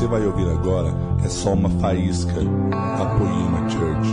você 0.00 0.06
vai 0.06 0.26
ouvir 0.26 0.48
agora 0.48 0.88
é 1.22 1.28
só 1.28 1.52
uma 1.52 1.68
faísca 1.78 2.32
da 2.32 3.18
Poema 3.18 3.68
Church. 3.68 4.08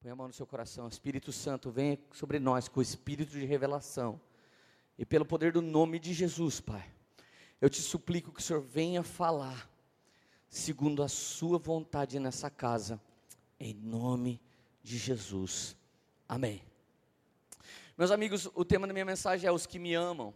Põe 0.00 0.10
a 0.12 0.14
mão 0.14 0.28
no 0.28 0.32
seu 0.32 0.46
coração. 0.46 0.86
Espírito 0.86 1.32
Santo, 1.32 1.72
venha 1.72 1.98
sobre 2.12 2.38
nós 2.38 2.68
com 2.68 2.78
o 2.78 2.82
espírito 2.82 3.32
de 3.32 3.44
revelação. 3.44 4.20
E 4.96 5.04
pelo 5.04 5.26
poder 5.26 5.50
do 5.52 5.60
nome 5.60 5.98
de 5.98 6.14
Jesus, 6.14 6.60
Pai, 6.60 6.88
eu 7.60 7.68
te 7.68 7.82
suplico 7.82 8.30
que 8.30 8.38
o 8.38 8.42
Senhor 8.44 8.62
venha 8.62 9.02
falar, 9.02 9.68
segundo 10.48 11.02
a 11.02 11.08
Sua 11.08 11.58
vontade 11.58 12.20
nessa 12.20 12.48
casa, 12.48 13.00
em 13.58 13.74
nome 13.74 14.40
de 14.84 14.96
Jesus. 14.96 15.76
Amém. 16.28 16.65
Meus 17.96 18.10
amigos, 18.10 18.46
o 18.54 18.62
tema 18.62 18.86
da 18.86 18.92
minha 18.92 19.06
mensagem 19.06 19.48
é 19.48 19.52
os 19.52 19.64
que 19.64 19.78
me 19.78 19.94
amam. 19.94 20.34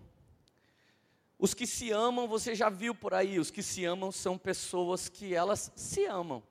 Os 1.39 1.53
que 1.53 1.67
se 1.67 1.91
amam, 1.91 2.27
você 2.27 2.55
já 2.55 2.71
viu 2.71 2.95
por 2.95 3.13
aí, 3.13 3.39
os 3.39 3.51
que 3.51 3.63
se 3.63 3.85
amam 3.85 4.11
são 4.11 4.39
pessoas 4.39 5.11
que 5.11 5.35
elas 5.35 5.71
se 5.77 6.07
amam. 6.07 6.43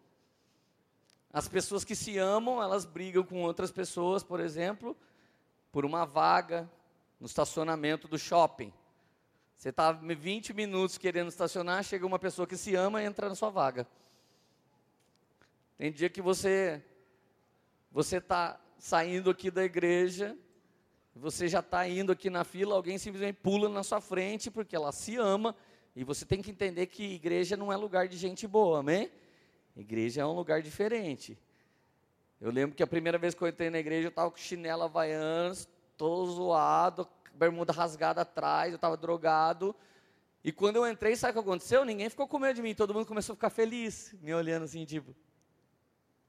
As 1.34 1.48
pessoas 1.48 1.84
que 1.84 1.95
se 1.95 2.20
amam, 2.20 2.62
elas 2.62 2.85
brigam 2.85 3.23
com 3.23 3.41
outras 3.41 3.72
pessoas, 3.72 4.23
por 4.23 4.40
exemplo, 4.40 4.95
por 5.72 5.84
uma 5.84 6.05
vaga 6.05 6.70
no 7.20 7.26
estacionamento 7.26 8.07
do 8.07 8.18
shopping. 8.18 8.71
Você 9.57 9.70
está 9.70 9.91
20 9.91 10.54
minutos 10.54 10.99
querendo 10.99 11.30
estacionar, 11.30 11.84
chega 11.84 12.05
uma 12.05 12.20
pessoa 12.20 12.46
que 12.46 12.55
se 12.55 12.76
ama 12.76 13.02
e 13.02 13.05
entra 13.05 13.27
na 13.27 13.35
sua 13.35 13.49
vaga. 13.49 13.88
Tem 15.76 15.91
dia 15.91 16.10
que 16.10 16.21
você 16.21 16.84
você 17.91 18.18
está 18.18 18.60
saindo 18.77 19.32
aqui 19.32 19.49
da 19.49 19.63
igreja, 19.63 20.37
você 21.15 21.48
já 21.48 21.60
está 21.60 21.88
indo 21.88 22.12
aqui 22.12 22.29
na 22.29 22.43
fila, 22.43 22.76
alguém 22.76 22.98
simplesmente 22.98 23.38
pula 23.41 23.68
na 23.68 23.84
sua 23.84 23.99
frente 23.99 24.49
porque 24.49 24.76
ela 24.76 24.91
se 24.91 25.18
ama 25.18 25.55
e 25.96 26.04
você 26.04 26.26
tem 26.26 26.41
que 26.41 26.52
entender 26.52 26.85
que 26.85 27.15
igreja 27.15 27.57
não 27.57 27.74
é 27.74 27.76
lugar 27.76 28.07
de 28.07 28.18
gente 28.18 28.48
boa, 28.48 28.79
amém? 28.79 29.12
Igreja 29.76 30.21
é 30.21 30.26
um 30.26 30.34
lugar 30.34 30.62
diferente. 30.62 31.37
Eu 32.40 32.52
lembro 32.52 32.76
que 32.76 32.84
a 32.84 32.87
primeira 32.87 33.18
vez 33.18 33.34
que 33.34 33.41
eu 33.41 33.48
entrei 33.48 33.70
na 33.70 33.80
igreja 33.80 34.07
eu 34.07 34.10
estava 34.10 34.32
com 34.32 34.37
chinela 34.37 34.85
havaianas, 34.85 35.68
todo 35.98 36.32
zoado, 36.32 37.07
bermuda 37.34 37.74
rasgada 37.74 38.21
atrás, 38.21 38.71
eu 38.71 38.76
estava 38.76 38.96
drogado. 38.96 39.76
E 40.43 40.52
quando 40.52 40.77
eu 40.77 40.87
entrei, 40.87 41.15
sabe 41.15 41.32
o 41.32 41.34
que 41.34 41.49
aconteceu? 41.49 41.84
Ninguém 41.84 42.10
ficou 42.10 42.27
com 42.27 42.40
medo 42.40 42.55
de 42.55 42.62
mim, 42.62 42.74
todo 42.74 42.93
mundo 42.93 43.05
começou 43.05 43.34
a 43.34 43.35
ficar 43.35 43.49
feliz, 43.49 44.15
me 44.21 44.34
olhando 44.34 44.63
assim, 44.63 44.85
tipo, 44.85 45.13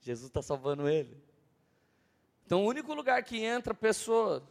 Jesus 0.00 0.28
está 0.28 0.42
salvando 0.42 0.88
ele. 0.88 1.16
Então, 2.44 2.64
o 2.64 2.68
único 2.68 2.92
lugar 2.92 3.22
que 3.22 3.44
entra 3.44 3.72
pessoa 3.72 4.42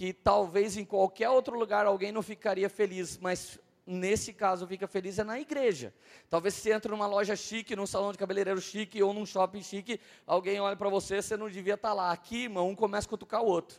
que 0.00 0.14
talvez 0.14 0.78
em 0.78 0.84
qualquer 0.86 1.28
outro 1.28 1.58
lugar 1.58 1.84
alguém 1.84 2.10
não 2.10 2.22
ficaria 2.22 2.70
feliz, 2.70 3.18
mas 3.18 3.60
nesse 3.86 4.32
caso 4.32 4.66
fica 4.66 4.88
feliz 4.88 5.18
é 5.18 5.24
na 5.24 5.38
igreja. 5.38 5.92
Talvez 6.30 6.54
você 6.54 6.72
entre 6.72 6.90
numa 6.90 7.06
loja 7.06 7.36
chique, 7.36 7.76
num 7.76 7.86
salão 7.86 8.10
de 8.10 8.16
cabeleireiro 8.16 8.62
chique 8.62 9.02
ou 9.02 9.12
num 9.12 9.26
shopping 9.26 9.62
chique, 9.62 10.00
alguém 10.26 10.58
olha 10.58 10.74
para 10.74 10.88
você, 10.88 11.20
você 11.20 11.36
não 11.36 11.50
devia 11.50 11.74
estar 11.74 11.90
tá 11.90 11.94
lá. 11.94 12.12
Aqui, 12.12 12.44
irmão, 12.44 12.70
um 12.70 12.74
começa 12.74 13.06
a 13.06 13.10
cutucar 13.10 13.42
o 13.42 13.46
outro. 13.46 13.78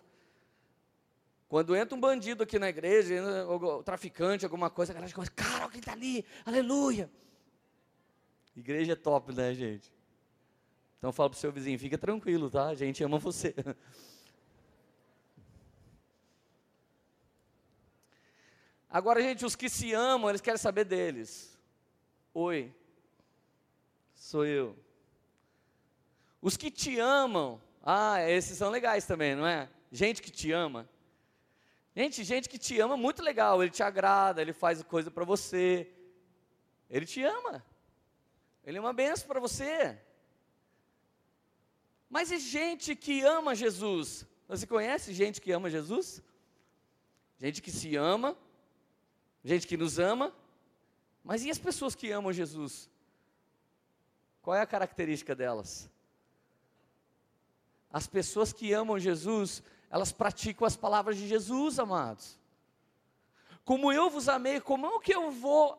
Quando 1.49 1.75
entra 1.75 1.97
um 1.97 1.99
bandido 1.99 2.43
aqui 2.43 2.59
na 2.59 2.69
igreja, 2.69 3.15
ou 3.47 3.81
traficante, 3.81 4.45
alguma 4.45 4.69
coisa, 4.69 4.91
a 4.91 4.93
galera 4.93 5.11
começa, 5.11 5.31
cara, 5.31 5.63
alguém 5.63 5.79
está 5.79 5.93
ali, 5.93 6.23
aleluia. 6.45 7.09
Igreja 8.55 8.91
é 8.91 8.95
top, 8.95 9.33
né, 9.33 9.55
gente? 9.55 9.91
Então 10.99 11.11
fala 11.11 11.31
para 11.31 11.37
o 11.37 11.39
seu 11.39 11.51
vizinho, 11.51 11.79
fica 11.79 11.97
tranquilo, 11.97 12.47
tá? 12.47 12.67
A 12.67 12.75
gente 12.75 13.03
ama 13.03 13.17
você. 13.17 13.55
Agora, 18.91 19.21
gente, 19.21 19.45
os 19.45 19.55
que 19.55 19.69
se 19.69 19.93
amam, 19.93 20.29
eles 20.29 20.41
querem 20.41 20.57
saber 20.57 20.83
deles. 20.83 21.57
Oi, 22.33 22.75
sou 24.13 24.45
eu. 24.45 24.77
Os 26.41 26.57
que 26.57 26.69
te 26.69 26.99
amam, 26.99 27.61
ah, 27.81 28.21
esses 28.29 28.57
são 28.57 28.69
legais 28.69 29.05
também, 29.05 29.33
não 29.33 29.47
é? 29.47 29.69
Gente 29.89 30.21
que 30.21 30.29
te 30.29 30.51
ama. 30.51 30.89
Gente, 31.95 32.21
gente 32.25 32.49
que 32.49 32.57
te 32.57 32.81
ama, 32.81 32.97
muito 32.97 33.21
legal. 33.21 33.63
Ele 33.63 33.71
te 33.71 33.81
agrada, 33.81 34.41
ele 34.41 34.51
faz 34.51 34.83
coisa 34.83 35.09
para 35.09 35.23
você. 35.23 35.89
Ele 36.89 37.05
te 37.05 37.23
ama. 37.23 37.65
Ele 38.65 38.77
é 38.77 38.81
uma 38.81 38.91
benção 38.91 39.25
para 39.25 39.39
você. 39.39 39.97
Mas 42.09 42.29
e 42.29 42.39
gente 42.39 42.93
que 42.93 43.21
ama 43.21 43.55
Jesus? 43.55 44.25
Você 44.49 44.67
conhece 44.67 45.13
gente 45.13 45.39
que 45.39 45.53
ama 45.53 45.69
Jesus? 45.69 46.21
Gente 47.39 47.61
que 47.61 47.71
se 47.71 47.95
ama, 47.95 48.37
gente 49.43 49.67
que 49.67 49.77
nos 49.77 49.99
ama, 49.99 50.33
mas 51.23 51.43
e 51.43 51.49
as 51.49 51.57
pessoas 51.57 51.95
que 51.95 52.11
amam 52.11 52.31
Jesus? 52.31 52.89
Qual 54.41 54.55
é 54.55 54.61
a 54.61 54.65
característica 54.65 55.35
delas? 55.35 55.89
As 57.91 58.07
pessoas 58.07 58.53
que 58.53 58.73
amam 58.73 58.97
Jesus, 58.97 59.61
elas 59.89 60.11
praticam 60.11 60.65
as 60.65 60.75
palavras 60.75 61.17
de 61.17 61.27
Jesus, 61.27 61.77
amados. 61.77 62.39
Como 63.65 63.91
eu 63.91 64.09
vos 64.09 64.27
amei, 64.27 64.59
como 64.59 64.87
é 64.87 64.99
que 64.99 65.13
eu 65.13 65.31
vou 65.31 65.77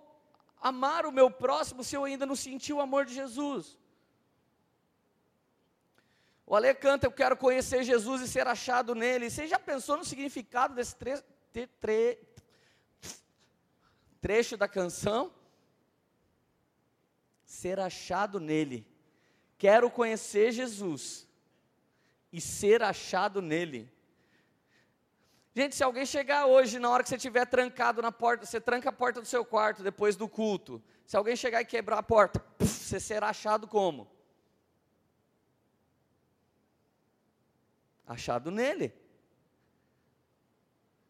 amar 0.60 1.06
o 1.06 1.12
meu 1.12 1.30
próximo 1.30 1.82
se 1.82 1.96
eu 1.96 2.04
ainda 2.04 2.24
não 2.24 2.36
senti 2.36 2.72
o 2.72 2.80
amor 2.80 3.04
de 3.04 3.14
Jesus? 3.14 3.78
O 6.46 6.54
Ale 6.54 6.74
canta, 6.74 7.06
eu 7.06 7.12
quero 7.12 7.36
conhecer 7.36 7.82
Jesus 7.82 8.20
e 8.20 8.28
ser 8.28 8.46
achado 8.46 8.94
nele. 8.94 9.30
Você 9.30 9.46
já 9.46 9.58
pensou 9.58 9.96
no 9.96 10.04
significado 10.04 10.74
desse 10.74 10.94
tre 10.96 11.22
tre 11.80 12.16
trecho 14.22 14.56
da 14.56 14.68
canção? 14.68 15.34
Ser 17.44 17.78
achado 17.80 18.38
nele. 18.38 18.86
Quero 19.58 19.90
conhecer 19.90 20.52
Jesus 20.52 21.28
e 22.32 22.40
ser 22.40 22.82
achado 22.82 23.42
nele. 23.42 23.92
Gente, 25.54 25.74
se 25.76 25.84
alguém 25.84 26.06
chegar 26.06 26.46
hoje, 26.46 26.78
na 26.78 26.88
hora 26.88 27.02
que 27.02 27.10
você 27.10 27.16
estiver 27.16 27.44
trancado 27.44 28.00
na 28.00 28.10
porta, 28.10 28.46
você 28.46 28.58
tranca 28.58 28.88
a 28.88 28.92
porta 28.92 29.20
do 29.20 29.26
seu 29.26 29.44
quarto 29.44 29.82
depois 29.82 30.16
do 30.16 30.26
culto. 30.26 30.82
Se 31.04 31.16
alguém 31.16 31.36
chegar 31.36 31.60
e 31.60 31.66
quebrar 31.66 31.98
a 31.98 32.02
porta, 32.02 32.42
você 32.58 32.98
será 32.98 33.28
achado 33.28 33.66
como? 33.68 34.10
Achado 38.06 38.50
nele. 38.50 38.94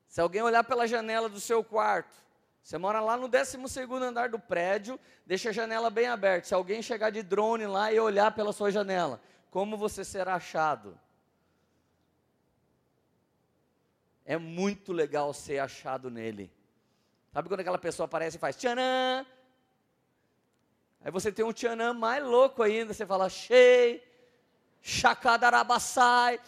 Se 0.09 0.21
alguém 0.21 0.43
olhar 0.43 0.65
pela 0.65 0.89
janela 0.89 1.29
do 1.29 1.39
seu 1.39 1.63
quarto 1.63 2.22
você 2.63 2.79
mora 2.79 3.01
lá 3.01 3.17
no 3.17 3.27
12 3.27 3.59
andar 4.03 4.29
do 4.29 4.39
prédio, 4.39 4.99
deixa 5.27 5.49
a 5.49 5.53
janela 5.53 5.91
bem 5.91 6.07
aberta. 6.07 6.47
Se 6.47 6.55
alguém 6.55 6.81
chegar 6.81 7.11
de 7.11 7.23
drone 7.23 7.67
lá 7.67 7.93
e 7.93 7.99
olhar 7.99 8.33
pela 8.33 8.53
sua 8.53 8.71
janela, 8.71 9.21
como 9.51 9.77
você 9.77 10.05
será 10.05 10.37
achado? 10.37 10.99
É 14.25 14.39
muito 14.39 14.93
legal 14.93 15.35
ser 15.35 15.59
achado 15.59 16.09
nele. 16.09 16.53
Sabe 17.33 17.49
quando 17.49 17.61
aquela 17.61 17.79
pessoa 17.79 18.05
aparece 18.05 18.37
e 18.37 18.41
faz 18.41 18.55
tchanã? 18.55 19.27
Aí 21.01 21.11
você 21.11 21.33
tem 21.33 21.45
um 21.45 21.53
tchanã 21.53 21.93
mais 21.93 22.23
louco 22.23 22.63
ainda, 22.63 22.95
você 22.95 23.05
fala 23.05 23.29
chei, 23.29 24.07
chacadarabassai. 24.81 26.39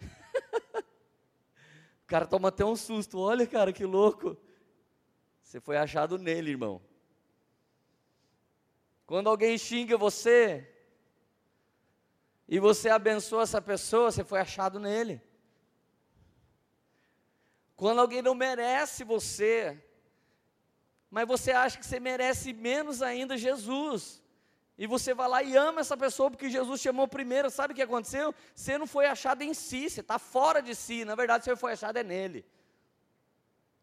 o 0.80 2.06
cara 2.06 2.26
toma 2.26 2.48
até 2.48 2.64
um 2.64 2.74
susto, 2.74 3.18
olha 3.18 3.46
cara, 3.46 3.74
que 3.74 3.84
louco. 3.84 4.38
Você 5.54 5.60
foi 5.60 5.76
achado 5.76 6.18
nele, 6.18 6.50
irmão. 6.50 6.82
Quando 9.06 9.28
alguém 9.30 9.56
xinga 9.56 9.96
você, 9.96 10.68
e 12.48 12.58
você 12.58 12.88
abençoa 12.88 13.44
essa 13.44 13.62
pessoa, 13.62 14.10
você 14.10 14.24
foi 14.24 14.40
achado 14.40 14.80
nele. 14.80 15.22
Quando 17.76 18.00
alguém 18.00 18.20
não 18.20 18.34
merece 18.34 19.04
você, 19.04 19.80
mas 21.08 21.28
você 21.28 21.52
acha 21.52 21.78
que 21.78 21.86
você 21.86 22.00
merece 22.00 22.52
menos 22.52 23.00
ainda 23.00 23.38
Jesus, 23.38 24.20
e 24.76 24.88
você 24.88 25.14
vai 25.14 25.28
lá 25.28 25.40
e 25.40 25.56
ama 25.56 25.82
essa 25.82 25.96
pessoa 25.96 26.32
porque 26.32 26.50
Jesus 26.50 26.80
chamou 26.80 27.06
primeiro, 27.06 27.48
sabe 27.48 27.74
o 27.74 27.76
que 27.76 27.82
aconteceu? 27.82 28.34
Você 28.56 28.76
não 28.76 28.88
foi 28.88 29.06
achado 29.06 29.42
em 29.42 29.54
si, 29.54 29.88
você 29.88 30.00
está 30.00 30.18
fora 30.18 30.60
de 30.60 30.74
si, 30.74 31.04
na 31.04 31.14
verdade 31.14 31.44
você 31.44 31.54
foi 31.54 31.74
achado 31.74 31.96
é 31.96 32.02
nele. 32.02 32.44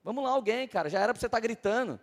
Vamos 0.04 0.24
lá, 0.24 0.32
alguém, 0.32 0.68
cara. 0.68 0.90
Já 0.90 1.00
era 1.00 1.14
para 1.14 1.20
você 1.20 1.28
estar 1.28 1.38
tá 1.38 1.42
gritando. 1.42 2.00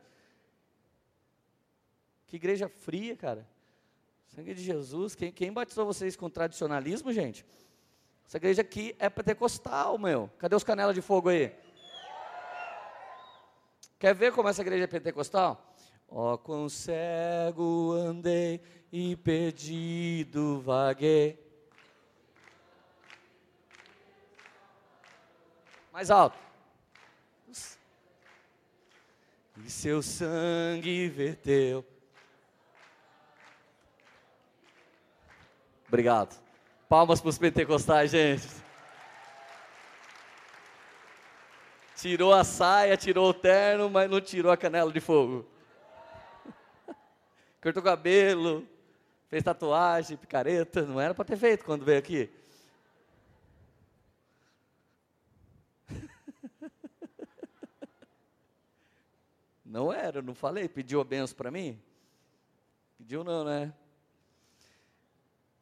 Que 2.26 2.36
igreja 2.36 2.68
fria, 2.68 3.16
cara. 3.16 3.46
Sangue 4.26 4.54
de 4.54 4.62
Jesus. 4.62 5.14
Quem, 5.14 5.32
quem 5.32 5.52
batizou 5.52 5.86
vocês 5.86 6.14
com 6.14 6.30
tradicionalismo, 6.30 7.12
gente? 7.12 7.44
Essa 8.26 8.36
igreja 8.36 8.62
aqui 8.62 8.94
é 8.98 9.08
pentecostal, 9.08 9.96
meu. 9.98 10.30
Cadê 10.38 10.54
os 10.54 10.62
canelas 10.62 10.94
de 10.94 11.00
fogo 11.00 11.30
aí? 11.30 11.52
Quer 13.98 14.14
ver 14.14 14.32
como 14.32 14.48
essa 14.48 14.60
igreja 14.60 14.84
é 14.84 14.86
pentecostal? 14.86 15.74
Ó, 16.08 16.34
oh, 16.34 16.38
com 16.38 16.68
cego 16.68 17.92
andei 17.92 18.60
e 18.92 19.16
perdido 19.16 20.60
vaguei. 20.60 21.38
Mais 25.92 26.10
alto. 26.10 26.47
E 29.64 29.70
seu 29.70 30.02
sangue 30.02 31.08
verteu. 31.08 31.84
Obrigado. 35.88 36.38
Palmas 36.88 37.20
para 37.20 37.30
os 37.30 37.38
pentecostais, 37.38 38.10
gente. 38.10 38.46
Tirou 41.96 42.32
a 42.32 42.44
saia, 42.44 42.96
tirou 42.96 43.30
o 43.30 43.34
terno, 43.34 43.90
mas 43.90 44.08
não 44.08 44.20
tirou 44.20 44.52
a 44.52 44.56
canela 44.56 44.92
de 44.92 45.00
fogo. 45.00 45.46
Cortou 47.60 47.82
cabelo, 47.82 48.66
fez 49.28 49.42
tatuagem, 49.42 50.16
picareta, 50.16 50.82
não 50.82 51.00
era 51.00 51.12
para 51.12 51.24
ter 51.24 51.36
feito 51.36 51.64
quando 51.64 51.84
veio 51.84 51.98
aqui. 51.98 52.30
Não 59.68 59.92
era, 59.92 60.22
não 60.22 60.34
falei, 60.34 60.66
pediu 60.66 60.98
a 60.98 61.04
benção 61.04 61.36
para 61.36 61.50
mim? 61.50 61.78
Pediu 62.96 63.22
não, 63.22 63.44
né? 63.44 63.74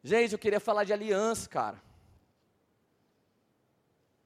Gente, 0.00 0.32
eu 0.32 0.38
queria 0.38 0.60
falar 0.60 0.84
de 0.84 0.92
aliança, 0.92 1.48
cara. 1.48 1.82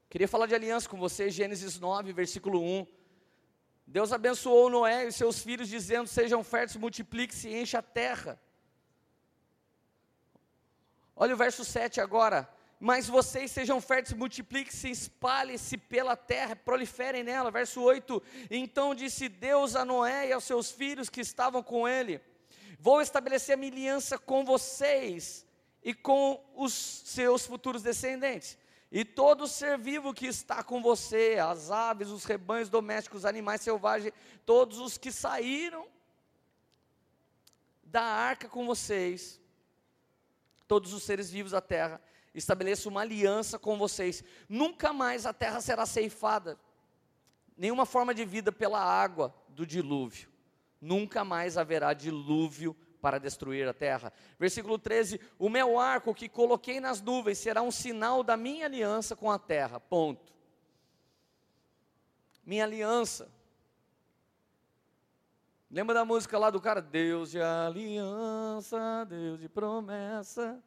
Queria 0.07 0.27
falar 0.27 0.45
de 0.45 0.53
aliança 0.53 0.87
com 0.87 0.97
você, 0.97 1.31
Gênesis 1.31 1.79
9, 1.79 2.13
versículo 2.13 2.61
1. 2.61 2.85
Deus 3.87 4.13
abençoou 4.13 4.69
Noé 4.69 5.07
e 5.07 5.11
seus 5.11 5.41
filhos, 5.41 5.67
dizendo: 5.67 6.07
Sejam 6.07 6.43
férteis, 6.43 6.77
multipliquem-se 6.77 7.49
e 7.49 7.59
encha 7.59 7.79
a 7.79 7.81
terra. 7.81 8.39
Olha 11.15 11.33
o 11.33 11.37
verso 11.37 11.65
7 11.65 11.99
agora. 11.99 12.47
Mas 12.83 13.07
vocês 13.07 13.51
sejam 13.51 13.79
férteis, 13.79 14.17
multipliquem-se, 14.17 14.89
espalhem-se 14.89 15.77
pela 15.77 16.17
terra, 16.17 16.55
proliferem 16.55 17.21
nela. 17.21 17.51
Verso 17.51 17.79
8: 17.79 18.19
Então 18.49 18.95
disse 18.95 19.29
Deus 19.29 19.75
a 19.75 19.85
Noé 19.85 20.29
e 20.29 20.33
aos 20.33 20.45
seus 20.45 20.71
filhos 20.71 21.07
que 21.07 21.21
estavam 21.21 21.61
com 21.61 21.87
ele: 21.87 22.19
Vou 22.79 22.99
estabelecer 22.99 23.53
a 23.53 23.57
minha 23.57 23.71
aliança 23.71 24.17
com 24.17 24.43
vocês 24.43 25.45
e 25.83 25.93
com 25.93 26.43
os 26.55 26.73
seus 26.73 27.45
futuros 27.45 27.83
descendentes. 27.83 28.57
E 28.91 29.05
todo 29.05 29.47
ser 29.47 29.77
vivo 29.77 30.11
que 30.11 30.25
está 30.25 30.63
com 30.63 30.81
você, 30.81 31.37
as 31.39 31.69
aves, 31.69 32.07
os 32.07 32.25
rebanhos 32.25 32.67
domésticos, 32.67 33.19
os 33.19 33.25
animais 33.25 33.61
selvagens, 33.61 34.11
todos 34.43 34.79
os 34.79 34.97
que 34.97 35.11
saíram 35.11 35.85
da 37.83 38.01
arca 38.01 38.49
com 38.49 38.65
vocês, 38.65 39.39
todos 40.67 40.93
os 40.93 41.03
seres 41.03 41.29
vivos 41.29 41.51
da 41.51 41.61
terra, 41.61 42.01
estabeleço 42.33 42.89
uma 42.89 43.01
aliança 43.01 43.59
com 43.59 43.77
vocês. 43.77 44.23
Nunca 44.47 44.93
mais 44.93 45.25
a 45.25 45.33
terra 45.33 45.61
será 45.61 45.85
ceifada, 45.85 46.57
nenhuma 47.57 47.85
forma 47.85 48.13
de 48.13 48.25
vida 48.25 48.51
pela 48.51 48.81
água 48.81 49.33
do 49.49 49.65
dilúvio. 49.65 50.29
Nunca 50.79 51.23
mais 51.23 51.57
haverá 51.57 51.93
dilúvio 51.93 52.75
para 53.01 53.19
destruir 53.19 53.67
a 53.67 53.73
terra. 53.73 54.13
Versículo 54.39 54.77
13: 54.77 55.19
O 55.37 55.49
meu 55.49 55.79
arco 55.79 56.13
que 56.13 56.29
coloquei 56.29 56.79
nas 56.79 57.01
nuvens 57.01 57.37
será 57.37 57.61
um 57.61 57.71
sinal 57.71 58.23
da 58.23 58.37
minha 58.37 58.65
aliança 58.65 59.15
com 59.15 59.29
a 59.29 59.37
terra. 59.37 59.79
Ponto. 59.79 60.33
Minha 62.45 62.63
aliança. 62.63 63.31
Lembra 65.69 65.93
da 65.93 66.03
música 66.03 66.37
lá 66.37 66.49
do 66.49 66.59
cara? 66.59 66.81
Deus 66.81 67.31
de 67.31 67.41
aliança, 67.41 69.05
Deus 69.05 69.39
de 69.39 69.47
promessa. 69.47 70.61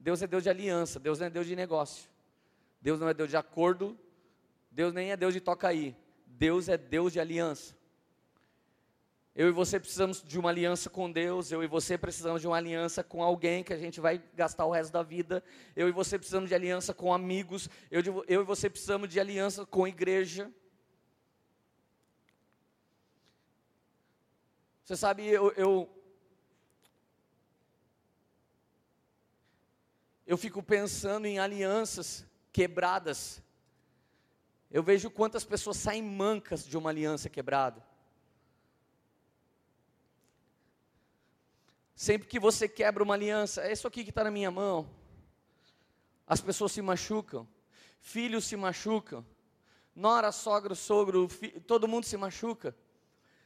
Deus 0.00 0.22
é 0.22 0.26
Deus 0.26 0.42
de 0.42 0.48
aliança, 0.48 0.98
Deus 0.98 1.18
não 1.18 1.26
é 1.26 1.30
Deus 1.30 1.46
de 1.46 1.54
negócio. 1.54 2.08
Deus 2.80 2.98
não 2.98 3.06
é 3.06 3.12
Deus 3.12 3.28
de 3.28 3.36
acordo, 3.36 3.98
Deus 4.70 4.94
nem 4.94 5.12
é 5.12 5.16
Deus 5.16 5.34
de 5.34 5.40
toca 5.40 5.68
aí. 5.68 5.94
Deus 6.26 6.70
é 6.70 6.78
Deus 6.78 7.12
de 7.12 7.20
aliança. 7.20 7.78
Eu 9.34 9.48
e 9.48 9.52
você 9.52 9.78
precisamos 9.78 10.22
de 10.22 10.38
uma 10.38 10.48
aliança 10.48 10.88
com 10.88 11.10
Deus, 11.10 11.52
eu 11.52 11.62
e 11.62 11.66
você 11.66 11.98
precisamos 11.98 12.40
de 12.40 12.46
uma 12.46 12.56
aliança 12.56 13.04
com 13.04 13.22
alguém 13.22 13.62
que 13.62 13.74
a 13.74 13.78
gente 13.78 14.00
vai 14.00 14.22
gastar 14.34 14.64
o 14.64 14.70
resto 14.70 14.90
da 14.90 15.02
vida. 15.02 15.44
Eu 15.76 15.86
e 15.88 15.92
você 15.92 16.18
precisamos 16.18 16.48
de 16.48 16.54
aliança 16.54 16.94
com 16.94 17.12
amigos, 17.12 17.68
eu, 17.90 18.02
eu 18.26 18.40
e 18.40 18.44
você 18.44 18.70
precisamos 18.70 19.08
de 19.08 19.20
aliança 19.20 19.66
com 19.66 19.86
igreja. 19.86 20.50
Você 24.82 24.96
sabe, 24.96 25.26
eu, 25.26 25.52
eu, 25.52 25.88
eu 30.30 30.36
fico 30.36 30.62
pensando 30.62 31.26
em 31.26 31.40
alianças 31.40 32.24
quebradas. 32.52 33.42
Eu 34.70 34.80
vejo 34.80 35.10
quantas 35.10 35.44
pessoas 35.44 35.76
saem 35.76 36.04
mancas 36.04 36.64
de 36.64 36.78
uma 36.78 36.88
aliança 36.88 37.28
quebrada. 37.28 37.84
Sempre 41.96 42.28
que 42.28 42.38
você 42.38 42.68
quebra 42.68 43.02
uma 43.02 43.14
aliança, 43.14 43.62
é 43.62 43.72
isso 43.72 43.88
aqui 43.88 44.04
que 44.04 44.10
está 44.10 44.22
na 44.22 44.30
minha 44.30 44.52
mão. 44.52 44.88
As 46.24 46.40
pessoas 46.40 46.70
se 46.70 46.80
machucam, 46.80 47.44
filhos 48.00 48.44
se 48.44 48.54
machucam, 48.54 49.26
nora, 49.96 50.30
sogra, 50.30 50.76
sogro, 50.76 51.26
todo 51.66 51.88
mundo 51.88 52.06
se 52.06 52.16
machuca. 52.16 52.72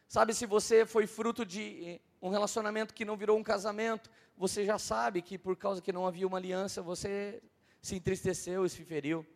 Sabe, 0.06 0.34
se 0.34 0.44
você 0.44 0.84
foi 0.84 1.06
fruto 1.06 1.46
de 1.46 1.98
um 2.24 2.30
relacionamento 2.30 2.94
que 2.94 3.04
não 3.04 3.18
virou 3.18 3.38
um 3.38 3.42
casamento, 3.42 4.10
você 4.34 4.64
já 4.64 4.78
sabe 4.78 5.20
que 5.20 5.36
por 5.36 5.54
causa 5.56 5.82
que 5.82 5.92
não 5.92 6.06
havia 6.06 6.26
uma 6.26 6.38
aliança, 6.38 6.80
você 6.80 7.42
se 7.82 7.96
entristeceu 7.96 8.64
e 8.64 8.70
se 8.70 8.82
feriu. 8.82 9.26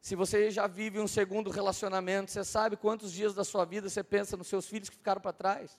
Se 0.00 0.14
você 0.14 0.52
já 0.52 0.68
vive 0.68 1.00
um 1.00 1.08
segundo 1.08 1.50
relacionamento, 1.50 2.30
você 2.30 2.44
sabe 2.44 2.76
quantos 2.76 3.10
dias 3.12 3.34
da 3.34 3.42
sua 3.42 3.64
vida 3.64 3.88
você 3.88 4.04
pensa 4.04 4.36
nos 4.36 4.46
seus 4.46 4.68
filhos 4.68 4.88
que 4.88 4.96
ficaram 4.96 5.20
para 5.20 5.32
trás. 5.32 5.76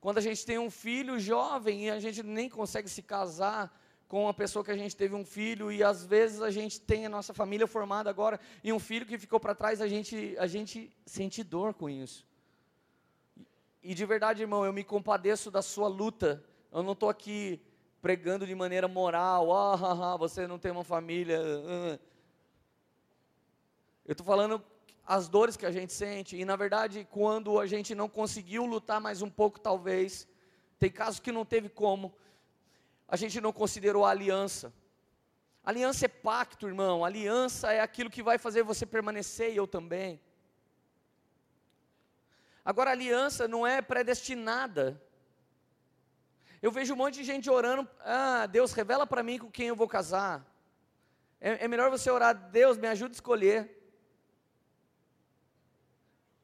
Quando 0.00 0.18
a 0.18 0.20
gente 0.20 0.44
tem 0.44 0.58
um 0.58 0.68
filho 0.68 1.16
jovem 1.20 1.84
e 1.86 1.90
a 1.90 2.00
gente 2.00 2.20
nem 2.24 2.48
consegue 2.48 2.88
se 2.88 3.02
casar 3.02 3.72
com 4.08 4.24
uma 4.24 4.34
pessoa 4.34 4.64
que 4.64 4.72
a 4.72 4.76
gente 4.76 4.96
teve 4.96 5.14
um 5.14 5.24
filho 5.24 5.70
e 5.70 5.80
às 5.80 6.04
vezes 6.04 6.42
a 6.42 6.50
gente 6.50 6.80
tem 6.80 7.06
a 7.06 7.08
nossa 7.08 7.32
família 7.32 7.68
formada 7.68 8.10
agora 8.10 8.40
e 8.64 8.72
um 8.72 8.80
filho 8.80 9.06
que 9.06 9.16
ficou 9.16 9.38
para 9.38 9.54
trás, 9.54 9.80
a 9.80 9.86
gente, 9.86 10.34
a 10.40 10.48
gente 10.48 10.90
sente 11.06 11.44
dor 11.44 11.72
com 11.72 11.88
isso. 11.88 12.26
E 13.86 13.92
de 13.92 14.06
verdade, 14.06 14.40
irmão, 14.40 14.64
eu 14.64 14.72
me 14.72 14.82
compadeço 14.82 15.50
da 15.50 15.60
sua 15.60 15.88
luta. 15.88 16.42
Eu 16.72 16.82
não 16.82 16.94
estou 16.94 17.10
aqui 17.10 17.60
pregando 18.00 18.46
de 18.46 18.54
maneira 18.54 18.88
moral, 18.88 19.52
ah, 19.52 19.74
ah, 19.74 20.14
ah, 20.14 20.16
você 20.16 20.46
não 20.46 20.58
tem 20.58 20.72
uma 20.72 20.82
família. 20.82 21.38
Eu 24.06 24.12
estou 24.12 24.24
falando 24.24 24.64
as 25.06 25.28
dores 25.28 25.54
que 25.54 25.66
a 25.66 25.70
gente 25.70 25.92
sente, 25.92 26.34
e 26.34 26.46
na 26.46 26.56
verdade, 26.56 27.06
quando 27.10 27.60
a 27.60 27.66
gente 27.66 27.94
não 27.94 28.08
conseguiu 28.08 28.64
lutar 28.64 29.02
mais 29.02 29.20
um 29.20 29.28
pouco, 29.28 29.60
talvez, 29.60 30.26
tem 30.78 30.90
casos 30.90 31.20
que 31.20 31.30
não 31.30 31.44
teve 31.44 31.68
como, 31.68 32.14
a 33.06 33.16
gente 33.16 33.38
não 33.38 33.52
considerou 33.52 34.06
a 34.06 34.10
aliança. 34.10 34.72
Aliança 35.62 36.06
é 36.06 36.08
pacto, 36.08 36.66
irmão, 36.66 37.04
aliança 37.04 37.70
é 37.70 37.80
aquilo 37.80 38.08
que 38.08 38.22
vai 38.22 38.38
fazer 38.38 38.62
você 38.62 38.86
permanecer 38.86 39.52
e 39.52 39.56
eu 39.58 39.66
também. 39.66 40.18
Agora, 42.64 42.90
aliança 42.90 43.46
não 43.46 43.66
é 43.66 43.82
predestinada. 43.82 45.00
Eu 46.62 46.72
vejo 46.72 46.94
um 46.94 46.96
monte 46.96 47.16
de 47.16 47.24
gente 47.24 47.50
orando, 47.50 47.86
ah, 48.00 48.46
Deus 48.46 48.72
revela 48.72 49.06
para 49.06 49.22
mim 49.22 49.38
com 49.38 49.50
quem 49.50 49.68
eu 49.68 49.76
vou 49.76 49.86
casar. 49.86 50.42
É, 51.38 51.64
é 51.64 51.68
melhor 51.68 51.90
você 51.90 52.10
orar, 52.10 52.34
Deus 52.34 52.78
me 52.78 52.88
ajuda 52.88 53.12
a 53.12 53.18
escolher. 53.18 53.70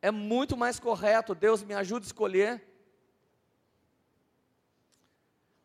É 0.02 0.10
muito 0.10 0.58
mais 0.58 0.78
correto, 0.78 1.34
Deus 1.34 1.62
me 1.62 1.72
ajuda 1.72 2.04
a 2.04 2.08
escolher. 2.08 2.66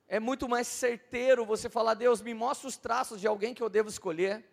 É 0.08 0.20
muito 0.22 0.48
mais 0.48 0.68
certeiro 0.68 1.46
você 1.46 1.70
falar, 1.70 1.96
Deus, 1.96 2.22
me 2.22 2.34
mostra 2.34 2.68
os 2.70 2.78
traços 2.78 3.20
de 3.20 3.28
alguém 3.28 3.54
que 3.54 3.64
eu 3.64 3.70
devo 3.70 3.90
escolher. 3.90 4.46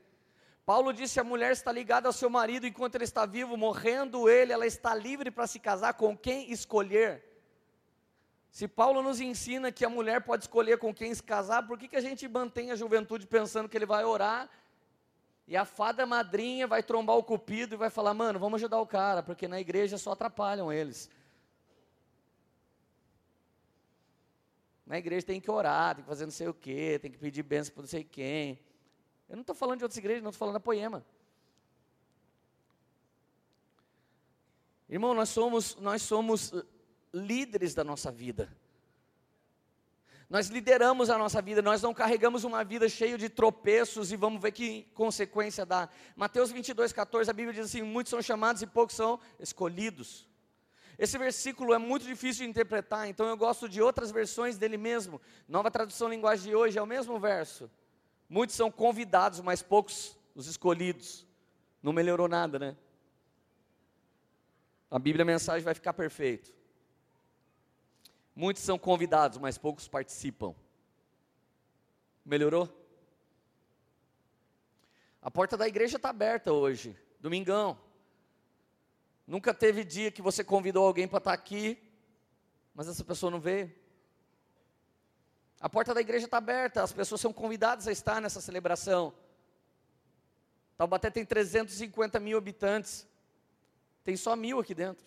Paulo 0.65 0.93
disse: 0.93 1.19
a 1.19 1.25
mulher 1.25 1.53
está 1.53 1.73
ligada 1.73 2.09
ao 2.09 2.13
seu 2.13 2.31
marido 2.31 2.67
enquanto 2.67 2.95
ele 2.95 3.05
está 3.05 3.27
vivo, 3.27 3.57
morrendo 3.57 4.29
ele, 4.29 4.53
ela 4.53 4.67
está 4.67 4.95
livre 4.95 5.31
para 5.31 5.47
se 5.47 5.59
casar 5.59 5.95
com 5.95 6.17
quem 6.17 6.51
escolher. 6.53 7.25
Se 8.51 8.69
Paulo 8.69 9.03
nos 9.03 9.21
ensina 9.21 9.73
que 9.73 9.85
a 9.85 9.89
mulher 9.89 10.21
pode 10.23 10.45
escolher 10.45 10.79
com 10.79 10.95
quem 10.95 11.15
se 11.15 11.23
casar, 11.23 11.67
por 11.67 11.79
que, 11.79 11.89
que 11.89 11.97
a 11.97 12.01
gente 12.03 12.29
mantém 12.29 12.71
a 12.71 12.77
juventude 12.77 13.27
pensando 13.27 13.69
que 13.69 13.77
ele 13.77 13.87
vai 13.87 14.05
orar 14.05 14.49
e 15.47 15.57
a 15.57 15.65
fada 15.65 16.07
madrinha 16.07 16.67
vai 16.67 16.83
trombar 16.83 17.17
o 17.17 17.25
cupido 17.25 17.75
e 17.75 17.79
vai 17.79 17.91
falar: 17.91 18.15
mano, 18.15 18.39
vamos 18.39 18.61
ajudar 18.61 18.79
o 18.81 18.87
cara, 18.87 19.23
porque 19.23 19.49
na 19.49 19.61
igreja 19.61 19.99
só 19.99 20.13
atrapalham 20.13 20.73
eles. 20.73 21.11
Na 24.87 24.99
igreja 24.99 25.27
tem 25.27 25.41
que 25.41 25.51
orar, 25.51 25.95
tem 25.95 26.05
que 26.05 26.09
fazer 26.09 26.25
não 26.25 26.33
sei 26.33 26.49
o 26.49 26.55
quê, 26.55 26.99
tem 27.01 27.11
que 27.11 27.19
pedir 27.19 27.43
bênção 27.43 27.73
para 27.75 27.83
não 27.83 27.89
sei 27.89 28.05
quem. 28.05 28.61
Eu 29.29 29.37
não 29.37 29.43
estou 29.43 29.55
falando 29.55 29.79
de 29.79 29.85
outras 29.85 29.99
igrejas, 29.99 30.23
não 30.23 30.31
estou 30.31 30.39
falando 30.39 30.55
da 30.55 30.61
poema. 30.61 31.05
Irmão, 34.89 35.15
nós 35.15 35.31
somos, 35.31 35.77
nós 35.77 36.03
somos 36.03 36.53
líderes 37.13 37.75
da 37.75 37.83
nossa 37.83 38.11
vida. 38.11 38.55
Nós 40.29 40.49
lideramos 40.49 41.11
a 41.11 41.19
nossa 41.19 41.43
vida, 41.43 41.61
nós 41.61 41.83
não 41.83 41.93
carregamos 41.93 42.43
uma 42.43 42.65
vida 42.65 42.89
cheia 42.89 43.19
de 43.19 43.29
tropeços 43.29 44.13
e 44.13 44.17
vamos 44.17 44.41
ver 44.41 44.53
que 44.53 44.85
consequência 44.95 45.67
dá. 45.67 45.91
Mateus 46.17 46.51
22, 46.51 46.91
14, 46.91 47.31
a 47.31 47.35
Bíblia 47.35 47.53
diz 47.53 47.67
assim: 47.67 47.83
muitos 47.83 48.09
são 48.09 48.23
chamados 48.23 48.63
e 48.63 48.67
poucos 48.67 48.97
são 48.97 49.21
escolhidos. 49.39 50.27
Esse 50.99 51.19
versículo 51.19 51.75
é 51.75 51.79
muito 51.79 52.07
difícil 52.07 52.45
de 52.45 52.51
interpretar, 52.51 53.09
então 53.09 53.27
eu 53.27 53.37
gosto 53.37 53.69
de 53.69 53.83
outras 53.83 54.11
versões 54.11 54.57
dele 54.57 54.79
mesmo. 54.79 55.21
Nova 55.49 55.71
tradução 55.71 56.09
linguagem 56.09 56.51
de 56.51 56.57
hoje 56.57 56.79
é 56.79 56.83
o 56.83 56.87
mesmo 56.87 57.19
verso. 57.19 57.71
Muitos 58.33 58.57
são 58.57 58.71
convidados, 58.71 59.41
mas 59.41 59.63
poucos 59.63 60.17
os 60.35 60.47
escolhidos. 60.47 61.27
Não 61.83 61.93
melhorou 61.93 62.27
nada, 62.27 62.59
né? 62.59 62.75
A 64.91 64.99
Bíblia 64.99 65.23
a 65.23 65.27
mensagem 65.27 65.63
vai 65.63 65.75
ficar 65.75 65.93
perfeito. 65.93 66.51
Muitos 68.35 68.63
são 68.63 68.79
convidados, 68.79 69.37
mas 69.37 69.59
poucos 69.59 69.87
participam. 69.87 70.55
Melhorou? 72.25 72.75
A 75.21 75.31
porta 75.31 75.55
da 75.55 75.69
igreja 75.69 75.99
está 75.99 76.09
aberta 76.09 76.55
hoje, 76.55 76.97
domingão. 77.21 77.79
Nunca 79.27 79.53
teve 79.53 79.85
dia 79.85 80.11
que 80.11 80.23
você 80.23 80.43
convidou 80.43 80.87
alguém 80.87 81.07
para 81.07 81.19
estar 81.19 81.33
tá 81.33 81.35
aqui, 81.35 81.79
mas 82.75 82.89
essa 82.89 83.05
pessoa 83.05 83.31
não 83.31 83.39
veio. 83.39 83.82
A 85.63 85.69
porta 85.69 85.95
da 85.95 86.01
igreja 86.01 86.25
está 86.25 86.39
aberta, 86.39 86.83
as 86.83 86.93
pessoas 86.93 87.21
são 87.21 87.33
convidadas 87.33 87.87
a 87.87 87.93
estar 87.93 88.21
nessa 88.21 88.41
celebração. 88.41 89.15
Taubaté 90.77 91.09
tem 91.09 91.25
350 91.25 92.19
mil 92.19 92.37
habitantes, 92.37 93.07
tem 94.03 94.17
só 94.17 94.35
mil 94.35 94.59
aqui 94.59 94.75
dentro. 94.75 95.07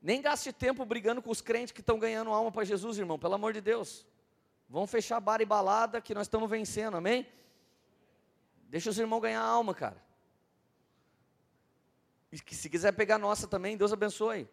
Nem 0.00 0.22
gaste 0.22 0.54
tempo 0.54 0.86
brigando 0.86 1.20
com 1.20 1.30
os 1.30 1.42
crentes 1.42 1.70
que 1.70 1.80
estão 1.80 1.98
ganhando 1.98 2.30
alma 2.30 2.50
para 2.50 2.64
Jesus, 2.64 2.96
irmão, 2.96 3.18
pelo 3.18 3.34
amor 3.34 3.52
de 3.52 3.60
Deus. 3.60 4.06
Vamos 4.70 4.90
fechar 4.90 5.20
bar 5.20 5.42
e 5.42 5.44
balada 5.44 6.00
que 6.00 6.14
nós 6.14 6.26
estamos 6.26 6.48
vencendo, 6.48 6.96
amém? 6.96 7.26
Deixa 8.70 8.88
os 8.88 8.98
irmãos 8.98 9.20
ganhar 9.20 9.42
alma, 9.42 9.74
cara. 9.74 10.02
E 12.32 12.54
se 12.54 12.70
quiser 12.70 12.92
pegar 12.92 13.18
nossa 13.18 13.46
também, 13.46 13.76
Deus 13.76 13.92
abençoe. 13.92 14.48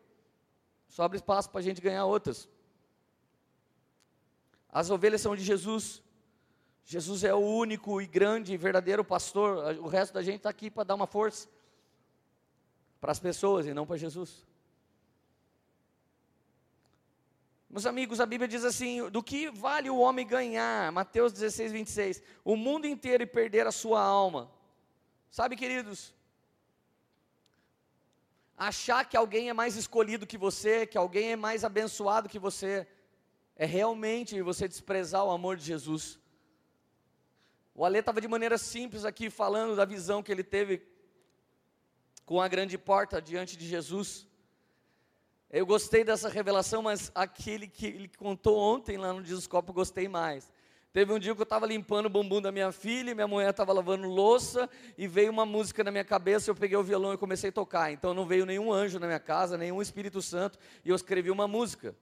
Sobre 0.90 1.16
espaço 1.16 1.50
para 1.50 1.62
a 1.62 1.64
gente 1.64 1.80
ganhar 1.80 2.04
outras. 2.04 2.50
As 4.72 4.90
ovelhas 4.90 5.22
são 5.22 5.36
de 5.36 5.44
Jesus. 5.44 6.02
Jesus 6.86 7.24
é 7.24 7.34
o 7.34 7.40
único 7.40 8.02
e 8.02 8.08
grande 8.08 8.54
e 8.54 8.58
verdadeiro 8.58 9.04
pastor. 9.04 9.78
O 9.80 9.88
resto 9.88 10.14
da 10.14 10.22
gente 10.22 10.38
está 10.38 10.50
aqui 10.50 10.70
para 10.70 10.84
dar 10.84 10.96
uma 10.96 11.08
força 11.08 11.48
para 13.00 13.12
as 13.12 13.20
pessoas 13.20 13.66
e 13.66 13.74
não 13.74 13.86
para 13.86 13.98
Jesus. 13.98 14.46
Meus 17.70 17.86
amigos, 17.86 18.20
a 18.20 18.26
Bíblia 18.26 18.48
diz 18.48 18.64
assim: 18.64 19.08
do 19.10 19.22
que 19.22 19.50
vale 19.52 19.90
o 19.90 20.00
homem 20.00 20.26
ganhar? 20.26 20.92
Mateus 20.92 21.32
16, 21.32 21.72
26. 21.72 22.24
O 22.44 22.56
mundo 22.56 22.88
inteiro 22.88 23.24
e 23.24 23.28
perder 23.28 23.68
a 23.68 23.72
sua 23.72 24.02
alma. 24.02 24.52
Sabe, 25.30 25.56
queridos? 25.56 26.14
Achar 28.58 29.06
que 29.06 29.16
alguém 29.16 29.50
é 29.50 29.54
mais 29.54 29.76
escolhido 29.76 30.26
que 30.28 30.38
você, 30.38 30.86
que 30.88 30.98
alguém 30.98 31.34
é 31.34 31.36
mais 31.36 31.64
abençoado 31.64 32.28
que 32.28 32.40
você, 32.40 32.88
é 33.60 33.66
realmente 33.66 34.42
você 34.42 34.70
desprezar 34.70 35.26
o 35.26 35.32
amor 35.32 35.58
de 35.58 35.66
Jesus. 35.66 36.18
O 37.76 37.84
Ale 37.84 38.00
estava 38.00 38.22
de 38.22 38.28
maneira 38.28 38.58
simples 38.58 39.04
aqui 39.04 39.30
falando 39.30 39.76
da 39.76 39.84
visão 39.84 40.24
que 40.24 40.32
ele 40.32 40.46
teve 40.46 40.82
com 42.26 42.40
a 42.42 42.48
grande 42.48 42.78
porta 42.78 43.22
diante 43.22 43.58
de 43.58 43.68
Jesus. 43.68 44.26
Eu 45.52 45.66
gostei 45.66 46.06
dessa 46.06 46.30
revelação, 46.30 46.82
mas 46.82 47.12
aquele 47.14 47.68
que 47.68 47.88
ele 47.88 48.08
contou 48.18 48.58
ontem 48.58 48.96
lá 48.96 49.12
no 49.12 49.22
Discoscope 49.22 49.68
eu 49.68 49.74
gostei 49.74 50.08
mais. 50.08 50.50
Teve 50.94 51.12
um 51.12 51.20
dia 51.20 51.36
que 51.36 51.42
eu 51.42 51.44
estava 51.44 51.66
limpando 51.66 52.06
o 52.06 52.10
bumbum 52.10 52.42
da 52.42 52.54
minha 52.54 52.72
filha, 52.72 53.14
minha 53.14 53.28
mulher 53.28 53.50
estava 53.50 53.74
lavando 53.74 54.08
louça 54.08 54.70
e 54.98 55.06
veio 55.06 55.32
uma 55.32 55.46
música 55.46 55.84
na 55.84 55.92
minha 55.92 56.06
cabeça. 56.06 56.50
Eu 56.50 56.56
peguei 56.56 56.78
o 56.78 56.84
violão 56.84 57.14
e 57.14 57.18
comecei 57.18 57.50
a 57.50 57.54
tocar. 57.54 57.92
Então 57.92 58.14
não 58.14 58.26
veio 58.26 58.46
nenhum 58.46 58.72
anjo 58.72 59.00
na 59.00 59.06
minha 59.06 59.20
casa, 59.20 59.58
nenhum 59.58 59.82
Espírito 59.82 60.22
Santo, 60.22 60.58
e 60.86 60.90
eu 60.90 60.96
escrevi 60.96 61.30
uma 61.30 61.46
música. 61.46 61.94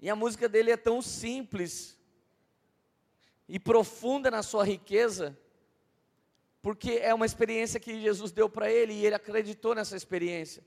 E 0.00 0.10
a 0.10 0.16
música 0.16 0.48
dele 0.48 0.70
é 0.70 0.76
tão 0.76 1.00
simples 1.00 1.98
e 3.48 3.58
profunda 3.58 4.30
na 4.30 4.42
sua 4.42 4.64
riqueza, 4.64 5.38
porque 6.60 6.92
é 6.92 7.14
uma 7.14 7.26
experiência 7.26 7.80
que 7.80 8.00
Jesus 8.00 8.32
deu 8.32 8.48
para 8.48 8.70
ele 8.70 8.92
e 8.92 9.06
ele 9.06 9.14
acreditou 9.14 9.74
nessa 9.74 9.96
experiência. 9.96 10.64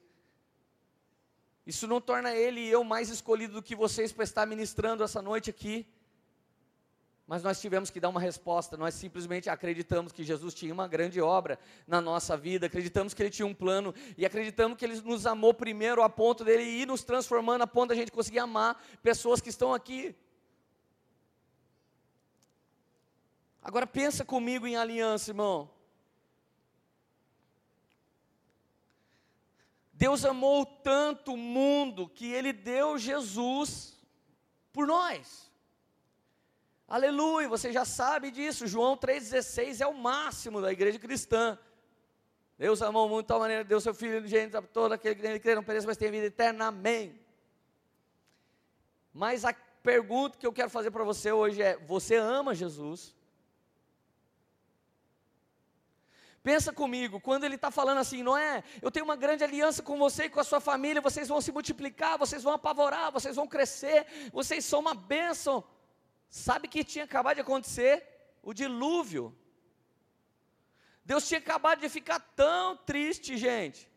Isso 1.66 1.86
não 1.86 2.02
torna 2.02 2.36
ele 2.36 2.62
e 2.62 2.70
eu 2.70 2.84
mais 2.84 3.10
escolhido 3.10 3.54
do 3.54 3.62
que 3.62 3.76
vocês 3.76 4.12
para 4.12 4.24
estar 4.24 4.46
ministrando 4.46 5.04
essa 5.04 5.22
noite 5.22 5.50
aqui. 5.50 5.86
Mas 7.30 7.44
nós 7.44 7.62
tivemos 7.62 7.92
que 7.92 8.00
dar 8.00 8.10
uma 8.10 8.20
resposta, 8.20 8.76
nós 8.76 8.96
simplesmente 8.96 9.52
acreditamos 9.52 10.12
que 10.12 10.24
Jesus 10.24 10.52
tinha 10.52 10.74
uma 10.74 10.88
grande 10.88 11.22
obra 11.22 11.60
na 11.86 12.02
nossa 12.02 12.36
vida, 12.36 12.66
acreditamos 12.66 13.14
que 13.14 13.22
Ele 13.22 13.30
tinha 13.30 13.46
um 13.46 13.54
plano 13.54 13.94
e 14.18 14.26
acreditamos 14.26 14.76
que 14.76 14.84
Ele 14.84 15.00
nos 15.02 15.28
amou 15.28 15.54
primeiro 15.54 16.02
a 16.02 16.10
ponto 16.10 16.44
dele 16.44 16.64
ir 16.64 16.88
nos 16.88 17.04
transformando 17.04 17.62
a 17.62 17.68
ponto 17.68 17.90
da 17.90 17.96
gente 17.96 18.12
conseguir 18.12 18.40
amar 18.40 18.84
pessoas 19.04 19.40
que 19.40 19.50
estão 19.50 19.76
aqui. 19.76 20.16
Agora 23.62 23.86
pensa 23.86 24.26
comigo 24.26 24.66
em 24.66 24.76
aliança, 24.76 25.30
irmão. 25.30 25.70
Deus 29.94 30.26
amou 30.26 30.66
tanto 30.66 31.34
o 31.34 31.38
mundo 31.38 32.10
que 32.10 32.32
ele 32.32 32.52
deu 32.52 32.98
Jesus 32.98 33.96
por 34.74 34.88
nós. 34.88 35.49
Aleluia, 36.90 37.48
você 37.48 37.72
já 37.72 37.86
sabe 37.86 38.32
disso. 38.32 38.66
João 38.66 38.98
3,16 38.98 39.80
é 39.80 39.86
o 39.86 39.94
máximo 39.94 40.60
da 40.60 40.72
igreja 40.72 40.98
cristã. 40.98 41.56
Deus 42.58 42.82
amou 42.82 43.08
muito 43.08 43.26
de 43.26 43.28
tal 43.28 43.40
maneira, 43.40 43.64
deu 43.64 43.80
seu 43.80 43.94
filho 43.94 44.28
gente 44.28 44.58
a 44.58 44.62
todo 44.62 44.92
aquele 44.94 45.14
que 45.14 45.22
nele 45.22 45.40
crê, 45.40 45.54
não 45.54 45.64
pereça, 45.64 45.86
mas 45.86 45.98
tem 45.98 46.10
vida 46.10 46.26
eterna. 46.26 46.66
Amém. 46.66 47.18
Mas 49.14 49.46
a 49.46 49.54
pergunta 49.84 50.36
que 50.40 50.48
eu 50.48 50.52
quero 50.52 50.72
fazer 50.72 50.90
para 50.90 51.04
você 51.04 51.32
hoje 51.32 51.62
é: 51.62 51.78
você 51.78 52.16
ama 52.16 52.56
Jesus? 52.56 53.16
Pensa 56.42 56.74
comigo, 56.74 57.20
quando 57.20 57.44
ele 57.44 57.56
está 57.56 57.70
falando 57.70 58.00
assim, 58.00 58.24
não 58.24 58.36
é? 58.36 58.64
Eu 58.82 58.90
tenho 58.90 59.06
uma 59.06 59.16
grande 59.16 59.44
aliança 59.44 59.84
com 59.84 60.00
você 60.00 60.24
e 60.24 60.30
com 60.30 60.40
a 60.40 60.44
sua 60.44 60.60
família, 60.60 61.02
vocês 61.02 61.28
vão 61.28 61.40
se 61.40 61.52
multiplicar, 61.52 62.18
vocês 62.18 62.42
vão 62.42 62.54
apavorar, 62.54 63.12
vocês 63.12 63.36
vão 63.36 63.48
crescer, 63.48 64.08
vocês 64.34 64.66
são 64.66 64.80
uma 64.80 64.96
bênção. 64.96 65.64
Sabe 66.30 66.68
que 66.68 66.84
tinha 66.84 67.06
acabado 67.06 67.36
de 67.36 67.42
acontecer? 67.42 68.06
O 68.44 68.54
dilúvio. 68.54 69.36
Deus 71.04 71.28
tinha 71.28 71.40
acabado 71.40 71.80
de 71.80 71.90
ficar 71.90 72.20
tão 72.20 72.78
triste, 72.78 73.36
gente, 73.36 73.90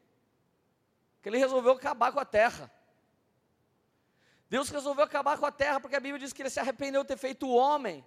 que 1.21 1.29
ele 1.29 1.37
resolveu 1.37 1.73
acabar 1.73 2.11
com 2.11 2.19
a 2.19 2.25
terra. 2.25 2.73
Deus 4.49 4.71
resolveu 4.71 5.05
acabar 5.05 5.39
com 5.39 5.45
a 5.45 5.53
terra 5.53 5.79
porque 5.79 5.97
a 5.97 6.01
Bíblia 6.01 6.19
diz 6.19 6.33
que 6.33 6.41
ele 6.41 6.51
se 6.51 6.61
arrependeu 6.61 7.03
de 7.03 7.09
ter 7.09 7.19
feito 7.19 7.47
o 7.47 7.55
homem. 7.55 8.05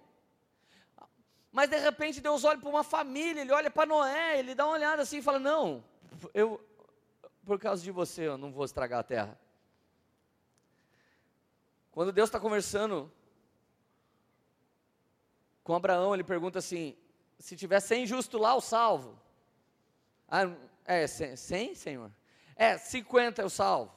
Mas 1.52 1.70
de 1.70 1.78
repente 1.78 2.20
Deus 2.20 2.44
olha 2.44 2.58
para 2.58 2.68
uma 2.68 2.84
família, 2.84 3.40
ele 3.40 3.52
olha 3.52 3.70
para 3.70 3.86
Noé, 3.86 4.38
ele 4.38 4.54
dá 4.54 4.66
uma 4.66 4.74
olhada 4.74 5.02
assim 5.02 5.18
e 5.18 5.22
fala: 5.22 5.38
Não, 5.38 5.84
eu, 6.34 6.60
por 7.44 7.58
causa 7.58 7.82
de 7.82 7.90
você, 7.90 8.26
eu 8.26 8.36
não 8.36 8.52
vou 8.52 8.64
estragar 8.64 9.00
a 9.00 9.04
terra. 9.04 9.40
Quando 11.92 12.12
Deus 12.12 12.28
está 12.28 12.38
conversando 12.38 13.10
com 15.66 15.74
Abraão, 15.74 16.14
ele 16.14 16.22
pergunta 16.22 16.60
assim: 16.60 16.96
se 17.40 17.56
tiver 17.56 17.80
100 17.80 18.06
justos 18.06 18.40
lá, 18.40 18.54
eu 18.54 18.60
salvo. 18.60 19.18
Ah, 20.28 20.42
é, 20.84 21.08
100, 21.08 21.74
Senhor? 21.74 22.12
É, 22.54 22.78
50 22.78 23.42
eu 23.42 23.50
salvo. 23.50 23.92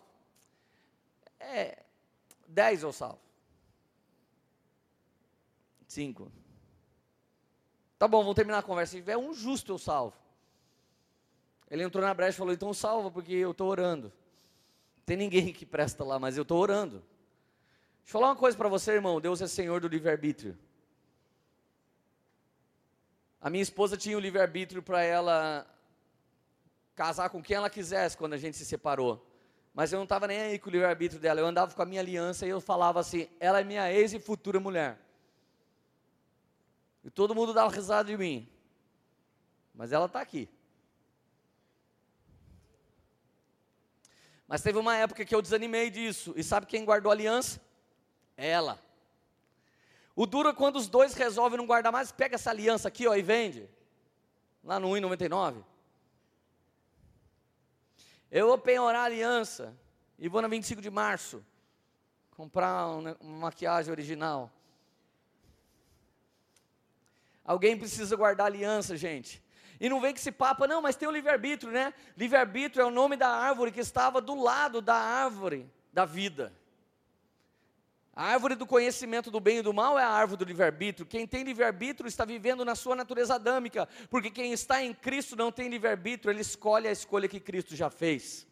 É, 1.40 1.78
10 2.48 2.82
eu 2.82 2.92
salvo. 2.92 3.20
5. 5.88 6.32
Tá 8.00 8.08
bom, 8.08 8.22
vamos 8.22 8.36
terminar 8.36 8.58
a 8.58 8.64
conversa. 8.64 8.94
Se 8.94 8.98
tiver 8.98 9.18
um 9.18 9.32
justo, 9.32 9.72
eu 9.72 9.78
salvo. 9.78 10.18
Ele 11.70 11.84
entrou 11.84 12.04
na 12.04 12.16
brecha 12.16 12.36
e 12.36 12.40
falou: 12.40 12.52
então 12.54 12.74
salva, 12.74 13.12
porque 13.12 13.34
eu 13.34 13.52
estou 13.52 13.70
orando. 13.70 14.12
Tem 15.06 15.16
ninguém 15.16 15.54
que 15.54 15.68
presta 15.68 16.04
lá, 16.04 16.18
mas 16.18 16.36
eu 16.36 16.42
estou 16.42 16.60
orando. 16.60 17.04
Deixa 18.00 18.08
eu 18.08 18.12
falar 18.14 18.30
uma 18.30 18.36
coisa 18.36 18.58
para 18.58 18.70
você, 18.70 18.94
irmão: 18.94 19.22
Deus 19.22 19.40
é 19.40 19.48
Senhor 19.48 19.80
do 19.80 19.88
livre-arbítrio. 19.88 20.58
A 23.42 23.50
minha 23.50 23.64
esposa 23.64 23.96
tinha 23.96 24.18
o 24.18 24.20
livre-arbítrio 24.20 24.84
para 24.84 25.02
ela 25.02 25.66
casar 26.94 27.30
com 27.30 27.42
quem 27.42 27.56
ela 27.56 27.70
quisesse 27.70 28.18
quando 28.18 28.34
a 28.34 28.38
gente 28.38 28.58
se 28.58 28.66
separou. 28.66 29.26
Mas 29.74 29.94
eu 29.94 29.98
não 29.98 30.04
estava 30.04 30.28
nem 30.28 30.42
aí 30.42 30.60
com 30.60 30.70
o 30.70 30.72
livre-arbítrio 30.72 31.22
dela. 31.22 31.40
Eu 31.40 31.46
andava 31.46 31.74
com 31.74 31.82
a 31.82 31.86
minha 31.86 32.02
aliança 32.02 32.46
e 32.46 32.50
eu 32.50 32.60
falava 32.60 33.00
assim: 33.00 33.30
ela 33.40 33.62
é 33.62 33.64
minha 33.64 33.92
ex 33.92 34.12
e 34.12 34.20
futura 34.20 34.60
mulher. 34.60 35.00
E 37.04 37.10
todo 37.10 37.34
mundo 37.34 37.54
dava 37.54 37.74
risada 37.74 38.10
de 38.10 38.18
mim. 38.18 38.50
Mas 39.74 39.94
ela 39.94 40.08
está 40.08 40.20
aqui. 40.20 40.50
Mas 44.46 44.62
teve 44.62 44.78
uma 44.78 44.98
época 44.98 45.24
que 45.24 45.34
eu 45.34 45.42
desanimei 45.42 45.90
disso. 45.90 46.34
E 46.36 46.44
sabe 46.44 46.66
quem 46.66 46.84
guardou 46.84 47.12
a 47.12 47.16
aliança? 47.16 47.62
Ela. 48.36 48.78
O 50.20 50.26
duro 50.26 50.50
é 50.50 50.54
quando 50.54 50.76
os 50.76 50.90
dois 50.90 51.14
resolvem 51.14 51.58
não 51.58 51.66
guardar 51.66 51.94
mais, 51.94 52.12
pega 52.12 52.36
essa 52.36 52.50
aliança 52.50 52.90
aqui 52.90 53.08
ó, 53.08 53.16
e 53.16 53.22
vende. 53.22 53.70
Lá 54.62 54.78
no 54.78 54.90
1,99. 54.90 55.64
Eu 58.30 58.48
vou 58.48 58.58
penhorar 58.58 59.04
a 59.04 59.06
aliança 59.06 59.74
e 60.18 60.28
vou 60.28 60.42
na 60.42 60.50
25 60.50 60.82
de 60.82 60.90
março 60.90 61.42
comprar 62.32 62.88
uma 62.88 63.16
maquiagem 63.22 63.90
original. 63.90 64.52
Alguém 67.46 67.78
precisa 67.78 68.14
guardar 68.18 68.48
aliança, 68.48 68.98
gente. 68.98 69.42
E 69.80 69.88
não 69.88 70.02
vem 70.02 70.14
que 70.14 70.20
se 70.20 70.34
papa, 70.34 70.68
não, 70.68 70.82
mas 70.82 70.98
tem 70.98 71.08
o 71.08 71.14
livre-arbítrio, 71.14 71.72
né? 71.72 71.94
Livre-arbítrio 72.18 72.82
é 72.82 72.86
o 72.86 72.92
nome 72.92 73.16
da 73.16 73.30
árvore 73.30 73.72
que 73.72 73.80
estava 73.80 74.20
do 74.20 74.36
lado 74.36 74.82
da 74.82 74.96
árvore 74.96 75.72
da 75.94 76.04
vida. 76.04 76.59
A 78.16 78.26
árvore 78.26 78.56
do 78.56 78.66
conhecimento 78.66 79.32
do 79.32 79.40
bem 79.40 79.60
e 79.60 79.62
do 79.62 79.74
mal 79.74 79.98
é 79.98 80.04
a 80.04 80.10
árvore 80.10 80.40
do 80.40 80.46
livre-arbítrio. 80.46 81.06
Quem 81.06 81.26
tem 81.26 81.44
livre-arbítrio 81.44 82.08
está 82.08 82.26
vivendo 82.26 82.66
na 82.66 82.76
sua 82.76 82.96
natureza 82.96 83.36
adâmica, 83.36 83.88
porque 84.10 84.30
quem 84.30 84.52
está 84.52 84.84
em 84.84 84.94
Cristo 84.94 85.36
não 85.36 85.52
tem 85.52 85.70
livre-arbítrio, 85.70 86.32
ele 86.32 86.42
escolhe 86.42 86.88
a 86.88 86.92
escolha 86.92 87.28
que 87.28 87.40
Cristo 87.40 87.76
já 87.76 87.90
fez. 87.90 88.46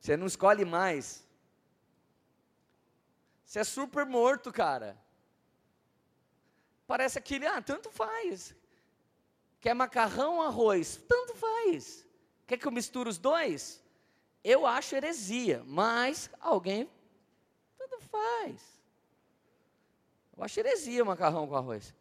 Você 0.00 0.16
não 0.16 0.26
escolhe 0.26 0.64
mais. 0.64 1.26
Você 3.44 3.60
é 3.60 3.64
super 3.64 4.04
morto, 4.04 4.52
cara. 4.52 4.96
Parece 6.86 7.18
aquele, 7.18 7.46
ah, 7.46 7.60
tanto 7.60 7.90
faz. 7.90 8.54
Quer 9.60 9.74
macarrão 9.74 10.36
ou 10.36 10.42
arroz? 10.42 11.00
Tanto 11.08 11.34
faz. 11.34 12.06
Quer 12.46 12.56
que 12.56 12.66
eu 12.66 12.72
misture 12.72 13.08
os 13.08 13.18
dois? 13.18 13.82
Eu 14.42 14.66
acho 14.66 14.94
heresia, 14.94 15.62
mas 15.66 16.30
alguém 16.40 16.88
faz. 18.10 18.80
Eu 20.36 20.44
acho 20.44 20.60
heresia 20.60 21.04
macarrão 21.04 21.46
com 21.46 21.56
arroz. 21.56 21.94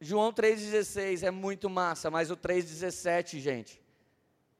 João 0.00 0.32
3,16 0.32 1.22
é 1.22 1.30
muito 1.30 1.70
massa, 1.70 2.10
mas 2.10 2.30
o 2.30 2.36
3,17, 2.36 3.38
gente, 3.38 3.80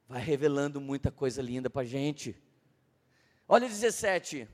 vai 0.07 0.21
revelando 0.21 0.79
muita 0.79 1.11
coisa 1.11 1.41
linda 1.41 1.69
para 1.69 1.81
a 1.81 1.85
gente. 1.85 2.41
Olha 3.47 3.65
o 3.65 3.69
17. 3.69 4.47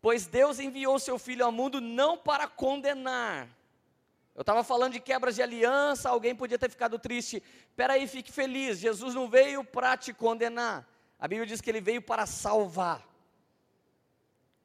Pois 0.00 0.26
Deus 0.26 0.60
enviou 0.60 0.98
seu 0.98 1.18
Filho 1.18 1.44
ao 1.44 1.50
mundo 1.50 1.80
não 1.80 2.16
para 2.16 2.46
condenar, 2.46 3.48
eu 4.34 4.40
estava 4.40 4.64
falando 4.64 4.94
de 4.94 5.00
quebras 5.00 5.36
de 5.36 5.42
aliança, 5.42 6.08
alguém 6.08 6.34
podia 6.34 6.58
ter 6.58 6.68
ficado 6.68 6.98
triste. 6.98 7.42
Espera 7.68 7.92
aí, 7.92 8.06
fique 8.08 8.32
feliz. 8.32 8.78
Jesus 8.78 9.14
não 9.14 9.28
veio 9.28 9.62
para 9.62 9.96
te 9.96 10.12
condenar. 10.12 10.88
A 11.18 11.28
Bíblia 11.28 11.46
diz 11.46 11.60
que 11.60 11.70
ele 11.70 11.80
veio 11.80 12.02
para 12.02 12.26
salvar. 12.26 13.06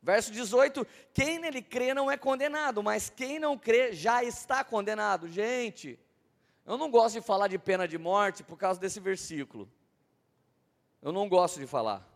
Verso 0.02 0.32
18: 0.32 0.88
Quem 1.14 1.38
nele 1.38 1.62
crê 1.62 1.94
não 1.94 2.10
é 2.10 2.18
condenado, 2.18 2.82
mas 2.82 3.12
quem 3.12 3.38
não 3.38 3.58
crê 3.58 3.94
já 3.94 4.24
está 4.24 4.64
condenado. 4.64 5.28
Gente, 5.28 6.00
eu 6.66 6.76
não 6.76 6.90
gosto 6.90 7.16
de 7.16 7.22
falar 7.22 7.48
de 7.48 7.60
pena 7.60 7.88
de 7.88 7.98
morte 7.98 8.44
por 8.44 8.58
causa 8.58 8.80
desse 8.80 9.00
versículo. 9.00 9.70
Eu 11.00 11.12
não 11.12 11.30
gosto 11.30 11.60
de 11.60 11.68
falar. 11.68 12.08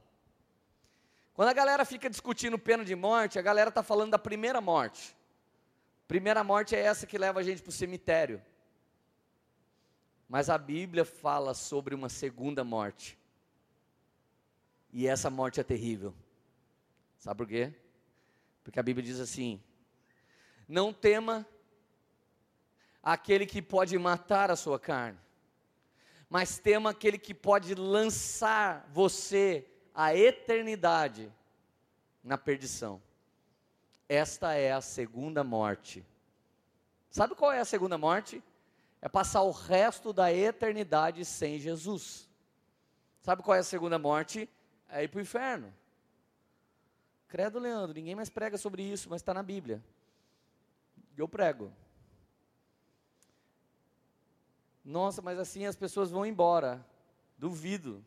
Quando 1.36 1.50
a 1.50 1.54
galera 1.54 1.86
fica 1.86 2.10
discutindo 2.10 2.58
pena 2.58 2.84
de 2.84 2.96
morte, 2.96 3.38
a 3.38 3.42
galera 3.42 3.70
está 3.70 3.84
falando 3.84 4.12
da 4.12 4.20
primeira 4.20 4.60
morte. 4.60 5.16
Primeira 6.14 6.44
morte 6.44 6.76
é 6.76 6.80
essa 6.80 7.08
que 7.08 7.18
leva 7.18 7.40
a 7.40 7.44
gente 7.44 7.64
para 7.64 7.72
o 7.72 7.74
cemitério. 7.74 8.40
Mas 10.30 10.48
a 10.48 10.60
Bíblia 10.60 11.04
fala 11.04 11.56
sobre 11.56 11.96
uma 11.96 12.08
segunda 12.08 12.64
morte. 12.64 13.18
E 14.92 15.08
essa 15.08 15.32
morte 15.32 15.60
é 15.60 15.64
terrível. 15.64 16.14
Sabe 17.18 17.40
por 17.40 17.48
quê? 17.48 17.74
Porque 18.64 18.80
a 18.80 18.84
Bíblia 18.84 19.04
diz 19.04 19.20
assim: 19.20 19.60
Não 20.68 20.94
tema 20.94 21.48
aquele 23.02 23.48
que 23.48 23.60
pode 23.60 23.98
matar 23.98 24.52
a 24.52 24.56
sua 24.56 24.80
carne, 24.80 25.18
mas 26.30 26.60
tema 26.60 26.92
aquele 26.92 27.18
que 27.18 27.34
pode 27.34 27.74
lançar 27.74 28.88
você 28.92 29.68
à 29.96 30.16
eternidade 30.16 31.34
na 32.24 32.38
perdição. 32.38 33.02
Esta 34.14 34.54
é 34.54 34.72
a 34.72 34.80
segunda 34.80 35.44
morte. 35.44 36.06
Sabe 37.10 37.34
qual 37.34 37.52
é 37.52 37.60
a 37.60 37.66
segunda 37.66 37.98
morte? 37.98 38.44
É 39.02 39.10
passar 39.10 39.42
o 39.42 39.50
resto 39.50 40.14
da 40.14 40.32
eternidade 40.32 41.26
sem 41.26 41.58
Jesus. 41.58 42.30
Sabe 43.24 43.42
qual 43.42 43.56
é 43.56 43.60
a 43.62 43.64
segunda 43.64 43.98
morte? 43.98 44.48
É 44.88 45.04
ir 45.04 45.08
para 45.08 45.18
o 45.18 45.22
inferno. 45.22 45.74
Credo, 47.28 47.58
Leandro, 47.58 47.96
ninguém 47.96 48.14
mais 48.14 48.30
prega 48.30 48.56
sobre 48.56 48.84
isso, 48.84 49.10
mas 49.10 49.22
está 49.22 49.34
na 49.34 49.42
Bíblia. 49.42 49.84
Eu 51.18 51.28
prego. 51.28 51.74
Nossa, 54.86 55.24
mas 55.24 55.40
assim 55.40 55.66
as 55.66 55.76
pessoas 55.76 56.12
vão 56.12 56.24
embora. 56.24 56.86
Duvido. 57.36 58.06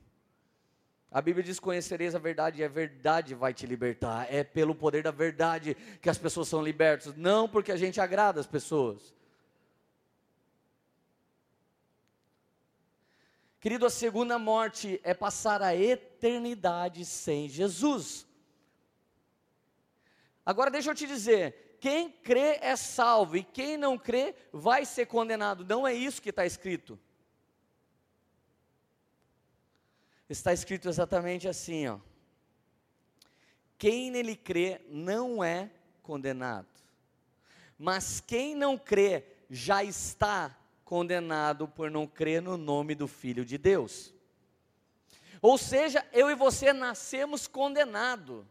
A 1.11 1.21
Bíblia 1.21 1.45
diz: 1.45 1.61
Conhecereis 1.61 2.15
a 2.15 2.19
verdade 2.19 2.61
e 2.61 2.65
a 2.65 2.69
verdade 2.69 3.35
vai 3.35 3.55
te 3.55 3.67
libertar. 3.67 4.27
É 4.33 4.43
pelo 4.43 4.75
poder 4.75 5.03
da 5.03 5.11
verdade 5.11 5.77
que 6.01 6.11
as 6.11 6.19
pessoas 6.19 6.49
são 6.49 6.63
libertas, 6.63 7.15
não 7.17 7.49
porque 7.49 7.73
a 7.73 7.77
gente 7.77 8.01
agrada 8.01 8.41
as 8.41 8.47
pessoas. 8.47 9.15
Querido, 13.61 13.87
a 13.87 13.91
segunda 13.91 14.39
morte 14.39 15.01
é 15.03 15.13
passar 15.13 15.61
a 15.63 15.75
eternidade 15.75 17.05
sem 17.05 17.49
Jesus. 17.49 18.27
Agora 20.45 20.71
deixa 20.71 20.91
eu 20.91 20.95
te 20.95 21.07
dizer: 21.07 21.77
quem 21.81 22.11
crê 22.11 22.59
é 22.61 22.77
salvo, 22.77 23.37
e 23.37 23.43
quem 23.43 23.77
não 23.77 23.99
crê 23.99 24.35
vai 24.53 24.85
ser 24.85 25.07
condenado. 25.07 25.65
Não 25.65 25.87
é 25.87 25.93
isso 25.93 26.23
que 26.23 26.31
está 26.31 26.47
escrito. 26.47 26.99
Está 30.29 30.53
escrito 30.53 30.89
exatamente 30.89 31.49
assim, 31.49 31.87
ó. 31.87 31.99
Quem 33.79 34.11
nele 34.11 34.35
crê 34.35 34.81
não 34.89 35.45
é 35.45 35.71
condenado. 36.03 36.67
Mas 37.79 38.21
quem 38.21 38.55
não 38.55 38.79
crê 38.79 39.25
já 39.51 39.85
está 39.85 40.57
condenado 40.85 41.69
por 41.69 41.91
não 41.91 42.07
crer 42.07 42.41
no 42.41 42.57
nome 42.57 42.95
do 42.95 43.07
Filho 43.07 43.45
de 43.45 43.59
Deus. 43.59 44.15
Ou 45.43 45.59
seja, 45.59 46.07
eu 46.13 46.31
e 46.31 46.35
você 46.35 46.73
nascemos 46.73 47.47
condenado. 47.47 48.47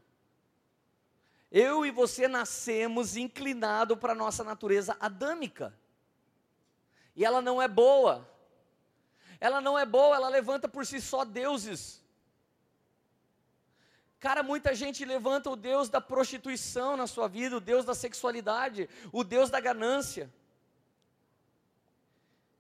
Eu 1.52 1.86
e 1.86 1.92
você 1.92 2.28
nascemos 2.28 3.18
inclinado 3.18 3.98
para 3.98 4.12
a 4.12 4.16
nossa 4.16 4.44
natureza 4.44 4.96
adâmica. 5.00 5.74
E 7.16 7.26
ela 7.26 7.42
não 7.42 7.62
é 7.62 7.68
boa 7.68 8.30
ela 9.40 9.62
não 9.62 9.78
é 9.78 9.86
boa, 9.86 10.16
ela 10.16 10.30
levanta 10.30 10.68
por 10.68 10.86
si 10.86 11.02
só 11.02 11.24
deuses. 11.26 12.04
Cara, 14.20 14.42
muita 14.42 14.74
gente 14.74 15.06
levanta 15.06 15.50
o 15.50 15.56
Deus 15.56 15.90
da 15.90 16.02
prostituição 16.02 16.98
na 16.98 17.06
sua 17.06 17.28
vida, 17.28 17.58
o 17.58 17.60
Deus 17.60 17.86
da 17.86 17.94
sexualidade, 17.94 18.90
o 19.12 19.24
Deus 19.24 19.50
da 19.50 19.60
ganância. 19.60 20.34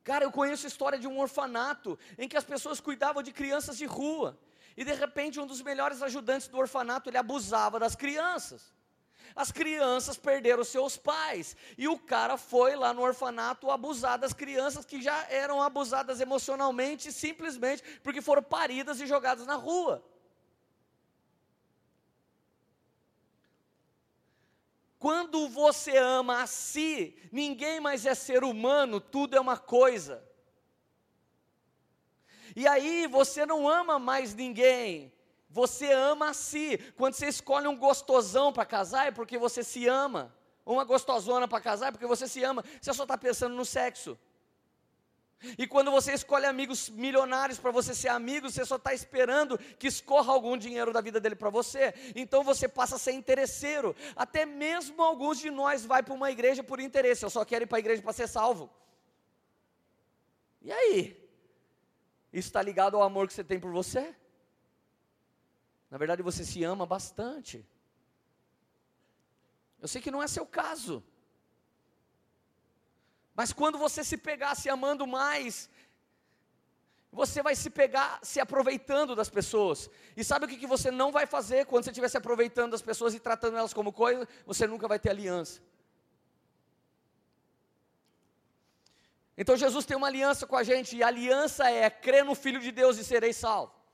Cara, 0.03 0.23
eu 0.25 0.31
conheço 0.31 0.67
a 0.67 0.69
história 0.69 0.99
de 0.99 1.07
um 1.07 1.19
orfanato 1.19 1.97
em 2.17 2.27
que 2.27 2.37
as 2.37 2.43
pessoas 2.43 2.79
cuidavam 2.79 3.23
de 3.23 3.31
crianças 3.31 3.77
de 3.77 3.85
rua. 3.85 4.37
E 4.77 4.83
de 4.83 4.93
repente 4.93 5.39
um 5.39 5.47
dos 5.47 5.61
melhores 5.61 6.03
ajudantes 6.03 6.47
do 6.47 6.57
orfanato, 6.57 7.09
ele 7.09 7.17
abusava 7.17 7.79
das 7.79 7.95
crianças 7.95 8.74
as 9.35 9.51
crianças 9.51 10.17
perderam 10.17 10.63
seus 10.63 10.95
pais. 10.95 11.57
E 11.77 11.87
o 11.87 11.99
cara 11.99 12.37
foi 12.37 12.75
lá 12.75 12.93
no 12.93 13.01
orfanato 13.01 13.69
abusar 13.69 14.17
das 14.17 14.31
crianças 14.31 14.85
que 14.85 15.01
já 15.01 15.25
eram 15.29 15.61
abusadas 15.61 16.21
emocionalmente, 16.21 17.11
simplesmente 17.11 17.83
porque 18.01 18.21
foram 18.21 18.41
paridas 18.41 19.01
e 19.01 19.05
jogadas 19.05 19.45
na 19.45 19.55
rua. 19.55 20.03
Quando 24.97 25.47
você 25.49 25.97
ama 25.97 26.41
a 26.41 26.47
si, 26.47 27.15
ninguém 27.31 27.79
mais 27.79 28.05
é 28.05 28.15
ser 28.15 28.43
humano, 28.43 28.99
tudo 28.99 29.35
é 29.35 29.39
uma 29.39 29.57
coisa. 29.57 30.27
E 32.55 32.65
aí 32.65 33.05
você 33.05 33.45
não 33.45 33.67
ama 33.67 33.99
mais 33.99 34.33
ninguém, 34.33 35.13
você 35.55 35.89
ama 35.93 36.31
a 36.31 36.33
si. 36.33 36.77
Quando 36.97 37.13
você 37.13 37.27
escolhe 37.27 37.65
um 37.65 37.77
gostosão 37.77 38.51
para 38.51 38.65
casar, 38.65 39.07
é 39.07 39.11
porque 39.11 39.37
você 39.37 39.63
se 39.63 39.87
ama. 39.87 40.35
Uma 40.65 40.83
gostosona 40.83 41.47
para 41.47 41.61
casar, 41.61 41.87
é 41.87 41.91
porque 41.91 42.05
você 42.05 42.27
se 42.27 42.43
ama. 42.43 42.61
Você 42.81 42.93
só 42.93 43.03
está 43.03 43.17
pensando 43.17 43.55
no 43.55 43.63
sexo. 43.63 44.19
E 45.57 45.65
quando 45.65 45.91
você 45.91 46.11
escolhe 46.11 46.45
amigos 46.45 46.89
milionários 46.89 47.57
para 47.57 47.71
você 47.71 47.95
ser 47.95 48.09
amigo, 48.09 48.51
você 48.51 48.65
só 48.65 48.75
está 48.75 48.93
esperando 48.93 49.57
que 49.79 49.87
escorra 49.87 50.33
algum 50.33 50.57
dinheiro 50.57 50.91
da 50.91 50.99
vida 50.99 51.21
dele 51.21 51.37
para 51.37 51.49
você. 51.49 51.93
Então 52.17 52.43
você 52.43 52.67
passa 52.67 52.97
a 52.97 52.99
ser 52.99 53.13
interesseiro. 53.13 53.95
Até 54.13 54.45
mesmo 54.45 55.01
alguns 55.01 55.39
de 55.39 55.49
nós 55.49 55.85
vai 55.85 56.03
para 56.03 56.13
uma 56.13 56.29
igreja 56.31 56.65
por 56.65 56.81
interesse. 56.81 57.23
Eu 57.23 57.29
só 57.29 57.45
quero 57.45 57.63
ir 57.63 57.67
para 57.67 57.77
a 57.77 57.79
igreja 57.79 58.01
para 58.01 58.11
ser 58.11 58.27
salvo. 58.27 58.69
E 60.61 60.69
aí? 60.69 60.99
Isso 62.33 62.49
está 62.49 62.61
ligado 62.61 62.97
ao 62.97 63.03
amor 63.03 63.25
que 63.25 63.33
você 63.33 63.43
tem 63.43 63.57
por 63.57 63.71
você? 63.71 64.13
Na 65.95 65.97
verdade, 65.97 66.21
você 66.21 66.43
se 66.43 66.61
ama 66.61 66.85
bastante. 66.85 67.65
Eu 69.81 69.87
sei 69.87 70.01
que 70.01 70.11
não 70.11 70.21
é 70.21 70.27
seu 70.27 70.45
caso. 70.45 71.01
Mas 73.33 73.53
quando 73.53 73.77
você 73.77 74.03
se 74.03 74.17
pegar 74.17 74.55
se 74.55 74.67
amando 74.67 75.07
mais, 75.07 75.69
você 77.13 77.41
vai 77.41 77.55
se 77.55 77.69
pegar 77.69 78.19
se 78.21 78.41
aproveitando 78.41 79.15
das 79.15 79.29
pessoas. 79.29 79.89
E 80.17 80.21
sabe 80.21 80.43
o 80.43 80.49
que, 80.49 80.67
você 80.67 80.91
não 80.91 81.13
vai 81.13 81.25
fazer 81.25 81.65
quando 81.65 81.85
você 81.85 81.91
estiver 81.91 82.09
se 82.09 82.17
aproveitando 82.17 82.71
das 82.71 82.81
pessoas 82.81 83.13
e 83.13 83.19
tratando 83.21 83.55
elas 83.55 83.73
como 83.73 83.93
coisa? 83.93 84.27
Você 84.45 84.67
nunca 84.67 84.89
vai 84.89 84.99
ter 84.99 85.11
aliança. 85.11 85.61
Então 89.37 89.55
Jesus 89.55 89.85
tem 89.85 89.95
uma 89.95 90.07
aliança 90.07 90.45
com 90.45 90.57
a 90.57 90.63
gente, 90.63 90.97
e 90.97 91.01
a 91.01 91.07
aliança 91.07 91.69
é 91.69 91.89
crer 91.89 92.25
no 92.25 92.35
Filho 92.35 92.59
de 92.59 92.73
Deus 92.73 92.97
e 92.97 93.05
serei 93.05 93.31
salvo. 93.31 93.84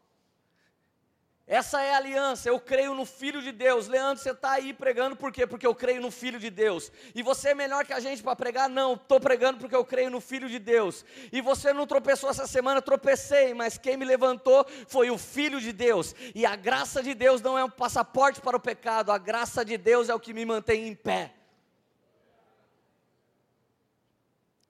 Essa 1.51 1.81
é 1.81 1.93
a 1.93 1.97
aliança, 1.97 2.47
eu 2.47 2.57
creio 2.61 2.93
no 2.93 3.05
Filho 3.05 3.41
de 3.41 3.51
Deus. 3.51 3.85
Leandro, 3.85 4.23
você 4.23 4.31
está 4.31 4.51
aí 4.51 4.73
pregando 4.73 5.17
por 5.17 5.33
quê? 5.33 5.45
Porque 5.45 5.67
eu 5.67 5.75
creio 5.75 5.99
no 5.99 6.09
Filho 6.09 6.39
de 6.39 6.49
Deus. 6.49 6.89
E 7.13 7.21
você 7.21 7.49
é 7.49 7.53
melhor 7.53 7.85
que 7.85 7.91
a 7.91 7.99
gente 7.99 8.23
para 8.23 8.37
pregar? 8.37 8.69
Não, 8.69 8.93
estou 8.93 9.19
pregando 9.19 9.59
porque 9.59 9.75
eu 9.75 9.83
creio 9.83 10.09
no 10.09 10.21
Filho 10.21 10.47
de 10.47 10.57
Deus. 10.57 11.03
E 11.29 11.41
você 11.41 11.73
não 11.73 11.85
tropeçou 11.85 12.29
essa 12.29 12.47
semana? 12.47 12.81
Tropecei, 12.81 13.53
mas 13.53 13.77
quem 13.77 13.97
me 13.97 14.05
levantou 14.05 14.65
foi 14.87 15.11
o 15.11 15.17
Filho 15.17 15.59
de 15.59 15.73
Deus. 15.73 16.15
E 16.33 16.45
a 16.45 16.55
graça 16.55 17.03
de 17.03 17.13
Deus 17.13 17.41
não 17.41 17.57
é 17.57 17.65
um 17.65 17.69
passaporte 17.69 18.39
para 18.39 18.55
o 18.55 18.61
pecado, 18.61 19.11
a 19.11 19.17
graça 19.17 19.65
de 19.65 19.77
Deus 19.77 20.07
é 20.07 20.15
o 20.15 20.21
que 20.21 20.33
me 20.33 20.45
mantém 20.45 20.87
em 20.87 20.95
pé. 20.95 21.35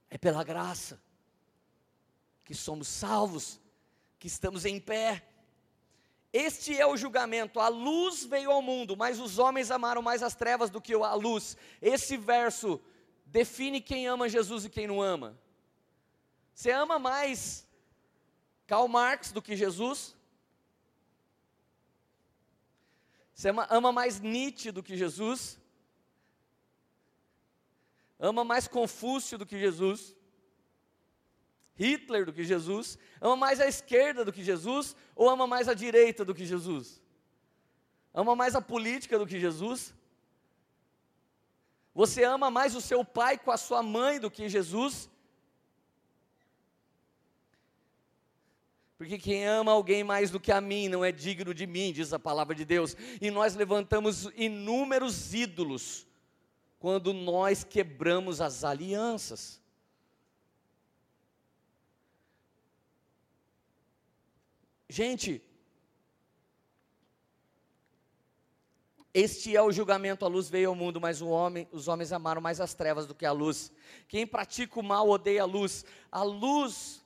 É 0.09 0.17
pela 0.17 0.43
graça 0.43 0.99
que 2.43 2.55
somos 2.55 2.87
salvos, 2.87 3.59
que 4.17 4.25
estamos 4.25 4.65
em 4.65 4.79
pé. 4.79 5.27
Este 6.33 6.79
é 6.79 6.85
o 6.85 6.95
julgamento. 6.95 7.59
A 7.59 7.67
luz 7.67 8.23
veio 8.23 8.51
ao 8.51 8.61
mundo, 8.61 8.95
mas 8.95 9.19
os 9.19 9.37
homens 9.37 9.69
amaram 9.69 10.01
mais 10.01 10.23
as 10.23 10.35
trevas 10.35 10.69
do 10.69 10.81
que 10.81 10.93
a 10.93 11.13
luz. 11.13 11.57
Esse 11.81 12.15
verso 12.15 12.79
define 13.25 13.81
quem 13.81 14.07
ama 14.07 14.29
Jesus 14.29 14.65
e 14.65 14.69
quem 14.69 14.87
não 14.87 15.01
ama. 15.01 15.37
Você 16.53 16.71
ama 16.71 16.97
mais 16.99 17.67
Karl 18.67 18.87
Marx 18.87 19.31
do 19.31 19.41
que 19.41 19.55
Jesus? 19.55 20.15
Você 23.33 23.49
ama, 23.49 23.91
mais 23.91 24.19
Nietzsche 24.19 24.71
do 24.71 24.83
que 24.83 24.95
Jesus? 24.95 25.59
ama 28.21 28.43
mais 28.43 28.67
Confúcio 28.67 29.35
do 29.35 29.47
que 29.47 29.59
Jesus, 29.59 30.15
Hitler 31.81 32.25
do 32.25 32.33
que 32.33 32.43
Jesus, 32.43 32.97
ama 33.19 33.35
mais 33.35 33.59
a 33.59 33.67
esquerda 33.67 34.23
do 34.23 34.31
que 34.31 34.43
Jesus, 34.43 34.95
ou 35.15 35.29
ama 35.29 35.47
mais 35.47 35.67
a 35.67 35.73
direita 35.73 36.23
do 36.23 36.35
que 36.35 36.45
Jesus? 36.45 37.01
Ama 38.13 38.35
mais 38.35 38.55
a 38.55 38.61
política 38.61 39.17
do 39.17 39.25
que 39.25 39.39
Jesus? 39.39 39.93
Você 41.93 42.23
ama 42.23 42.49
mais 42.51 42.75
o 42.75 42.81
seu 42.81 43.03
pai 43.03 43.37
com 43.37 43.51
a 43.51 43.57
sua 43.57 43.81
mãe 43.81 44.19
do 44.19 44.29
que 44.29 44.47
Jesus? 44.47 45.09
Porque 48.97 49.17
quem 49.17 49.47
ama 49.47 49.71
alguém 49.71 50.03
mais 50.03 50.29
do 50.29 50.39
que 50.39 50.51
a 50.51 50.61
mim 50.61 50.87
não 50.87 51.03
é 51.03 51.11
digno 51.11 51.53
de 51.53 51.65
mim, 51.65 51.91
diz 51.91 52.13
a 52.13 52.19
palavra 52.19 52.53
de 52.53 52.63
Deus. 52.63 52.95
E 53.19 53.31
nós 53.31 53.55
levantamos 53.55 54.29
inúmeros 54.35 55.33
ídolos 55.33 56.05
quando 56.77 57.11
nós 57.13 57.63
quebramos 57.63 58.41
as 58.41 58.63
alianças. 58.63 59.60
Gente, 64.91 65.41
Este 69.13 69.57
é 69.57 69.61
o 69.61 69.73
julgamento, 69.73 70.23
a 70.23 70.27
luz 70.29 70.49
veio 70.49 70.69
ao 70.69 70.75
mundo, 70.75 71.01
mas 71.01 71.21
homem, 71.21 71.67
os 71.73 71.89
homens 71.89 72.13
amaram 72.13 72.41
mais 72.41 72.61
as 72.61 72.73
trevas 72.73 73.05
do 73.05 73.13
que 73.13 73.25
a 73.25 73.31
luz. 73.33 73.69
Quem 74.07 74.25
pratica 74.25 74.79
o 74.79 74.83
mal 74.83 75.09
odeia 75.09 75.41
a 75.41 75.45
luz. 75.45 75.83
A 76.09 76.23
luz. 76.23 77.03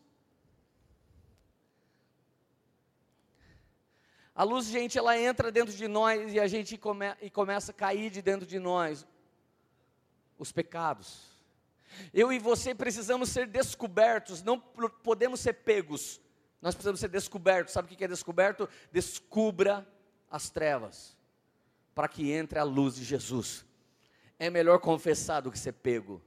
A 4.35 4.43
luz, 4.43 4.67
gente, 4.67 4.99
ela 4.99 5.19
entra 5.19 5.51
dentro 5.51 5.73
de 5.73 5.87
nós 5.87 6.31
e 6.31 6.39
a 6.39 6.47
gente 6.47 6.77
come, 6.77 7.07
e 7.23 7.29
começa 7.29 7.71
a 7.71 7.73
cair 7.73 8.11
de 8.11 8.21
dentro 8.21 8.45
de 8.45 8.59
nós 8.59 9.07
os 10.37 10.51
pecados. 10.51 11.23
Eu 12.13 12.31
e 12.31 12.37
você 12.37 12.75
precisamos 12.75 13.29
ser 13.29 13.47
descobertos, 13.47 14.43
não 14.43 14.59
podemos 14.59 15.39
ser 15.39 15.53
pegos. 15.53 16.21
Nós 16.65 16.73
precisamos 16.73 16.99
ser 16.99 17.09
descobertos. 17.09 17.73
Sabe 17.73 17.93
o 17.93 17.95
que 17.95 18.03
é 18.03 18.07
descoberto? 18.07 18.67
Descubra 18.91 19.87
as 20.31 20.49
trevas, 20.49 21.15
para 21.93 22.07
que 22.07 22.31
entre 22.31 22.57
a 22.57 22.63
luz 22.63 22.95
de 22.95 23.03
Jesus. 23.03 23.63
É 24.39 24.49
melhor 24.49 24.79
confessar 24.79 25.41
do 25.41 25.51
que 25.51 25.59
ser 25.59 25.73
pego. 25.73 26.19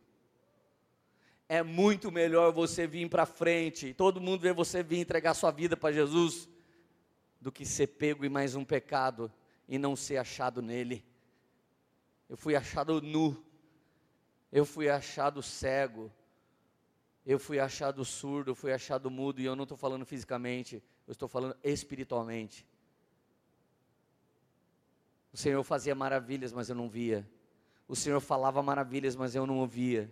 É 1.48 1.60
muito 1.60 2.12
melhor 2.12 2.52
você 2.52 2.86
vir 2.86 3.08
para 3.10 3.26
frente, 3.26 3.92
todo 3.92 4.20
mundo 4.20 4.38
ver 4.38 4.54
você 4.54 4.80
vir 4.80 5.00
entregar 5.00 5.34
sua 5.34 5.50
vida 5.50 5.76
para 5.76 5.92
Jesus, 5.92 6.48
do 7.40 7.50
que 7.50 7.66
ser 7.66 7.88
pego 7.88 8.24
em 8.24 8.28
mais 8.28 8.54
um 8.54 8.64
pecado 8.64 9.32
e 9.66 9.76
não 9.76 9.96
ser 9.96 10.18
achado 10.18 10.62
nele. 10.62 11.04
Eu 12.28 12.36
fui 12.36 12.54
achado 12.54 13.02
nu, 13.02 13.44
eu 14.52 14.64
fui 14.64 14.88
achado 14.88 15.42
cego, 15.42 16.12
eu 17.28 17.38
fui 17.38 17.60
achado 17.60 18.02
surdo, 18.06 18.54
fui 18.54 18.72
achado 18.72 19.10
mudo, 19.10 19.38
e 19.38 19.44
eu 19.44 19.54
não 19.54 19.64
estou 19.64 19.76
falando 19.76 20.06
fisicamente, 20.06 20.82
eu 21.06 21.12
estou 21.12 21.28
falando 21.28 21.54
espiritualmente. 21.62 22.66
O 25.30 25.36
Senhor 25.36 25.62
fazia 25.62 25.94
maravilhas, 25.94 26.54
mas 26.54 26.70
eu 26.70 26.74
não 26.74 26.88
via. 26.88 27.28
O 27.86 27.94
Senhor 27.94 28.18
falava 28.18 28.62
maravilhas, 28.62 29.14
mas 29.14 29.34
eu 29.34 29.46
não 29.46 29.58
ouvia. 29.58 30.10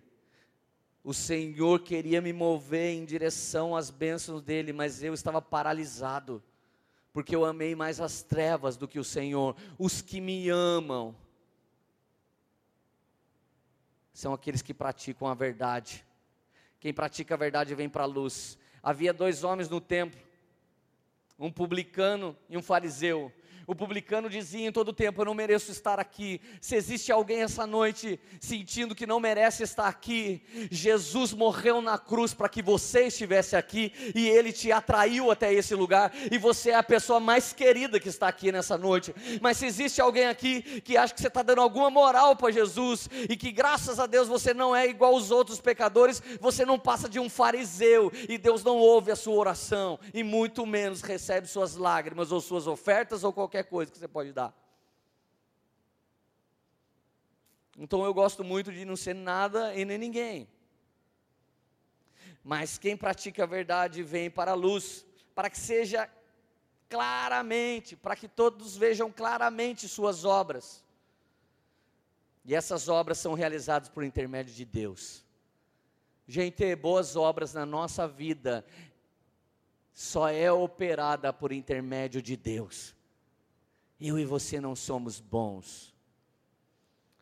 O 1.02 1.14
Senhor 1.14 1.80
queria 1.80 2.20
me 2.20 2.34
mover 2.34 2.92
em 2.92 3.06
direção 3.06 3.74
às 3.74 3.88
bênçãos 3.90 4.42
dele, 4.42 4.74
mas 4.74 5.02
eu 5.02 5.14
estava 5.14 5.40
paralisado, 5.40 6.42
porque 7.14 7.34
eu 7.34 7.46
amei 7.46 7.74
mais 7.74 7.98
as 7.98 8.22
trevas 8.22 8.76
do 8.76 8.86
que 8.86 8.98
o 8.98 9.04
Senhor. 9.04 9.56
Os 9.78 10.02
que 10.02 10.20
me 10.20 10.50
amam, 10.50 11.16
são 14.12 14.34
aqueles 14.34 14.60
que 14.60 14.74
praticam 14.74 15.26
a 15.28 15.34
verdade. 15.34 16.04
Quem 16.86 16.94
pratica 16.94 17.34
a 17.34 17.36
verdade 17.36 17.74
vem 17.74 17.88
para 17.88 18.04
a 18.04 18.06
luz. 18.06 18.56
Havia 18.80 19.12
dois 19.12 19.42
homens 19.42 19.68
no 19.68 19.80
templo, 19.80 20.20
um 21.36 21.50
publicano 21.50 22.36
e 22.48 22.56
um 22.56 22.62
fariseu. 22.62 23.32
O 23.66 23.74
publicano 23.74 24.30
dizia 24.30 24.68
em 24.68 24.72
todo 24.72 24.92
tempo: 24.92 25.20
Eu 25.20 25.24
não 25.24 25.34
mereço 25.34 25.72
estar 25.72 25.98
aqui. 25.98 26.40
Se 26.60 26.76
existe 26.76 27.10
alguém 27.10 27.42
essa 27.42 27.66
noite 27.66 28.20
sentindo 28.40 28.94
que 28.94 29.06
não 29.06 29.18
merece 29.18 29.64
estar 29.64 29.88
aqui, 29.88 30.42
Jesus 30.70 31.32
morreu 31.32 31.82
na 31.82 31.98
cruz 31.98 32.32
para 32.32 32.48
que 32.48 32.62
você 32.62 33.08
estivesse 33.08 33.56
aqui 33.56 33.92
e 34.14 34.28
ele 34.28 34.52
te 34.52 34.70
atraiu 34.70 35.30
até 35.30 35.52
esse 35.52 35.74
lugar. 35.74 36.12
E 36.30 36.38
você 36.38 36.70
é 36.70 36.76
a 36.76 36.82
pessoa 36.82 37.18
mais 37.18 37.52
querida 37.52 37.98
que 37.98 38.08
está 38.08 38.28
aqui 38.28 38.52
nessa 38.52 38.78
noite. 38.78 39.12
Mas 39.40 39.56
se 39.56 39.66
existe 39.66 40.00
alguém 40.00 40.26
aqui 40.26 40.62
que 40.82 40.96
acha 40.96 41.12
que 41.12 41.20
você 41.20 41.28
está 41.28 41.42
dando 41.42 41.60
alguma 41.60 41.90
moral 41.90 42.36
para 42.36 42.52
Jesus 42.52 43.08
e 43.28 43.36
que 43.36 43.50
graças 43.50 43.98
a 43.98 44.06
Deus 44.06 44.28
você 44.28 44.54
não 44.54 44.76
é 44.76 44.86
igual 44.86 45.14
aos 45.14 45.30
outros 45.30 45.60
pecadores, 45.60 46.22
você 46.40 46.64
não 46.64 46.78
passa 46.78 47.08
de 47.08 47.18
um 47.18 47.28
fariseu 47.28 48.12
e 48.28 48.38
Deus 48.38 48.62
não 48.62 48.76
ouve 48.76 49.10
a 49.10 49.16
sua 49.16 49.34
oração 49.34 49.98
e 50.14 50.22
muito 50.22 50.64
menos 50.64 51.02
recebe 51.02 51.48
suas 51.48 51.74
lágrimas 51.74 52.30
ou 52.30 52.40
suas 52.40 52.66
ofertas 52.66 53.24
ou 53.24 53.32
qualquer 53.32 53.55
qualquer 53.56 53.64
coisa 53.64 53.92
que 53.92 53.98
você 53.98 54.08
pode 54.08 54.32
dar. 54.32 54.54
Então 57.78 58.04
eu 58.04 58.12
gosto 58.12 58.44
muito 58.44 58.72
de 58.72 58.84
não 58.84 58.96
ser 58.96 59.14
nada 59.14 59.74
e 59.74 59.84
nem 59.84 59.98
ninguém. 59.98 60.48
Mas 62.42 62.78
quem 62.78 62.96
pratica 62.96 63.44
a 63.44 63.46
verdade 63.46 64.02
vem 64.02 64.30
para 64.30 64.52
a 64.52 64.54
luz, 64.54 65.06
para 65.34 65.50
que 65.50 65.58
seja 65.58 66.08
claramente, 66.88 67.96
para 67.96 68.14
que 68.14 68.28
todos 68.28 68.76
vejam 68.76 69.10
claramente 69.10 69.88
suas 69.88 70.24
obras. 70.24 70.84
E 72.44 72.54
essas 72.54 72.88
obras 72.88 73.18
são 73.18 73.34
realizadas 73.34 73.88
por 73.88 74.04
intermédio 74.04 74.54
de 74.54 74.64
Deus. 74.64 75.24
Gente, 76.28 76.74
boas 76.76 77.16
obras 77.16 77.52
na 77.52 77.66
nossa 77.66 78.06
vida 78.06 78.64
só 79.92 80.28
é 80.28 80.50
operada 80.52 81.32
por 81.32 81.52
intermédio 81.52 82.22
de 82.22 82.36
Deus. 82.36 82.95
Eu 84.00 84.18
e 84.18 84.24
você 84.24 84.60
não 84.60 84.76
somos 84.76 85.20
bons. 85.20 85.94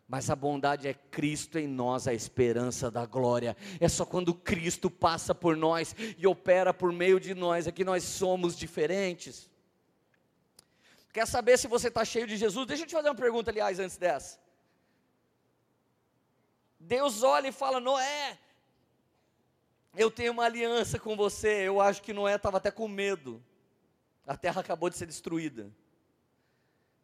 Mas 0.07 0.29
a 0.29 0.37
bondade 0.37 0.87
é 0.87 0.95
Cristo 0.95 1.59
em 1.59 1.67
nós, 1.67 2.07
a 2.07 2.13
esperança 2.13 2.91
da 2.91 3.07
glória. 3.07 3.57
É 3.81 3.89
só 3.89 4.05
quando 4.05 4.35
Cristo 4.35 4.91
passa 4.91 5.35
por 5.35 5.57
nós 5.57 5.95
e 6.19 6.27
opera 6.27 6.75
por 6.75 6.93
meio 6.93 7.19
de 7.19 7.35
nós 7.35 7.67
é 7.67 7.73
que 7.73 7.85
nós 7.85 8.05
somos 8.05 8.57
diferentes. 8.57 9.51
Quer 11.13 11.27
saber 11.27 11.59
se 11.59 11.69
você 11.69 11.89
está 11.89 12.05
cheio 12.05 12.27
de 12.27 12.37
Jesus? 12.37 12.67
Deixa 12.67 12.83
eu 12.83 12.87
te 12.87 12.95
fazer 12.95 13.09
uma 13.09 13.15
pergunta, 13.15 13.51
aliás, 13.51 13.79
antes 13.79 13.97
dessa. 13.97 14.39
Deus 16.79 17.23
olha 17.23 17.49
e 17.49 17.53
fala: 17.53 17.81
Noé, 17.81 18.39
eu 19.97 20.11
tenho 20.11 20.33
uma 20.33 20.45
aliança 20.45 20.99
com 20.99 21.17
você. 21.17 21.69
Eu 21.69 21.81
acho 21.81 22.03
que 22.03 22.13
Noé 22.13 22.35
estava 22.35 22.59
até 22.59 22.71
com 22.71 22.89
medo. 22.89 23.43
A 24.27 24.37
terra 24.37 24.61
acabou 24.61 24.91
de 24.91 24.99
ser 24.99 25.07
destruída. 25.07 25.71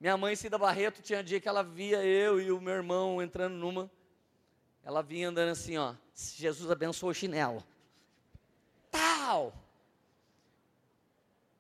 Minha 0.01 0.17
mãe, 0.17 0.35
Cida 0.35 0.57
Barreto, 0.57 1.03
tinha 1.03 1.23
dia 1.23 1.39
que 1.39 1.49
ela 1.49 1.63
via 1.63 2.03
eu 2.03 2.41
e 2.41 2.51
o 2.51 2.59
meu 2.59 2.73
irmão 2.73 3.23
entrando 3.23 3.53
numa. 3.55 3.91
Ela 4.83 5.03
vinha 5.03 5.29
andando 5.29 5.51
assim, 5.51 5.77
ó. 5.77 5.95
Jesus 6.15 6.71
abençoou 6.71 7.11
o 7.11 7.15
chinelo. 7.15 7.63
Tal! 8.91 9.53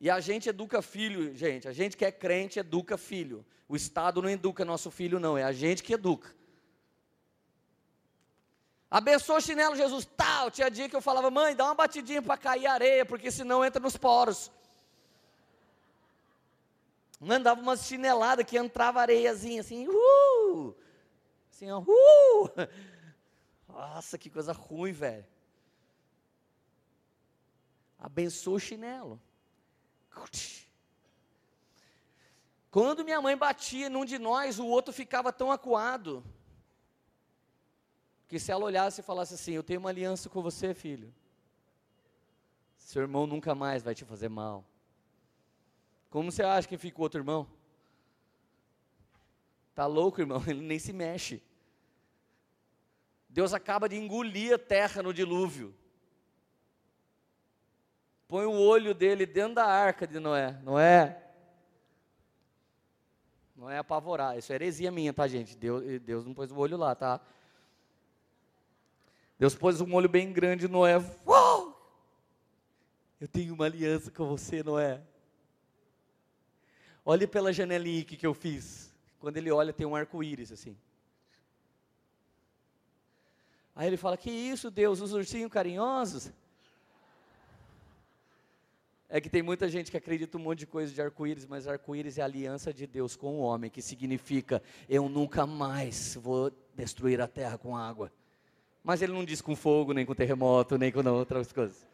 E 0.00 0.08
a 0.08 0.18
gente 0.20 0.48
educa 0.48 0.80
filho, 0.80 1.36
gente. 1.36 1.68
A 1.68 1.72
gente 1.72 1.98
que 1.98 2.04
é 2.04 2.10
crente 2.10 2.58
educa 2.58 2.96
filho. 2.96 3.44
O 3.68 3.76
Estado 3.76 4.22
não 4.22 4.30
educa 4.30 4.64
nosso 4.64 4.90
filho, 4.90 5.20
não. 5.20 5.36
É 5.36 5.44
a 5.44 5.52
gente 5.52 5.82
que 5.82 5.92
educa. 5.92 6.34
Abençoa 8.90 9.36
o 9.36 9.40
chinelo, 9.42 9.76
Jesus. 9.76 10.08
Tal. 10.16 10.50
Tinha 10.50 10.70
dia 10.70 10.88
que 10.88 10.96
eu 10.96 11.02
falava, 11.02 11.30
mãe, 11.30 11.54
dá 11.54 11.66
uma 11.66 11.74
batidinha 11.74 12.22
para 12.22 12.38
cair 12.38 12.66
areia, 12.66 13.04
porque 13.04 13.30
senão 13.30 13.62
entra 13.62 13.82
nos 13.82 13.98
poros. 13.98 14.50
Mandava 17.20 17.60
umas 17.60 17.84
chineladas 17.86 18.46
que 18.46 18.56
entrava 18.56 19.02
areiazinha 19.02 19.60
assim, 19.60 19.86
uh! 19.86 20.74
Assim, 21.52 21.70
ó, 21.70 21.80
uh! 21.80 22.50
Nossa, 23.68 24.16
que 24.16 24.30
coisa 24.30 24.52
ruim, 24.52 24.92
velho. 24.92 25.26
Abençoa 27.98 28.54
o 28.54 28.58
chinelo. 28.58 29.20
Quando 32.70 33.04
minha 33.04 33.20
mãe 33.20 33.36
batia 33.36 33.90
num 33.90 34.04
de 34.04 34.18
nós, 34.18 34.58
o 34.58 34.66
outro 34.66 34.92
ficava 34.92 35.30
tão 35.30 35.52
acuado. 35.52 36.24
Que 38.28 38.38
se 38.38 38.50
ela 38.50 38.64
olhasse 38.64 39.00
e 39.00 39.04
falasse 39.04 39.34
assim: 39.34 39.52
Eu 39.52 39.62
tenho 39.62 39.80
uma 39.80 39.90
aliança 39.90 40.30
com 40.30 40.40
você, 40.40 40.72
filho. 40.72 41.12
Seu 42.78 43.02
irmão 43.02 43.26
nunca 43.26 43.54
mais 43.54 43.82
vai 43.82 43.94
te 43.94 44.04
fazer 44.04 44.28
mal. 44.28 44.64
Como 46.10 46.30
você 46.30 46.42
acha 46.42 46.68
que 46.68 46.76
fica 46.76 46.98
o 46.98 47.02
outro 47.02 47.20
irmão? 47.20 47.46
Tá 49.74 49.86
louco, 49.86 50.20
irmão? 50.20 50.42
Ele 50.46 50.60
nem 50.60 50.78
se 50.78 50.92
mexe. 50.92 51.42
Deus 53.28 53.54
acaba 53.54 53.88
de 53.88 53.96
engolir 53.96 54.52
a 54.54 54.58
terra 54.58 55.02
no 55.02 55.14
dilúvio 55.14 55.74
põe 58.30 58.46
o 58.46 58.52
olho 58.52 58.94
dele 58.94 59.26
dentro 59.26 59.56
da 59.56 59.66
arca 59.66 60.06
de 60.06 60.20
Noé, 60.20 60.56
não 60.62 60.78
é? 60.78 61.20
Não 63.56 63.68
é 63.68 63.76
apavorar, 63.76 64.38
isso 64.38 64.52
é 64.52 64.54
heresia 64.54 64.88
minha, 64.92 65.12
tá, 65.12 65.26
gente? 65.26 65.56
Deus, 65.56 66.00
Deus 66.00 66.24
não 66.24 66.32
pôs 66.32 66.52
o 66.52 66.56
olho 66.56 66.76
lá, 66.76 66.94
tá? 66.94 67.20
Deus 69.36 69.56
pôs 69.56 69.80
um 69.80 69.92
olho 69.94 70.08
bem 70.08 70.32
grande 70.32 70.66
em 70.66 70.68
Noé. 70.68 70.96
Uou! 71.26 71.76
Eu 73.20 73.26
tenho 73.26 73.52
uma 73.52 73.64
aliança 73.64 74.12
com 74.12 74.28
você, 74.28 74.62
Noé. 74.62 75.02
Olhe 77.04 77.26
pela 77.26 77.52
janelinha 77.52 78.04
que, 78.04 78.26
eu 78.26 78.34
fiz. 78.34 78.92
Quando 79.18 79.36
ele 79.36 79.50
olha, 79.50 79.72
tem 79.72 79.86
um 79.86 79.96
arco-íris 79.96 80.52
assim. 80.52 80.76
Aí 83.74 83.86
ele 83.86 83.96
fala: 83.96 84.16
Que 84.16 84.30
isso, 84.30 84.70
Deus, 84.70 85.00
os 85.00 85.12
ursinhos 85.12 85.50
carinhosos? 85.50 86.30
É 89.12 89.20
que 89.20 89.28
tem 89.28 89.42
muita 89.42 89.68
gente 89.68 89.90
que 89.90 89.96
acredita 89.96 90.38
um 90.38 90.40
monte 90.40 90.60
de 90.60 90.66
coisa 90.66 90.94
de 90.94 91.02
arco-íris, 91.02 91.44
mas 91.44 91.66
arco-íris 91.66 92.16
é 92.16 92.22
a 92.22 92.26
aliança 92.26 92.72
de 92.72 92.86
Deus 92.86 93.16
com 93.16 93.38
o 93.38 93.40
homem, 93.40 93.68
que 93.68 93.82
significa 93.82 94.62
eu 94.88 95.08
nunca 95.08 95.44
mais 95.44 96.14
vou 96.14 96.52
destruir 96.76 97.20
a 97.20 97.26
terra 97.26 97.58
com 97.58 97.76
água. 97.76 98.12
Mas 98.84 99.02
ele 99.02 99.12
não 99.12 99.24
diz 99.24 99.40
com 99.42 99.56
fogo, 99.56 99.92
nem 99.92 100.06
com 100.06 100.14
terremoto, 100.14 100.78
nem 100.78 100.92
com 100.92 101.00
outras 101.08 101.52
coisas. 101.52 101.84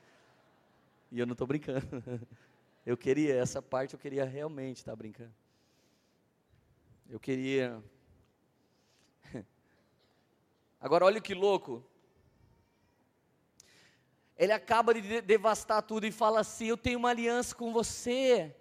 E 1.10 1.18
eu 1.18 1.24
não 1.24 1.32
estou 1.32 1.46
brincando. 1.46 1.86
Eu 2.86 2.96
queria, 2.96 3.34
essa 3.34 3.60
parte 3.60 3.92
eu 3.92 3.98
queria 3.98 4.24
realmente 4.24 4.78
estar 4.78 4.92
tá 4.92 4.96
brincando. 4.96 5.34
Eu 7.08 7.20
queria. 7.20 7.82
Agora 10.80 11.04
olha 11.04 11.20
que 11.20 11.34
louco 11.34 11.84
ele 14.36 14.52
acaba 14.52 14.92
de 14.92 15.20
devastar 15.22 15.82
tudo 15.82 16.06
e 16.06 16.12
fala 16.12 16.40
assim: 16.40 16.66
Eu 16.66 16.76
tenho 16.76 16.98
uma 16.98 17.10
aliança 17.10 17.54
com 17.54 17.72
você. 17.72 18.54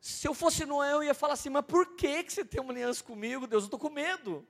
Se 0.00 0.26
eu 0.26 0.34
fosse 0.34 0.66
Noé, 0.66 0.92
eu 0.92 1.04
ia 1.04 1.14
falar 1.14 1.34
assim: 1.34 1.50
Mas 1.50 1.64
por 1.64 1.94
que, 1.94 2.24
que 2.24 2.32
você 2.32 2.44
tem 2.44 2.60
uma 2.60 2.72
aliança 2.72 3.02
comigo, 3.02 3.46
Deus? 3.46 3.62
Eu 3.62 3.66
estou 3.66 3.78
com 3.78 3.90
medo. 3.90 4.46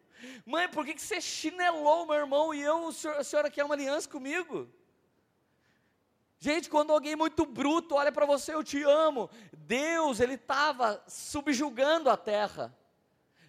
Mãe, 0.46 0.68
por 0.68 0.86
que, 0.86 0.94
que 0.94 1.02
você 1.02 1.20
chinelou 1.20 2.06
meu 2.06 2.14
irmão 2.16 2.54
e 2.54 2.62
eu, 2.62 2.88
a 2.88 3.22
senhora 3.24 3.50
quer 3.50 3.64
uma 3.64 3.74
aliança 3.74 4.08
comigo? 4.08 4.70
Gente, 6.44 6.68
quando 6.68 6.92
alguém 6.92 7.16
muito 7.16 7.46
bruto 7.46 7.94
olha 7.94 8.12
para 8.12 8.26
você, 8.26 8.52
eu 8.52 8.62
te 8.62 8.82
amo. 8.82 9.30
Deus, 9.50 10.20
ele 10.20 10.34
estava 10.34 11.02
subjugando 11.08 12.10
a 12.10 12.18
terra. 12.18 12.76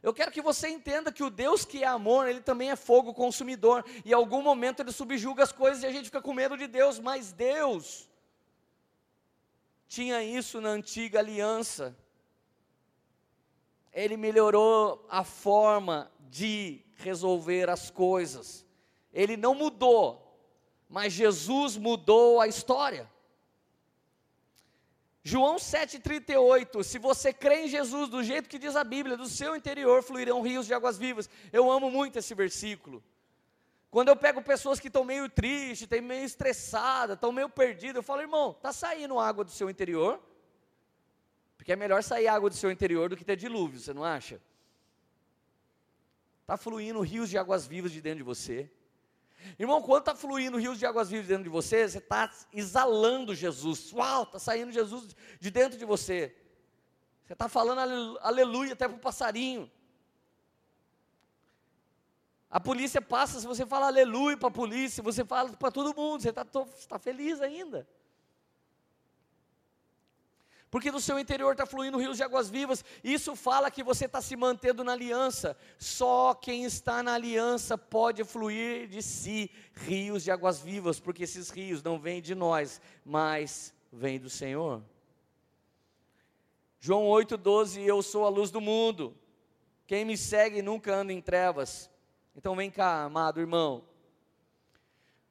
Eu 0.02 0.14
quero 0.14 0.32
que 0.32 0.42
você 0.42 0.70
entenda 0.70 1.12
que 1.12 1.22
o 1.22 1.30
Deus 1.30 1.66
que 1.66 1.84
é 1.84 1.88
amor, 1.88 2.26
ele 2.26 2.40
também 2.40 2.72
é 2.72 2.76
fogo 2.78 3.14
consumidor. 3.14 3.84
E 4.06 4.12
em 4.12 4.14
algum 4.14 4.42
momento 4.42 4.80
ele 4.80 4.94
subjuga 4.94 5.44
as 5.44 5.52
coisas 5.52 5.84
e 5.84 5.86
a 5.86 5.92
gente 5.92 6.06
fica 6.06 6.22
com 6.22 6.34
medo 6.34 6.56
de 6.56 6.68
Deus, 6.68 6.98
mas 6.98 7.34
Deus 7.34 8.10
tinha 9.90 10.24
isso 10.24 10.62
na 10.62 10.70
antiga 10.70 11.20
aliança. 11.20 11.94
Ele 13.92 14.16
melhorou 14.16 15.06
a 15.10 15.26
forma 15.26 16.10
de 16.30 16.82
resolver 16.96 17.70
as 17.70 17.90
coisas. 17.90 18.66
Ele 19.12 19.36
não 19.36 19.54
mudou, 19.54 20.25
mas 20.90 21.14
Jesus 21.14 21.78
mudou 21.78 22.40
a 22.40 22.48
história. 22.48 23.10
João 25.24 25.56
7,38, 25.56 26.84
se 26.84 27.00
você 27.00 27.34
crê 27.34 27.66
em 27.66 27.68
Jesus 27.68 28.10
do 28.10 28.24
jeito 28.24 28.48
que 28.48 28.60
diz 28.60 28.76
a 28.76 28.84
Bíblia, 28.84 29.18
do 29.18 29.28
seu 29.28 29.56
interior 29.56 30.04
fluirão 30.04 30.42
rios 30.42 30.68
de 30.68 30.74
águas 30.74 31.00
vivas. 31.00 31.28
Eu 31.52 31.72
amo 31.72 31.90
muito 31.90 32.20
esse 32.20 32.36
versículo. 32.36 33.04
Quando 33.90 34.10
eu 34.10 34.16
pego 34.16 34.42
pessoas 34.42 34.80
que 34.80 34.88
estão 34.88 35.04
meio 35.04 35.28
tristes, 35.28 35.82
estão 35.82 36.02
meio 36.02 36.26
estressadas, 36.26 37.16
estão 37.16 37.32
meio 37.32 37.50
perdidas, 37.50 37.96
eu 37.96 38.04
falo, 38.04 38.22
irmão, 38.22 38.52
está 38.52 38.72
saindo 38.72 39.18
água 39.18 39.44
do 39.44 39.50
seu 39.50 39.68
interior? 39.68 40.22
Porque 41.58 41.72
é 41.72 41.76
melhor 41.76 42.04
sair 42.04 42.28
água 42.28 42.50
do 42.50 42.56
seu 42.56 42.70
interior 42.70 43.10
do 43.10 43.18
que 43.18 43.26
ter 43.26 43.36
dilúvio, 43.36 43.80
você 43.80 43.94
não 43.94 44.04
acha? 44.04 44.40
Está 46.42 46.56
fluindo 46.56 47.02
rios 47.02 47.32
de 47.32 47.38
águas 47.40 47.66
vivas 47.66 47.92
de 47.92 48.00
dentro 48.00 48.20
de 48.20 48.24
você. 48.24 48.70
Irmão, 49.58 49.82
quando 49.82 50.02
está 50.02 50.16
fluindo 50.16 50.58
rios 50.58 50.80
de 50.80 50.86
águas 50.86 51.10
vivas 51.10 51.28
dentro 51.28 51.44
de 51.44 51.50
você, 51.50 51.88
você 51.88 51.98
está 51.98 52.32
exalando 52.52 53.34
Jesus. 53.34 53.92
Uau, 53.94 54.24
está 54.24 54.40
saindo 54.40 54.72
Jesus 54.72 55.16
de 55.40 55.52
dentro 55.52 55.78
de 55.78 55.86
você. 55.86 56.36
Você 57.26 57.34
está 57.34 57.50
falando 57.50 58.18
aleluia 58.22 58.74
até 58.74 58.88
para 58.88 58.98
o 58.98 59.00
passarinho. 59.00 59.72
A 62.50 62.60
polícia 62.60 63.02
passa, 63.02 63.40
se 63.40 63.48
você 63.48 63.66
fala 63.66 63.88
aleluia 63.88 64.38
para 64.38 64.48
a 64.48 64.52
polícia, 64.52 65.04
você 65.04 65.26
fala 65.26 65.52
para 65.52 65.72
todo 65.72 65.96
mundo, 65.96 66.22
você 66.22 66.30
está 66.30 66.46
tá 66.46 67.00
feliz 67.00 67.42
ainda 67.42 67.88
porque 70.76 70.92
no 70.92 71.00
seu 71.00 71.18
interior 71.18 71.54
está 71.54 71.66
fluindo 71.66 71.98
rios 71.98 72.18
de 72.18 72.24
águas 72.24 72.50
vivas. 72.50 72.84
Isso 73.02 73.34
fala 73.34 73.72
que 73.72 73.82
você 73.82 74.08
está 74.08 74.22
se 74.22 74.36
mantendo 74.36 74.84
na 74.84 74.92
aliança. 74.92 75.56
Só 75.80 76.34
quem 76.34 76.66
está 76.66 77.02
na 77.02 77.14
aliança 77.14 77.78
pode 77.78 78.26
fluir 78.26 78.90
de 78.90 79.02
si 79.02 79.50
rios 79.74 80.26
de 80.26 80.32
águas 80.32 80.60
vivas, 80.60 81.00
porque 81.00 81.24
esses 81.24 81.50
rios 81.50 81.82
não 81.82 81.98
vêm 81.98 82.22
de 82.22 82.36
nós, 82.36 82.82
mas 83.06 83.74
vêm 83.90 84.20
do 84.20 84.30
Senhor. 84.30 84.84
João 86.78 87.04
8,12: 87.04 87.82
Eu 87.82 88.02
sou 88.02 88.26
a 88.26 88.30
luz 88.30 88.52
do 88.52 88.60
mundo. 88.60 89.18
Quem 89.88 90.04
me 90.04 90.18
segue 90.18 90.62
nunca 90.62 90.94
anda 90.94 91.14
em 91.14 91.22
trevas. 91.22 91.90
Então 92.36 92.54
vem 92.54 92.70
cá, 92.70 93.04
amado 93.04 93.40
irmão. 93.40 93.86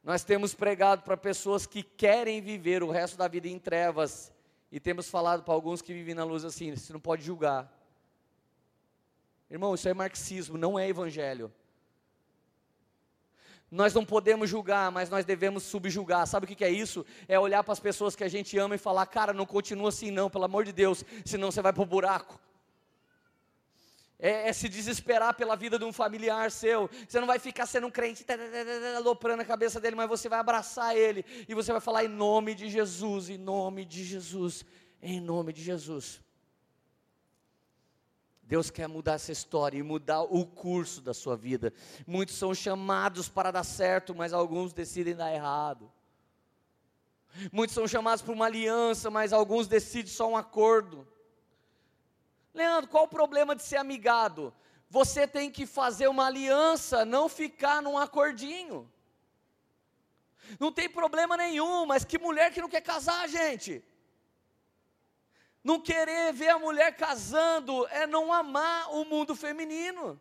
Nós 0.02 0.24
temos 0.24 0.54
pregado 0.54 1.02
para 1.02 1.18
pessoas 1.18 1.66
que 1.66 1.82
querem 1.82 2.40
viver 2.40 2.82
o 2.82 2.90
resto 2.90 3.18
da 3.18 3.28
vida 3.28 3.46
em 3.46 3.58
trevas 3.58 4.32
e 4.74 4.80
temos 4.80 5.08
falado 5.08 5.44
para 5.44 5.54
alguns 5.54 5.80
que 5.80 5.94
vivem 5.94 6.16
na 6.16 6.24
luz 6.24 6.44
assim: 6.44 6.74
você 6.74 6.92
não 6.92 6.98
pode 6.98 7.22
julgar. 7.22 7.72
Irmão, 9.48 9.72
isso 9.72 9.88
é 9.88 9.94
marxismo, 9.94 10.58
não 10.58 10.76
é 10.76 10.88
evangelho. 10.88 11.52
Nós 13.70 13.94
não 13.94 14.04
podemos 14.04 14.50
julgar, 14.50 14.90
mas 14.90 15.08
nós 15.08 15.24
devemos 15.24 15.62
subjugar. 15.62 16.26
Sabe 16.26 16.46
o 16.46 16.48
que 16.48 16.64
é 16.64 16.70
isso? 16.70 17.06
É 17.28 17.38
olhar 17.38 17.62
para 17.62 17.72
as 17.72 17.78
pessoas 17.78 18.16
que 18.16 18.24
a 18.24 18.28
gente 18.28 18.58
ama 18.58 18.74
e 18.74 18.78
falar: 18.78 19.06
cara, 19.06 19.32
não 19.32 19.46
continua 19.46 19.90
assim, 19.90 20.10
não, 20.10 20.28
pelo 20.28 20.44
amor 20.44 20.64
de 20.64 20.72
Deus, 20.72 21.04
senão 21.24 21.52
você 21.52 21.62
vai 21.62 21.72
para 21.72 21.82
o 21.82 21.86
buraco 21.86 22.40
é, 24.18 24.48
é, 24.48 24.52
se 24.52 24.68
desesperar 24.68 25.34
pela 25.34 25.56
vida 25.56 25.78
de 25.78 25.84
um 25.84 25.92
familiar 25.92 26.50
seu. 26.50 26.88
Você 27.08 27.20
não 27.20 27.26
vai 27.26 27.38
ficar 27.38 27.66
sendo 27.66 27.86
um 27.86 27.90
crente, 27.90 28.24
tá, 28.24 28.36
tá, 28.36 28.44
tá, 28.44 28.96
aloprando 28.96 29.42
a 29.42 29.44
cabeça 29.44 29.80
dele, 29.80 29.96
mas 29.96 30.08
você 30.08 30.28
vai 30.28 30.38
abraçar 30.38 30.96
ele 30.96 31.24
e 31.48 31.54
você 31.54 31.72
vai 31.72 31.80
falar 31.80 32.04
em 32.04 32.08
nome 32.08 32.54
de 32.54 32.68
Jesus, 32.68 33.28
em 33.28 33.38
nome 33.38 33.84
de 33.84 34.04
Jesus, 34.04 34.64
em 35.02 35.20
nome 35.20 35.52
de 35.52 35.62
Jesus. 35.62 36.22
Deus 38.46 38.70
quer 38.70 38.86
mudar 38.86 39.14
essa 39.14 39.32
história 39.32 39.78
e 39.78 39.82
mudar 39.82 40.22
o 40.22 40.44
curso 40.44 41.00
da 41.00 41.14
sua 41.14 41.36
vida. 41.36 41.72
Muitos 42.06 42.36
são 42.36 42.54
chamados 42.54 43.28
para 43.28 43.50
dar 43.50 43.64
certo, 43.64 44.14
mas 44.14 44.32
alguns 44.34 44.72
decidem 44.72 45.16
dar 45.16 45.32
errado. 45.32 45.90
Muitos 47.50 47.74
são 47.74 47.88
chamados 47.88 48.22
para 48.22 48.32
uma 48.32 48.46
aliança, 48.46 49.10
mas 49.10 49.32
alguns 49.32 49.66
decidem 49.66 50.12
só 50.12 50.28
um 50.28 50.36
acordo. 50.36 51.08
Leandro, 52.54 52.88
qual 52.88 53.04
o 53.04 53.08
problema 53.08 53.56
de 53.56 53.62
ser 53.62 53.76
amigado? 53.76 54.54
Você 54.88 55.26
tem 55.26 55.50
que 55.50 55.66
fazer 55.66 56.06
uma 56.06 56.26
aliança, 56.26 57.04
não 57.04 57.28
ficar 57.28 57.82
num 57.82 57.98
acordinho. 57.98 58.88
Não 60.60 60.70
tem 60.70 60.88
problema 60.88 61.36
nenhum, 61.36 61.84
mas 61.84 62.04
que 62.04 62.16
mulher 62.16 62.52
que 62.52 62.60
não 62.60 62.68
quer 62.68 62.80
casar, 62.80 63.28
gente? 63.28 63.82
Não 65.64 65.80
querer 65.80 66.32
ver 66.32 66.50
a 66.50 66.58
mulher 66.58 66.94
casando 66.94 67.86
é 67.88 68.06
não 68.06 68.32
amar 68.32 68.94
o 68.94 69.04
mundo 69.04 69.34
feminino. 69.34 70.20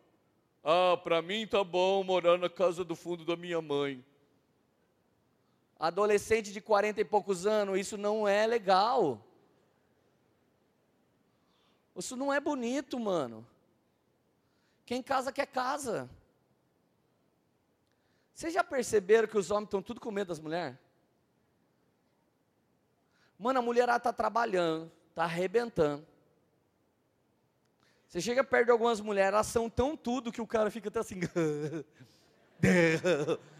Ah, 0.64 0.96
para 0.96 1.20
mim 1.20 1.46
tá 1.46 1.62
bom 1.62 2.02
morar 2.02 2.38
na 2.38 2.48
casa 2.48 2.82
do 2.82 2.96
fundo 2.96 3.24
da 3.24 3.36
minha 3.36 3.60
mãe. 3.60 4.02
Adolescente 5.78 6.50
de 6.50 6.60
40 6.60 7.00
e 7.00 7.04
poucos 7.04 7.46
anos, 7.46 7.78
isso 7.78 7.98
não 7.98 8.26
é 8.26 8.46
legal. 8.46 9.22
Isso 11.96 12.16
não 12.16 12.32
é 12.32 12.40
bonito, 12.40 12.98
mano. 12.98 13.46
Quem 14.84 15.02
casa 15.02 15.32
quer 15.32 15.46
casa. 15.46 16.10
Vocês 18.34 18.52
já 18.52 18.64
perceberam 18.64 19.28
que 19.28 19.38
os 19.38 19.50
homens 19.50 19.66
estão 19.66 19.80
tudo 19.80 20.00
com 20.00 20.10
medo 20.10 20.28
das 20.28 20.40
mulheres? 20.40 20.76
Mano, 23.38 23.60
a 23.60 23.62
mulherada 23.62 23.98
está 23.98 24.12
trabalhando, 24.12 24.90
está 25.10 25.24
arrebentando. 25.24 26.04
Você 28.08 28.20
chega 28.20 28.44
perto 28.44 28.66
de 28.66 28.72
algumas 28.72 29.00
mulheres, 29.00 29.32
elas 29.32 29.46
são 29.46 29.70
tão 29.70 29.96
tudo 29.96 30.32
que 30.32 30.40
o 30.40 30.46
cara 30.46 30.70
fica 30.70 30.88
até 30.88 31.00
assim. 31.00 31.20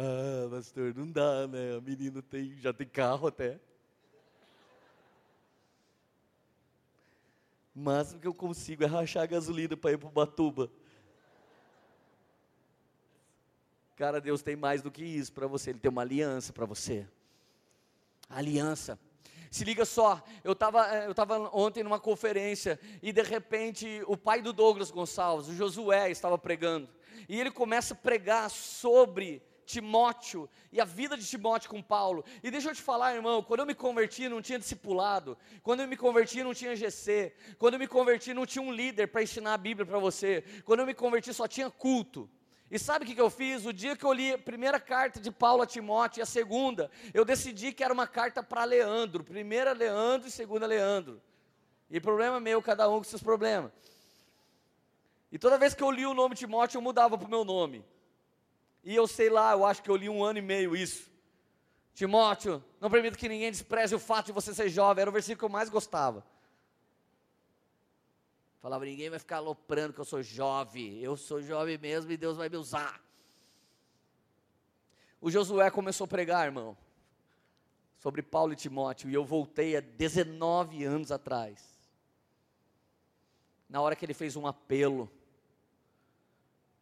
ah, 0.00 0.48
pastor, 0.48 0.94
não 0.94 1.10
dá, 1.10 1.48
né? 1.48 1.76
A 1.76 1.80
menina 1.80 2.22
tem, 2.22 2.54
já 2.60 2.72
tem 2.72 2.86
carro 2.86 3.26
até. 3.26 3.58
O 7.74 7.80
máximo 7.80 8.20
que 8.20 8.28
eu 8.28 8.34
consigo 8.34 8.84
é 8.84 8.86
rachar 8.86 9.24
a 9.24 9.26
gasolina 9.26 9.76
para 9.76 9.90
ir 9.90 9.98
para 9.98 10.08
Batuba. 10.08 10.70
Cara, 13.96 14.20
Deus 14.20 14.40
tem 14.40 14.54
mais 14.54 14.82
do 14.82 14.90
que 14.92 15.02
isso 15.02 15.32
para 15.32 15.48
você, 15.48 15.70
Ele 15.70 15.80
tem 15.80 15.90
uma 15.90 16.02
aliança 16.02 16.52
para 16.52 16.64
você. 16.64 17.04
Aliança. 18.30 18.96
Se 19.50 19.64
liga 19.64 19.84
só, 19.84 20.22
eu 20.44 20.52
estava 20.52 20.94
eu 21.06 21.14
tava 21.14 21.50
ontem 21.52 21.82
numa 21.82 21.98
conferência 21.98 22.78
e 23.02 23.12
de 23.12 23.22
repente 23.22 24.00
o 24.06 24.16
pai 24.16 24.42
do 24.42 24.52
Douglas 24.52 24.92
Gonçalves, 24.92 25.48
o 25.48 25.56
Josué, 25.56 26.08
estava 26.08 26.38
pregando. 26.38 26.88
E 27.28 27.40
ele 27.40 27.50
começa 27.50 27.94
a 27.94 27.96
pregar 27.96 28.48
sobre 28.48 29.42
Timóteo 29.68 30.48
e 30.72 30.80
a 30.80 30.84
vida 30.86 31.14
de 31.14 31.26
Timóteo 31.26 31.68
com 31.68 31.82
Paulo. 31.82 32.24
E 32.42 32.50
deixa 32.50 32.70
eu 32.70 32.74
te 32.74 32.80
falar, 32.80 33.14
irmão, 33.14 33.42
quando 33.42 33.60
eu 33.60 33.66
me 33.66 33.74
converti 33.74 34.26
não 34.26 34.40
tinha 34.40 34.58
discipulado, 34.58 35.36
quando 35.62 35.80
eu 35.80 35.86
me 35.86 35.94
converti 35.94 36.42
não 36.42 36.54
tinha 36.54 36.74
GC, 36.74 37.34
quando 37.58 37.74
eu 37.74 37.78
me 37.78 37.86
converti 37.86 38.32
não 38.32 38.46
tinha 38.46 38.62
um 38.62 38.72
líder 38.72 39.08
para 39.08 39.22
ensinar 39.22 39.52
a 39.52 39.58
Bíblia 39.58 39.84
para 39.84 39.98
você, 39.98 40.42
quando 40.64 40.80
eu 40.80 40.86
me 40.86 40.94
converti 40.94 41.34
só 41.34 41.46
tinha 41.46 41.70
culto. 41.70 42.30
E 42.70 42.78
sabe 42.78 43.04
o 43.04 43.08
que, 43.08 43.20
eu 43.20 43.28
fiz? 43.28 43.66
O 43.66 43.72
dia 43.72 43.94
que 43.94 44.04
eu 44.04 44.12
li 44.12 44.32
a 44.32 44.38
primeira 44.38 44.80
carta 44.80 45.20
de 45.20 45.30
Paulo 45.30 45.62
a 45.62 45.66
Timóteo 45.66 46.20
e 46.20 46.22
a 46.22 46.26
segunda, 46.26 46.90
eu 47.12 47.22
decidi 47.22 47.70
que 47.70 47.84
era 47.84 47.92
uma 47.92 48.06
carta 48.06 48.42
para 48.42 48.64
Leandro, 48.64 49.22
primeira 49.22 49.72
Leandro 49.72 50.28
e 50.28 50.30
segunda 50.30 50.66
Leandro. 50.66 51.20
E 51.90 52.00
problema 52.00 52.40
meu, 52.40 52.62
cada 52.62 52.88
um 52.88 52.98
com 52.98 53.04
seus 53.04 53.22
problemas. 53.22 53.70
E 55.30 55.38
toda 55.38 55.58
vez 55.58 55.74
que 55.74 55.82
eu 55.82 55.90
li 55.90 56.06
o 56.06 56.14
nome 56.14 56.34
Timóteo, 56.34 56.78
eu 56.78 56.82
mudava 56.82 57.18
para 57.18 57.26
o 57.26 57.30
meu 57.30 57.44
nome. 57.44 57.84
E 58.88 58.94
eu 58.94 59.06
sei 59.06 59.28
lá, 59.28 59.52
eu 59.52 59.66
acho 59.66 59.82
que 59.82 59.90
eu 59.90 59.96
li 59.96 60.08
um 60.08 60.24
ano 60.24 60.38
e 60.38 60.42
meio 60.42 60.74
isso. 60.74 61.10
Timóteo, 61.92 62.64
não 62.80 62.90
permita 62.90 63.18
que 63.18 63.28
ninguém 63.28 63.50
despreze 63.50 63.94
o 63.94 63.98
fato 63.98 64.26
de 64.26 64.32
você 64.32 64.54
ser 64.54 64.70
jovem. 64.70 65.02
Era 65.02 65.10
o 65.10 65.12
versículo 65.12 65.40
que 65.40 65.44
eu 65.44 65.50
mais 65.50 65.68
gostava. 65.68 66.24
Falava, 68.62 68.86
ninguém 68.86 69.10
vai 69.10 69.18
ficar 69.18 69.36
aloprando 69.36 69.92
que 69.92 70.00
eu 70.00 70.06
sou 70.06 70.22
jovem. 70.22 71.00
Eu 71.00 71.18
sou 71.18 71.42
jovem 71.42 71.76
mesmo 71.76 72.10
e 72.10 72.16
Deus 72.16 72.38
vai 72.38 72.48
me 72.48 72.56
usar. 72.56 72.98
O 75.20 75.30
Josué 75.30 75.70
começou 75.70 76.06
a 76.06 76.08
pregar, 76.08 76.46
irmão, 76.46 76.74
sobre 77.98 78.22
Paulo 78.22 78.54
e 78.54 78.56
Timóteo. 78.56 79.10
E 79.10 79.14
eu 79.14 79.22
voltei 79.22 79.76
há 79.76 79.80
19 79.80 80.82
anos 80.84 81.12
atrás. 81.12 81.62
Na 83.68 83.82
hora 83.82 83.94
que 83.94 84.06
ele 84.06 84.14
fez 84.14 84.34
um 84.34 84.46
apelo 84.46 85.12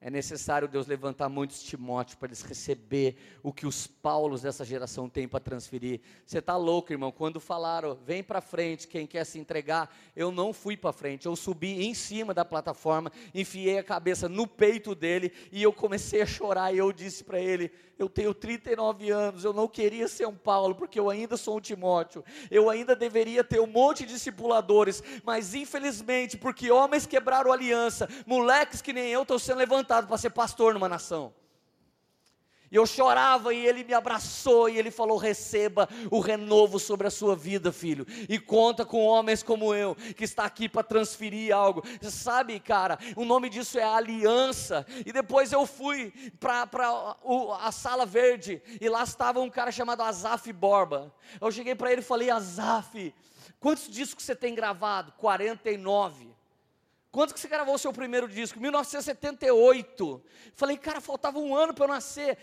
é 0.06 0.10
necessário 0.10 0.68
Deus 0.68 0.86
levantar 0.86 1.28
muitos 1.28 1.60
Timóteos 1.64 2.14
para 2.14 2.28
eles 2.28 2.40
receber 2.40 3.16
o 3.42 3.52
que 3.52 3.66
os 3.66 3.88
Paulos 3.88 4.42
dessa 4.42 4.64
geração 4.64 5.08
têm 5.08 5.26
para 5.26 5.40
transferir. 5.40 6.00
Você 6.24 6.38
está 6.38 6.56
louco, 6.56 6.92
irmão? 6.92 7.10
Quando 7.10 7.40
falaram, 7.40 7.98
vem 8.06 8.22
para 8.22 8.40
frente, 8.40 8.86
quem 8.86 9.04
quer 9.04 9.24
se 9.24 9.36
entregar, 9.36 9.92
eu 10.14 10.30
não 10.30 10.52
fui 10.52 10.76
para 10.76 10.92
frente. 10.92 11.26
Eu 11.26 11.34
subi 11.34 11.84
em 11.84 11.92
cima 11.92 12.32
da 12.32 12.44
plataforma, 12.44 13.10
enfiei 13.34 13.78
a 13.78 13.82
cabeça 13.82 14.28
no 14.28 14.46
peito 14.46 14.94
dele 14.94 15.32
e 15.50 15.60
eu 15.60 15.72
comecei 15.72 16.22
a 16.22 16.26
chorar. 16.26 16.72
E 16.72 16.78
eu 16.78 16.92
disse 16.92 17.24
para 17.24 17.40
ele: 17.40 17.72
Eu 17.98 18.08
tenho 18.08 18.32
39 18.32 19.10
anos, 19.10 19.42
eu 19.42 19.52
não 19.52 19.66
queria 19.66 20.06
ser 20.06 20.28
um 20.28 20.36
Paulo, 20.36 20.76
porque 20.76 21.00
eu 21.00 21.10
ainda 21.10 21.36
sou 21.36 21.56
um 21.56 21.60
Timóteo. 21.60 22.24
Eu 22.48 22.70
ainda 22.70 22.94
deveria 22.94 23.42
ter 23.42 23.58
um 23.58 23.66
monte 23.66 24.06
de 24.06 24.12
discipuladores, 24.12 25.02
mas 25.24 25.52
infelizmente, 25.52 26.36
porque 26.36 26.70
homens 26.70 27.06
quebraram 27.06 27.50
aliança, 27.50 28.08
moleques 28.24 28.80
que 28.80 28.92
nem 28.92 29.08
eu 29.08 29.22
estão 29.22 29.36
sendo 29.36 29.58
levantados 29.58 29.95
para 30.04 30.18
ser 30.18 30.30
pastor 30.30 30.74
numa 30.74 30.88
nação. 30.88 31.32
E 32.70 32.76
eu 32.76 32.84
chorava 32.84 33.54
e 33.54 33.64
ele 33.64 33.84
me 33.84 33.94
abraçou 33.94 34.68
e 34.68 34.78
ele 34.78 34.90
falou: 34.90 35.16
receba 35.16 35.88
o 36.10 36.18
renovo 36.18 36.78
sobre 36.78 37.06
a 37.06 37.10
sua 37.10 37.36
vida, 37.36 37.70
filho. 37.72 38.04
E 38.28 38.38
conta 38.38 38.84
com 38.84 39.04
homens 39.04 39.42
como 39.42 39.72
eu, 39.72 39.94
que 39.94 40.24
está 40.24 40.44
aqui 40.44 40.68
para 40.68 40.82
transferir 40.82 41.54
algo. 41.54 41.82
Você 42.00 42.10
sabe, 42.10 42.58
cara, 42.58 42.98
o 43.14 43.24
nome 43.24 43.48
disso 43.48 43.78
é 43.78 43.84
aliança. 43.84 44.84
E 45.04 45.12
depois 45.12 45.52
eu 45.52 45.64
fui 45.64 46.12
para 46.40 46.68
a 47.60 47.70
sala 47.70 48.04
verde 48.04 48.60
e 48.80 48.88
lá 48.88 49.04
estava 49.04 49.40
um 49.40 49.50
cara 49.50 49.70
chamado 49.70 50.02
Azaf 50.02 50.52
Borba. 50.52 51.14
Eu 51.40 51.52
cheguei 51.52 51.74
para 51.74 51.92
ele 51.92 52.00
e 52.00 52.04
falei: 52.04 52.30
Azaf, 52.30 53.14
quantos 53.60 53.88
discos 53.88 54.24
você 54.24 54.34
tem 54.34 54.54
gravado? 54.56 55.12
49. 55.18 56.34
Quando 57.16 57.32
que 57.32 57.40
você 57.40 57.48
gravou 57.48 57.76
o 57.76 57.78
seu 57.78 57.94
primeiro 57.94 58.28
disco? 58.28 58.60
1978. 58.60 60.22
Falei, 60.52 60.76
cara, 60.76 61.00
faltava 61.00 61.38
um 61.38 61.56
ano 61.56 61.72
para 61.72 61.86
eu 61.86 61.88
nascer. 61.88 62.36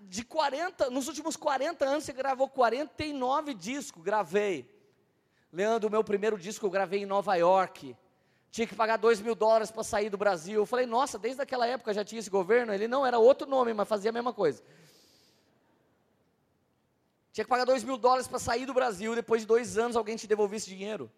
De 0.00 0.24
40, 0.24 0.90
nos 0.90 1.06
últimos 1.06 1.36
40 1.36 1.84
anos 1.84 2.02
você 2.02 2.12
gravou 2.12 2.48
49 2.48 3.54
discos, 3.54 4.02
gravei. 4.02 4.68
Leandro, 5.52 5.88
meu 5.88 6.02
primeiro 6.02 6.36
disco 6.36 6.66
eu 6.66 6.70
gravei 6.70 7.02
em 7.02 7.06
Nova 7.06 7.36
York. 7.36 7.96
Tinha 8.50 8.66
que 8.66 8.74
pagar 8.74 8.96
2 8.96 9.20
mil 9.20 9.36
dólares 9.36 9.70
para 9.70 9.84
sair 9.84 10.10
do 10.10 10.18
Brasil. 10.18 10.56
Eu 10.56 10.66
falei, 10.66 10.84
nossa, 10.84 11.16
desde 11.16 11.40
aquela 11.40 11.64
época 11.64 11.94
já 11.94 12.04
tinha 12.04 12.18
esse 12.18 12.28
governo. 12.28 12.74
Ele 12.74 12.88
não 12.88 13.06
era 13.06 13.20
outro 13.20 13.48
nome, 13.48 13.72
mas 13.72 13.86
fazia 13.86 14.10
a 14.10 14.12
mesma 14.12 14.32
coisa. 14.32 14.64
Tinha 17.32 17.44
que 17.44 17.48
pagar 17.48 17.66
2 17.66 17.84
mil 17.84 17.96
dólares 17.96 18.26
para 18.26 18.40
sair 18.40 18.66
do 18.66 18.74
Brasil. 18.74 19.14
Depois 19.14 19.42
de 19.42 19.46
dois 19.46 19.78
anos 19.78 19.94
alguém 19.94 20.16
te 20.16 20.26
devolvia 20.26 20.56
esse 20.56 20.68
dinheiro. 20.68 21.08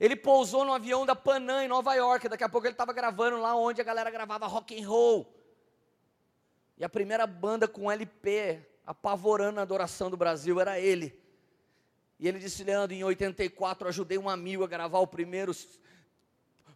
Ele 0.00 0.14
pousou 0.14 0.64
no 0.64 0.72
avião 0.72 1.04
da 1.04 1.16
Panam 1.16 1.60
em 1.60 1.68
Nova 1.68 1.94
York. 1.94 2.28
Daqui 2.28 2.44
a 2.44 2.48
pouco 2.48 2.66
ele 2.66 2.74
estava 2.74 2.92
gravando 2.92 3.38
lá 3.38 3.56
onde 3.56 3.80
a 3.80 3.84
galera 3.84 4.10
gravava 4.10 4.46
rock 4.46 4.80
and 4.80 4.88
roll. 4.88 5.34
E 6.76 6.84
a 6.84 6.88
primeira 6.88 7.26
banda 7.26 7.66
com 7.66 7.90
LP 7.90 8.60
apavorando 8.86 9.58
a 9.58 9.62
adoração 9.62 10.08
do 10.08 10.16
Brasil 10.16 10.60
era 10.60 10.78
ele. 10.78 11.20
E 12.18 12.28
ele 12.28 12.38
disse, 12.38 12.62
Leandro, 12.62 12.94
em 12.94 13.02
84 13.02 13.88
ajudei 13.88 14.18
um 14.18 14.28
amigo 14.28 14.62
a 14.62 14.68
gravar 14.68 15.00
o 15.00 15.06
primeiro, 15.06 15.52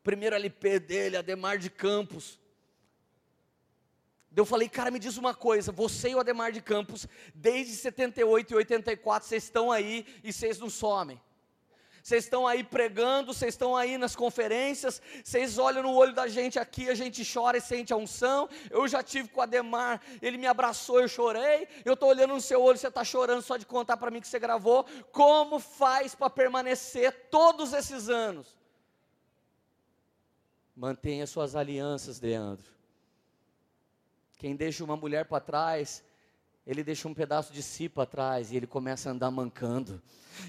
primeiro 0.03 0.35
LP 0.35 0.81
dele, 0.81 1.17
Ademar 1.17 1.59
de 1.59 1.71
Campos. 1.71 2.41
Eu 4.35 4.45
falei, 4.45 4.69
cara, 4.69 4.91
me 4.91 4.99
diz 4.99 5.17
uma 5.17 5.35
coisa, 5.35 5.71
você 5.71 6.11
e 6.11 6.15
o 6.15 6.21
Ademar 6.21 6.51
de 6.53 6.61
Campos, 6.61 7.07
desde 7.35 7.75
78 7.75 8.51
e 8.51 8.57
84, 8.57 9.29
vocês 9.29 9.45
estão 9.45 9.71
aí 9.71 10.07
e 10.25 10.33
vocês 10.33 10.59
não 10.59 10.71
somem 10.71 11.21
vocês 12.03 12.25
estão 12.25 12.47
aí 12.47 12.65
pregando, 12.65 13.33
vocês 13.33 13.55
estão 13.55 13.77
aí 13.77 13.97
nas 13.97 14.17
conferências, 14.17 15.01
vocês 15.23 15.57
olham 15.57 15.85
no 15.85 15.95
olho 15.95 16.13
da 16.13 16.27
gente 16.27 16.59
aqui, 16.59 16.91
a 16.91 16.95
gente 16.95 17.23
chora 17.25 17.59
e 17.59 17.61
sente 17.61 17.93
a 17.93 17.97
unção. 17.97 18.49
Eu 18.71 18.89
já 18.89 19.03
tive 19.05 19.29
com 19.29 19.39
o 19.39 19.43
Ademar, 19.43 20.01
ele 20.21 20.37
me 20.37 20.49
abraçou, 20.49 21.01
eu 21.01 21.07
chorei. 21.07 21.69
Eu 21.85 21.95
estou 21.95 22.09
olhando 22.09 22.35
no 22.35 22.41
seu 22.41 22.61
olho, 22.61 22.77
você 22.77 22.89
está 22.89 23.05
chorando 23.05 23.41
só 23.41 23.57
de 23.57 23.65
contar 23.65 23.97
para 23.97 24.11
mim 24.11 24.21
que 24.21 24.27
você 24.27 24.41
gravou. 24.41 24.85
Como 25.13 25.61
faz 25.61 26.13
para 26.15 26.29
permanecer 26.29 27.29
todos 27.31 27.73
esses 27.73 28.09
anos? 28.09 28.57
Mantenha 30.75 31.27
suas 31.27 31.55
alianças, 31.55 32.21
Leandro. 32.21 32.73
Quem 34.39 34.57
deixa 34.57 34.83
uma 34.83 34.97
mulher 34.97 35.27
para 35.27 35.39
trás, 35.39 36.03
ele 36.67 36.85
deixa 36.85 37.09
um 37.09 37.15
pedaço 37.15 37.53
de 37.53 37.63
si 37.63 37.89
para 37.89 38.07
trás 38.07 38.53
e 38.53 38.57
ele 38.57 38.67
começa 38.67 39.09
a 39.09 39.13
andar 39.13 39.31
mancando. 39.31 40.01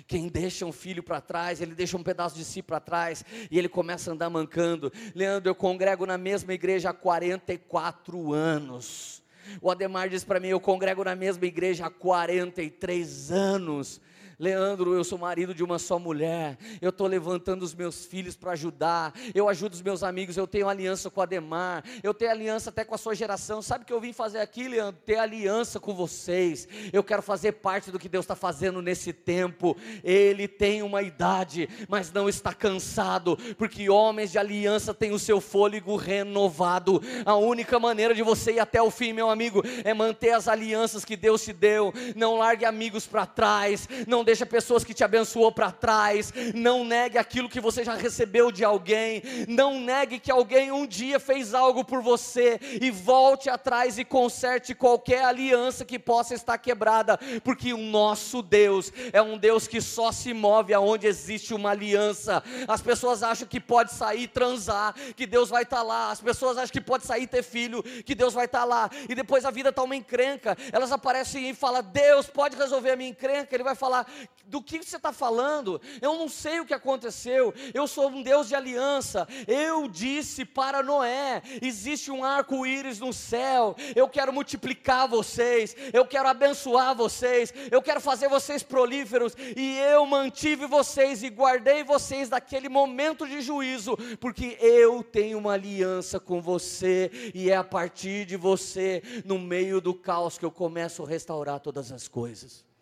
Quem 0.07 0.28
deixa 0.28 0.66
um 0.66 0.72
filho 0.72 1.01
para 1.01 1.20
trás, 1.20 1.59
ele 1.59 1.74
deixa 1.74 1.97
um 1.97 2.03
pedaço 2.03 2.36
de 2.36 2.45
si 2.45 2.61
para 2.61 2.80
trás 2.80 3.26
e 3.49 3.57
ele 3.57 3.68
começa 3.68 4.11
a 4.11 4.14
andar 4.14 4.30
mancando. 4.30 4.91
Leandro, 5.16 5.49
eu 5.49 5.55
congrego 5.55 6.05
na 6.05 6.18
mesma 6.18 6.53
igreja 6.53 6.91
há 6.91 6.93
44 6.93 8.32
anos. 8.32 9.24
O 9.61 9.70
Ademar 9.70 10.07
diz 10.07 10.24
para 10.24 10.39
mim: 10.39 10.47
Eu 10.47 10.59
congrego 10.59 11.03
na 11.03 11.16
mesma 11.16 11.45
igreja 11.45 11.88
há 11.88 11.89
43 11.89 13.32
anos. 13.32 13.99
Leandro, 14.39 14.93
eu 14.93 15.03
sou 15.03 15.17
marido 15.17 15.53
de 15.53 15.63
uma 15.63 15.79
só 15.79 15.99
mulher, 15.99 16.57
eu 16.81 16.89
estou 16.89 17.07
levantando 17.07 17.63
os 17.63 17.73
meus 17.73 18.05
filhos 18.05 18.36
para 18.36 18.51
ajudar, 18.51 19.13
eu 19.34 19.47
ajudo 19.47 19.73
os 19.73 19.81
meus 19.81 20.03
amigos, 20.03 20.38
eu 20.38 20.47
tenho 20.47 20.67
aliança 20.67 21.09
com 21.09 21.21
a 21.21 21.25
Demar, 21.25 21.84
eu 22.01 22.13
tenho 22.13 22.31
aliança 22.31 22.69
até 22.69 22.84
com 22.84 22.95
a 22.95 22.97
sua 22.97 23.15
geração. 23.15 23.61
Sabe 23.61 23.84
o 23.84 23.88
que 23.88 23.93
eu 23.93 23.99
vim 23.99 24.13
fazer 24.13 24.39
aqui, 24.39 24.67
Leandro? 24.67 24.99
Ter 25.05 25.17
aliança 25.17 25.79
com 25.79 25.93
vocês. 25.93 26.67
Eu 26.91 27.03
quero 27.03 27.21
fazer 27.21 27.53
parte 27.53 27.91
do 27.91 27.99
que 27.99 28.09
Deus 28.09 28.23
está 28.23 28.36
fazendo 28.36 28.81
nesse 28.81 29.13
tempo. 29.13 29.77
Ele 30.03 30.47
tem 30.47 30.81
uma 30.81 31.01
idade, 31.01 31.69
mas 31.88 32.11
não 32.11 32.27
está 32.27 32.53
cansado, 32.53 33.38
porque 33.57 33.89
homens 33.89 34.31
de 34.31 34.38
aliança 34.38 34.93
têm 34.93 35.11
o 35.11 35.19
seu 35.19 35.39
fôlego 35.39 35.95
renovado. 35.95 37.01
A 37.25 37.36
única 37.36 37.79
maneira 37.79 38.13
de 38.13 38.23
você 38.23 38.53
ir 38.53 38.59
até 38.59 38.81
o 38.81 38.91
fim, 38.91 39.13
meu 39.13 39.29
amigo, 39.29 39.61
é 39.84 39.93
manter 39.93 40.31
as 40.31 40.47
alianças 40.47 41.05
que 41.05 41.15
Deus 41.15 41.43
te 41.43 41.53
deu. 41.53 41.93
Não 42.15 42.38
largue 42.38 42.65
amigos 42.65 43.05
para 43.05 43.25
trás, 43.25 43.88
não 44.07 44.22
não 44.24 44.26
deixa 44.26 44.45
pessoas 44.45 44.86
que 44.86 44.93
te 44.93 45.03
abençoou 45.03 45.51
para 45.51 45.69
trás, 45.69 46.34
não 46.55 46.86
negue 46.86 47.17
aquilo 47.17 47.49
que 47.49 47.59
você 47.59 47.84
já 47.84 47.93
recebeu 47.93 48.53
de 48.53 48.63
alguém, 48.63 49.21
não 49.49 49.82
negue 49.82 50.17
que 50.17 50.32
alguém 50.32 50.71
um 50.71 50.88
dia 50.88 51.19
fez 51.19 51.53
algo 51.53 51.84
por 51.84 52.01
você 52.01 52.57
e 52.82 52.89
volte 52.89 53.49
atrás 53.49 53.99
e 53.99 54.05
conserte 54.05 54.74
qualquer 54.74 55.26
aliança 55.26 55.84
que 55.84 55.99
possa 55.99 56.34
estar 56.34 56.57
quebrada, 56.57 57.19
porque 57.43 57.74
o 57.74 57.78
nosso 57.78 58.41
Deus 58.41 58.93
é 59.11 59.21
um 59.21 59.38
Deus 59.38 59.67
que 59.67 59.82
só 59.82 60.09
se 60.13 60.34
move 60.34 60.74
aonde 60.74 61.05
existe 61.05 61.53
uma 61.53 61.71
aliança. 61.71 62.41
As 62.65 62.82
pessoas 62.82 63.24
acham 63.24 63.45
que 63.45 63.59
pode 63.59 63.91
sair 63.91 64.30
transar, 64.30 64.95
que 65.17 65.28
Deus 65.28 65.49
vai 65.49 65.63
estar 65.63 65.78
tá 65.78 65.84
lá. 65.84 66.11
As 66.11 66.21
pessoas 66.21 66.57
acham 66.57 66.71
que 66.71 66.80
pode 66.80 67.05
sair 67.05 67.28
ter 67.28 67.43
filho, 67.43 67.84
que 67.84 68.15
Deus 68.15 68.34
vai 68.34 68.45
estar 68.45 68.59
tá 68.59 68.65
lá. 68.65 68.89
E 69.09 69.13
depois 69.13 69.43
a 69.43 69.51
vida 69.51 69.67
está 69.67 69.84
uma 69.84 69.97
encrenca. 69.97 70.57
Elas 70.71 70.93
aparecem 70.93 71.49
e 71.49 71.53
falam: 71.53 71.84
Deus 71.84 72.28
pode 72.28 72.55
resolver 72.55 72.91
a 72.91 72.95
minha 72.95 73.09
encrenca. 73.09 73.53
Ele 73.53 73.63
vai 73.63 73.76
falar: 73.76 74.07
do 74.45 74.61
que 74.61 74.84
você 74.84 74.97
está 74.97 75.11
falando? 75.11 75.82
Eu 76.01 76.18
não 76.18 76.28
sei 76.28 76.59
o 76.59 76.66
que 76.66 76.74
aconteceu. 76.74 77.53
Eu 77.74 77.88
sou 77.88 78.09
um 78.09 78.22
Deus 78.22 78.47
de 78.47 78.55
aliança. 78.55 79.28
Eu 79.47 79.88
disse 79.88 80.45
para 80.45 80.84
Noé: 80.84 81.41
existe 81.61 82.11
um 82.11 82.24
arco-íris 82.24 82.99
no 82.99 83.14
céu. 83.14 83.76
Eu 83.95 84.07
quero 84.07 84.34
multiplicar 84.34 85.07
vocês. 85.07 85.76
Eu 85.91 86.05
quero 86.05 86.28
abençoar 86.28 86.95
vocês. 86.95 87.53
Eu 87.72 87.82
quero 87.82 88.01
fazer 88.01 88.28
vocês 88.28 88.61
prolíferos. 88.61 89.34
E 89.55 89.78
eu 89.80 90.05
mantive 90.05 90.66
vocês 90.66 91.24
e 91.24 91.30
guardei 91.30 91.84
vocês 91.84 92.30
daquele 92.30 92.70
momento 92.70 93.28
de 93.28 93.41
juízo, 93.41 93.97
porque 94.20 94.57
eu 94.59 95.03
tenho 95.03 95.38
uma 95.38 95.53
aliança 95.53 96.20
com 96.20 96.41
você. 96.41 97.09
E 97.34 97.49
é 97.49 97.55
a 97.55 97.64
partir 97.64 98.26
de 98.26 98.38
você, 98.38 99.01
no 99.26 99.39
meio 99.39 99.80
do 99.80 99.93
caos, 99.93 100.38
que 100.38 100.45
eu 100.45 100.51
começo 100.51 101.03
a 101.03 101.07
restaurar 101.07 101.59
todas 101.59 101.91
as 101.91 102.07
coisas. 102.07 102.72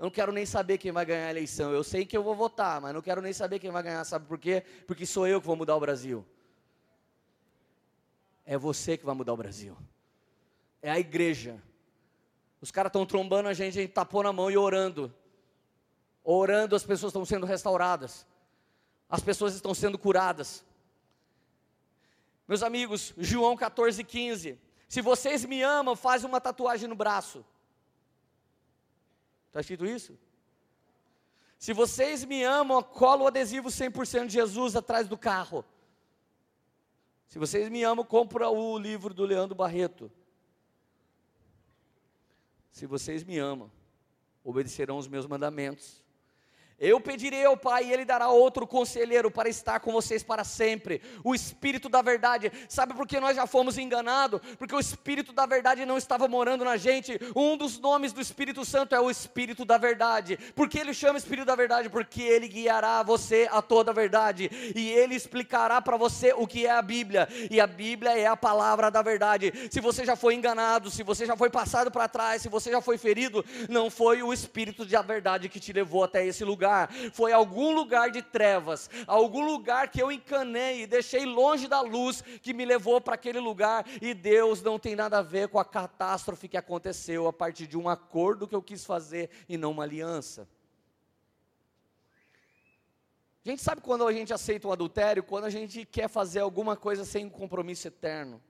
Eu 0.00 0.04
não 0.04 0.10
quero 0.10 0.32
nem 0.32 0.46
saber 0.46 0.78
quem 0.78 0.90
vai 0.90 1.04
ganhar 1.04 1.26
a 1.26 1.30
eleição. 1.30 1.72
Eu 1.72 1.84
sei 1.84 2.06
que 2.06 2.16
eu 2.16 2.22
vou 2.22 2.34
votar, 2.34 2.80
mas 2.80 2.94
não 2.94 3.02
quero 3.02 3.20
nem 3.20 3.34
saber 3.34 3.58
quem 3.58 3.70
vai 3.70 3.82
ganhar. 3.82 4.02
Sabe 4.06 4.26
por 4.26 4.38
quê? 4.38 4.64
Porque 4.86 5.04
sou 5.04 5.26
eu 5.26 5.42
que 5.42 5.46
vou 5.46 5.54
mudar 5.54 5.76
o 5.76 5.80
Brasil. 5.80 6.24
É 8.46 8.56
você 8.56 8.96
que 8.96 9.04
vai 9.04 9.14
mudar 9.14 9.34
o 9.34 9.36
Brasil. 9.36 9.76
É 10.80 10.90
a 10.90 10.98
igreja. 10.98 11.62
Os 12.62 12.70
caras 12.70 12.88
estão 12.88 13.04
trombando 13.04 13.50
a 13.50 13.52
gente, 13.52 13.78
a 13.78 13.82
gente 13.82 13.92
tapou 13.92 14.22
na 14.22 14.32
mão 14.32 14.50
e 14.50 14.56
orando. 14.56 15.14
Orando, 16.24 16.74
as 16.74 16.82
pessoas 16.82 17.10
estão 17.10 17.26
sendo 17.26 17.44
restauradas. 17.44 18.26
As 19.06 19.20
pessoas 19.20 19.54
estão 19.54 19.74
sendo 19.74 19.98
curadas. 19.98 20.64
Meus 22.48 22.62
amigos, 22.62 23.12
João 23.18 23.54
14, 23.54 24.02
15. 24.02 24.58
Se 24.88 25.02
vocês 25.02 25.44
me 25.44 25.60
amam, 25.60 25.94
faz 25.94 26.24
uma 26.24 26.40
tatuagem 26.40 26.88
no 26.88 26.94
braço. 26.94 27.44
Está 29.50 29.60
escrito 29.60 29.84
isso? 29.84 30.16
Se 31.58 31.72
vocês 31.72 32.24
me 32.24 32.44
amam, 32.44 32.80
cola 32.82 33.24
o 33.24 33.26
adesivo 33.26 33.68
100% 33.68 34.28
de 34.28 34.34
Jesus 34.34 34.76
atrás 34.76 35.08
do 35.08 35.18
carro. 35.18 35.64
Se 37.26 37.38
vocês 37.38 37.68
me 37.68 37.82
amam, 37.82 38.04
compra 38.04 38.48
o 38.48 38.78
livro 38.78 39.12
do 39.12 39.24
Leandro 39.24 39.56
Barreto. 39.56 40.10
Se 42.70 42.86
vocês 42.86 43.24
me 43.24 43.38
amam, 43.38 43.70
obedecerão 44.44 44.96
os 44.96 45.08
meus 45.08 45.26
mandamentos. 45.26 45.99
Eu 46.80 46.98
pedirei 46.98 47.44
ao 47.44 47.58
Pai 47.58 47.84
e 47.84 47.92
Ele 47.92 48.06
dará 48.06 48.30
outro 48.30 48.66
conselheiro 48.66 49.30
para 49.30 49.50
estar 49.50 49.80
com 49.80 49.92
vocês 49.92 50.22
para 50.22 50.44
sempre. 50.44 51.02
O 51.22 51.34
Espírito 51.34 51.90
da 51.90 52.00
Verdade. 52.00 52.50
Sabe 52.70 52.94
por 52.94 53.06
que 53.06 53.20
nós 53.20 53.36
já 53.36 53.46
fomos 53.46 53.76
enganados? 53.76 54.40
Porque 54.58 54.74
o 54.74 54.80
Espírito 54.80 55.30
da 55.30 55.44
Verdade 55.44 55.84
não 55.84 55.98
estava 55.98 56.26
morando 56.26 56.64
na 56.64 56.78
gente. 56.78 57.20
Um 57.36 57.54
dos 57.54 57.78
nomes 57.78 58.14
do 58.14 58.20
Espírito 58.20 58.64
Santo 58.64 58.94
é 58.94 59.00
o 59.00 59.10
Espírito 59.10 59.66
da 59.66 59.76
Verdade. 59.76 60.38
Por 60.56 60.70
que 60.70 60.78
ele 60.78 60.94
chama 60.94 61.18
Espírito 61.18 61.44
da 61.44 61.54
Verdade? 61.54 61.90
Porque 61.90 62.22
ele 62.22 62.48
guiará 62.48 63.02
você 63.02 63.46
a 63.52 63.60
toda 63.60 63.90
a 63.90 63.94
verdade. 63.94 64.50
E 64.74 64.88
ele 64.88 65.14
explicará 65.14 65.82
para 65.82 65.98
você 65.98 66.32
o 66.32 66.46
que 66.46 66.64
é 66.64 66.70
a 66.70 66.80
Bíblia. 66.80 67.28
E 67.50 67.60
a 67.60 67.66
Bíblia 67.66 68.18
é 68.18 68.26
a 68.26 68.36
palavra 68.36 68.90
da 68.90 69.02
verdade. 69.02 69.52
Se 69.70 69.80
você 69.80 70.06
já 70.06 70.16
foi 70.16 70.34
enganado, 70.34 70.90
se 70.90 71.02
você 71.02 71.26
já 71.26 71.36
foi 71.36 71.50
passado 71.50 71.90
para 71.90 72.08
trás, 72.08 72.40
se 72.40 72.48
você 72.48 72.70
já 72.70 72.80
foi 72.80 72.96
ferido, 72.96 73.44
não 73.68 73.90
foi 73.90 74.22
o 74.22 74.32
Espírito 74.32 74.86
da 74.86 75.02
Verdade 75.02 75.50
que 75.50 75.60
te 75.60 75.74
levou 75.74 76.04
até 76.04 76.24
esse 76.24 76.42
lugar 76.42 76.69
lugar, 76.70 76.88
foi 77.12 77.32
algum 77.32 77.74
lugar 77.74 78.10
de 78.10 78.22
trevas, 78.22 78.88
algum 79.06 79.44
lugar 79.44 79.88
que 79.88 80.00
eu 80.00 80.12
encanei 80.12 80.82
e 80.82 80.86
deixei 80.86 81.24
longe 81.24 81.66
da 81.66 81.80
luz 81.80 82.22
que 82.42 82.54
me 82.54 82.64
levou 82.64 83.00
para 83.00 83.14
aquele 83.14 83.40
lugar, 83.40 83.84
e 84.00 84.14
Deus 84.14 84.62
não 84.62 84.78
tem 84.78 84.94
nada 84.94 85.18
a 85.18 85.22
ver 85.22 85.48
com 85.48 85.58
a 85.58 85.64
catástrofe 85.64 86.48
que 86.48 86.56
aconteceu 86.56 87.26
a 87.26 87.32
partir 87.32 87.66
de 87.66 87.76
um 87.76 87.88
acordo 87.88 88.46
que 88.46 88.54
eu 88.54 88.62
quis 88.62 88.84
fazer 88.84 89.30
e 89.48 89.56
não 89.56 89.72
uma 89.72 89.82
aliança. 89.82 90.48
A 93.44 93.48
gente 93.48 93.62
sabe 93.62 93.80
quando 93.80 94.06
a 94.06 94.12
gente 94.12 94.32
aceita 94.32 94.68
um 94.68 94.72
adultério, 94.72 95.22
quando 95.22 95.44
a 95.46 95.50
gente 95.50 95.84
quer 95.84 96.08
fazer 96.08 96.40
alguma 96.40 96.76
coisa 96.76 97.04
sem 97.04 97.24
um 97.24 97.30
compromisso 97.30 97.88
eterno. 97.88 98.40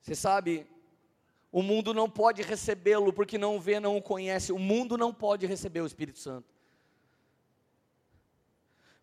Você 0.00 0.14
sabe, 0.14 0.64
o 1.50 1.62
mundo 1.62 1.94
não 1.94 2.08
pode 2.08 2.42
recebê-lo 2.42 3.12
porque 3.12 3.38
não 3.38 3.60
vê, 3.60 3.80
não 3.80 3.96
o 3.96 4.02
conhece. 4.02 4.52
O 4.52 4.58
mundo 4.58 4.98
não 4.98 5.12
pode 5.12 5.46
receber 5.46 5.80
o 5.80 5.86
Espírito 5.86 6.18
Santo. 6.18 6.54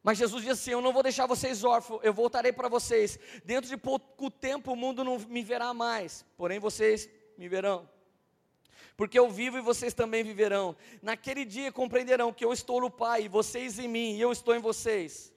Mas 0.03 0.17
Jesus 0.17 0.43
disse 0.43 0.51
assim: 0.51 0.71
Eu 0.71 0.81
não 0.81 0.91
vou 0.91 1.01
deixar 1.01 1.25
vocês 1.25 1.63
órfãos, 1.63 2.01
eu 2.03 2.13
voltarei 2.13 2.51
para 2.51 2.67
vocês. 2.67 3.17
Dentro 3.45 3.69
de 3.69 3.77
pouco 3.77 4.29
tempo 4.29 4.73
o 4.73 4.75
mundo 4.75 5.03
não 5.03 5.17
me 5.17 5.41
verá 5.41 5.73
mais, 5.73 6.25
porém 6.35 6.59
vocês 6.59 7.09
me 7.37 7.47
verão. 7.47 7.89
Porque 8.95 9.17
eu 9.17 9.29
vivo 9.29 9.57
e 9.57 9.61
vocês 9.61 9.93
também 9.93 10.23
viverão. 10.23 10.75
Naquele 11.01 11.45
dia 11.45 11.71
compreenderão 11.71 12.33
que 12.33 12.45
eu 12.45 12.53
estou 12.53 12.81
no 12.81 12.91
Pai, 12.91 13.27
vocês 13.27 13.79
em 13.79 13.87
mim, 13.87 14.15
e 14.15 14.21
eu 14.21 14.31
estou 14.31 14.53
em 14.53 14.59
vocês. 14.59 15.33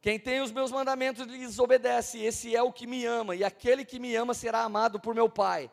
Quem 0.00 0.18
tem 0.18 0.40
os 0.40 0.52
meus 0.52 0.70
mandamentos 0.70 1.26
lhes 1.26 1.58
obedece, 1.58 2.22
esse 2.22 2.54
é 2.54 2.62
o 2.62 2.72
que 2.72 2.86
me 2.86 3.04
ama, 3.04 3.34
e 3.34 3.42
aquele 3.42 3.84
que 3.84 3.98
me 3.98 4.14
ama 4.14 4.32
será 4.32 4.62
amado 4.62 5.00
por 5.00 5.14
meu 5.14 5.28
Pai. 5.28 5.70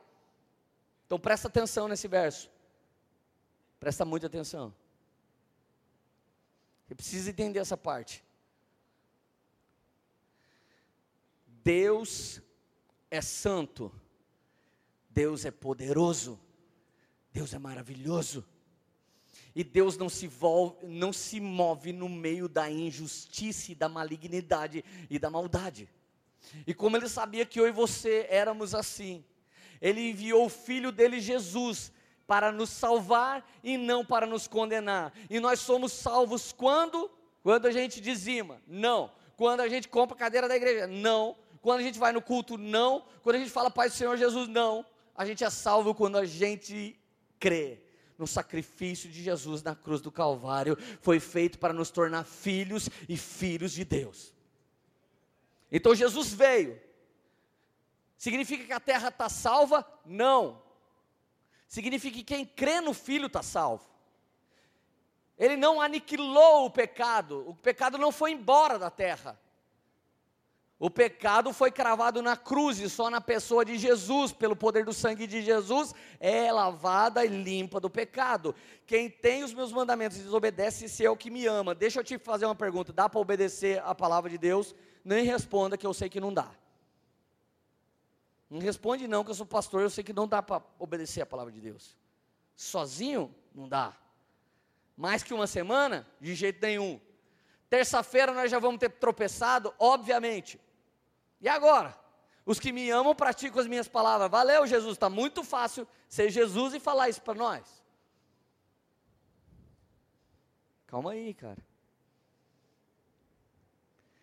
Então 1.05 1.19
presta 1.19 1.47
atenção 1.47 1.87
nesse 1.87 2.07
verso. 2.07 2.49
Presta 3.79 4.03
muita 4.03 4.27
atenção. 4.27 4.73
Você 6.85 6.95
precisa 6.95 7.29
entender 7.29 7.59
essa 7.59 7.77
parte. 7.77 8.23
Deus 11.63 12.41
é 13.09 13.21
santo. 13.21 13.91
Deus 15.09 15.45
é 15.45 15.51
poderoso. 15.51 16.39
Deus 17.31 17.53
é 17.53 17.59
maravilhoso. 17.59 18.45
E 19.55 19.63
Deus 19.63 19.97
não 19.97 20.09
se, 20.09 20.27
volve, 20.27 20.85
não 20.85 21.13
se 21.13 21.39
move 21.39 21.93
no 21.93 22.09
meio 22.09 22.49
da 22.49 22.69
injustiça 22.69 23.71
e 23.71 23.75
da 23.75 23.87
malignidade 23.87 24.83
e 25.09 25.17
da 25.17 25.29
maldade. 25.29 25.89
E 26.67 26.73
como 26.73 26.97
Ele 26.97 27.07
sabia 27.07 27.45
que 27.45 27.59
eu 27.59 27.67
e 27.67 27.71
você 27.71 28.27
éramos 28.29 28.75
assim, 28.75 29.23
ele 29.81 30.09
enviou 30.09 30.45
o 30.45 30.49
filho 30.49 30.91
dele, 30.91 31.19
Jesus, 31.19 31.91
para 32.27 32.51
nos 32.51 32.69
salvar 32.69 33.47
e 33.63 33.77
não 33.77 34.03
para 34.03 34.25
nos 34.25 34.47
condenar. 34.47 35.13
E 35.29 35.39
nós 35.39 35.59
somos 35.59 35.91
salvos 35.91 36.51
quando? 36.51 37.09
Quando 37.43 37.67
a 37.67 37.71
gente 37.71 38.01
dizima? 38.01 38.61
Não. 38.67 39.11
Quando 39.37 39.59
a 39.59 39.69
gente 39.69 39.87
compra 39.87 40.15
a 40.15 40.19
cadeira 40.19 40.47
da 40.47 40.55
igreja? 40.55 40.87
Não. 40.87 41.35
Quando 41.61 41.79
a 41.79 41.83
gente 41.83 41.99
vai 41.99 42.11
no 42.11 42.21
culto? 42.21 42.57
Não. 42.57 43.05
Quando 43.21 43.35
a 43.35 43.39
gente 43.39 43.51
fala 43.51 43.69
Pai 43.69 43.89
do 43.89 43.95
Senhor 43.95 44.17
Jesus? 44.17 44.47
Não. 44.47 44.85
A 45.15 45.25
gente 45.25 45.43
é 45.43 45.49
salvo 45.49 45.93
quando 45.93 46.17
a 46.17 46.25
gente 46.25 46.99
crê 47.39 47.79
no 48.17 48.25
sacrifício 48.25 49.09
de 49.09 49.21
Jesus 49.21 49.61
na 49.61 49.75
cruz 49.75 50.01
do 50.01 50.11
Calvário, 50.11 50.77
foi 51.01 51.19
feito 51.19 51.59
para 51.59 51.73
nos 51.73 51.89
tornar 51.89 52.23
filhos 52.23 52.89
e 53.09 53.17
filhos 53.17 53.73
de 53.73 53.83
Deus. 53.83 54.33
Então 55.71 55.93
Jesus 55.93 56.33
veio, 56.33 56.79
Significa 58.25 58.63
que 58.63 58.73
a 58.73 58.79
terra 58.79 59.09
está 59.09 59.29
salva? 59.29 59.85
Não. 60.03 60.59
Significa 61.67 62.17
que 62.17 62.23
quem 62.23 62.43
crê 62.43 62.81
no 62.81 62.91
Filho 62.91 63.27
está 63.27 63.43
salvo. 63.43 63.85
Ele 65.37 65.55
não 65.55 65.79
aniquilou 65.79 66.65
o 66.65 66.71
pecado, 66.71 67.47
o 67.47 67.53
pecado 67.53 67.99
não 67.99 68.11
foi 68.11 68.31
embora 68.31 68.79
da 68.79 68.89
terra. 68.89 69.39
O 70.79 70.89
pecado 70.89 71.53
foi 71.53 71.69
cravado 71.71 72.19
na 72.23 72.35
cruz 72.35 72.79
e 72.79 72.89
só 72.89 73.11
na 73.11 73.21
pessoa 73.21 73.63
de 73.63 73.77
Jesus, 73.77 74.31
pelo 74.31 74.55
poder 74.55 74.83
do 74.85 74.91
sangue 74.91 75.27
de 75.27 75.43
Jesus, 75.43 75.93
é 76.19 76.51
lavada 76.51 77.23
e 77.23 77.27
limpa 77.27 77.79
do 77.79 77.91
pecado. 77.91 78.55
Quem 78.87 79.07
tem 79.07 79.43
os 79.43 79.53
meus 79.53 79.71
mandamentos 79.71 80.17
e 80.17 80.23
desobedece, 80.23 80.85
esse 80.85 81.05
é 81.05 81.09
o 81.11 81.15
que 81.15 81.29
me 81.29 81.45
ama. 81.45 81.75
Deixa 81.75 81.99
eu 81.99 82.03
te 82.03 82.17
fazer 82.17 82.45
uma 82.45 82.55
pergunta: 82.55 82.91
dá 82.91 83.07
para 83.07 83.19
obedecer 83.19 83.83
a 83.85 83.93
palavra 83.93 84.31
de 84.31 84.39
Deus? 84.39 84.73
Nem 85.03 85.23
responda 85.23 85.77
que 85.77 85.85
eu 85.85 85.93
sei 85.93 86.09
que 86.09 86.19
não 86.19 86.33
dá. 86.33 86.49
Não 88.55 88.61
responde 88.61 89.05
não, 89.05 89.21
que 89.21 89.31
eu 89.31 89.35
sou 89.35 89.45
pastor, 89.45 89.81
eu 89.81 89.89
sei 89.89 90.01
que 90.01 90.13
não 90.13 90.25
dá 90.25 90.41
para 90.41 90.63
obedecer 90.79 91.21
a 91.21 91.25
palavra 91.25 91.51
de 91.51 91.59
Deus. 91.59 91.97
Sozinho, 92.55 93.35
não 93.53 93.67
dá. 93.67 93.93
Mais 94.95 95.21
que 95.23 95.33
uma 95.33 95.45
semana? 95.45 96.07
De 96.21 96.33
jeito 96.33 96.61
nenhum. 96.61 97.01
Terça-feira 97.69 98.33
nós 98.33 98.49
já 98.49 98.57
vamos 98.57 98.79
ter 98.79 98.89
tropeçado, 98.91 99.73
obviamente. 99.77 100.57
E 101.41 101.49
agora? 101.49 101.99
Os 102.45 102.57
que 102.57 102.71
me 102.71 102.89
amam 102.89 103.13
praticam 103.13 103.59
as 103.59 103.67
minhas 103.67 103.89
palavras. 103.89 104.31
Valeu, 104.31 104.65
Jesus. 104.65 104.93
Está 104.93 105.09
muito 105.09 105.43
fácil 105.43 105.85
ser 106.07 106.29
Jesus 106.29 106.73
e 106.73 106.79
falar 106.79 107.09
isso 107.09 107.21
para 107.21 107.33
nós. 107.33 107.83
Calma 110.87 111.11
aí, 111.11 111.33
cara. 111.33 111.61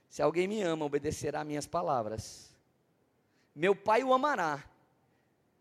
Se 0.09 0.23
alguém 0.23 0.49
me 0.49 0.63
ama, 0.63 0.87
obedecerá 0.87 1.45
minhas 1.45 1.67
palavras. 1.67 2.52
Meu 3.55 3.75
Pai 3.75 4.03
o 4.03 4.15
amará. 4.15 4.65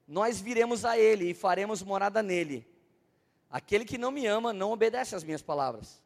Nós 0.07 0.39
viremos 0.39 0.85
a 0.85 0.97
Ele 0.97 1.29
e 1.29 1.33
faremos 1.33 1.81
morada 1.81 2.21
nele. 2.21 2.67
Aquele 3.49 3.85
que 3.85 3.97
não 3.97 4.11
me 4.11 4.25
ama 4.25 4.53
não 4.53 4.71
obedece 4.71 5.15
às 5.15 5.23
minhas 5.23 5.41
palavras. 5.41 6.01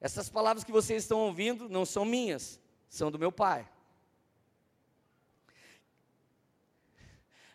Essas 0.00 0.28
palavras 0.28 0.64
que 0.64 0.72
vocês 0.72 1.02
estão 1.02 1.20
ouvindo 1.20 1.68
não 1.68 1.86
são 1.86 2.04
minhas, 2.04 2.60
são 2.88 3.10
do 3.10 3.18
meu 3.18 3.32
Pai. 3.32 3.68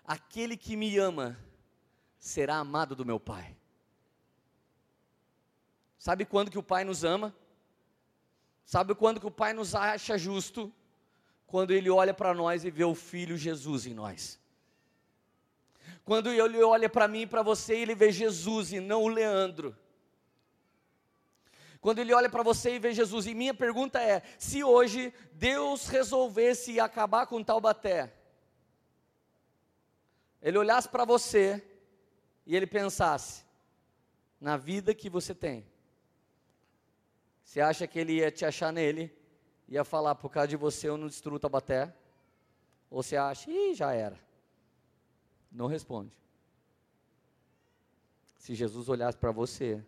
Aquele 0.03 0.57
que 0.57 0.75
me 0.75 0.97
ama 0.97 1.37
será 2.17 2.55
amado 2.55 2.95
do 2.95 3.05
meu 3.05 3.19
Pai. 3.19 3.55
Sabe 5.97 6.25
quando 6.25 6.49
que 6.49 6.57
o 6.57 6.63
Pai 6.63 6.83
nos 6.83 7.03
ama? 7.03 7.35
Sabe 8.65 8.95
quando 8.95 9.19
que 9.19 9.27
o 9.27 9.31
Pai 9.31 9.53
nos 9.53 9.75
acha 9.75 10.17
justo? 10.17 10.73
Quando 11.51 11.71
Ele 11.71 11.89
olha 11.89 12.13
para 12.13 12.33
nós 12.33 12.63
e 12.63 12.71
vê 12.71 12.85
o 12.85 12.95
Filho 12.95 13.35
Jesus 13.37 13.85
em 13.85 13.93
nós. 13.93 14.39
Quando 16.05 16.31
Ele 16.31 16.63
olha 16.63 16.89
para 16.89 17.09
mim 17.09 17.23
e 17.23 17.27
para 17.27 17.43
você, 17.43 17.75
Ele 17.75 17.93
vê 17.93 18.09
Jesus 18.09 18.71
e 18.71 18.79
não 18.79 19.03
o 19.03 19.09
Leandro. 19.09 19.75
Quando 21.81 21.99
Ele 21.99 22.13
olha 22.13 22.29
para 22.29 22.41
você 22.41 22.75
e 22.75 22.79
vê 22.79 22.93
Jesus. 22.93 23.25
E 23.27 23.33
minha 23.33 23.53
pergunta 23.53 24.01
é: 24.01 24.23
se 24.39 24.63
hoje 24.63 25.13
Deus 25.33 25.89
resolvesse 25.89 26.79
acabar 26.79 27.27
com 27.27 27.43
Taubaté, 27.43 28.13
Ele 30.41 30.57
olhasse 30.57 30.87
para 30.87 31.03
você 31.03 31.61
e 32.45 32.55
Ele 32.55 32.65
pensasse 32.65 33.43
na 34.39 34.55
vida 34.55 34.95
que 34.95 35.09
você 35.09 35.35
tem, 35.35 35.67
você 37.43 37.59
acha 37.59 37.85
que 37.85 37.99
Ele 37.99 38.13
ia 38.13 38.31
te 38.31 38.45
achar 38.45 38.71
nele? 38.71 39.20
Ia 39.71 39.85
falar, 39.85 40.15
por 40.15 40.29
causa 40.29 40.49
de 40.49 40.57
você 40.57 40.89
eu 40.89 40.97
não 40.97 41.07
destruo 41.07 41.39
Taubaté? 41.39 41.95
Ou 42.89 43.01
você 43.01 43.15
acha, 43.15 43.49
ih, 43.49 43.73
já 43.73 43.93
era. 43.93 44.19
Não 45.49 45.65
responde. 45.65 46.11
Se 48.35 48.53
Jesus 48.53 48.89
olhasse 48.89 49.17
para 49.17 49.31
você, 49.31 49.81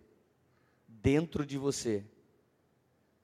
dentro 0.87 1.45
de 1.45 1.57
você, 1.57 2.05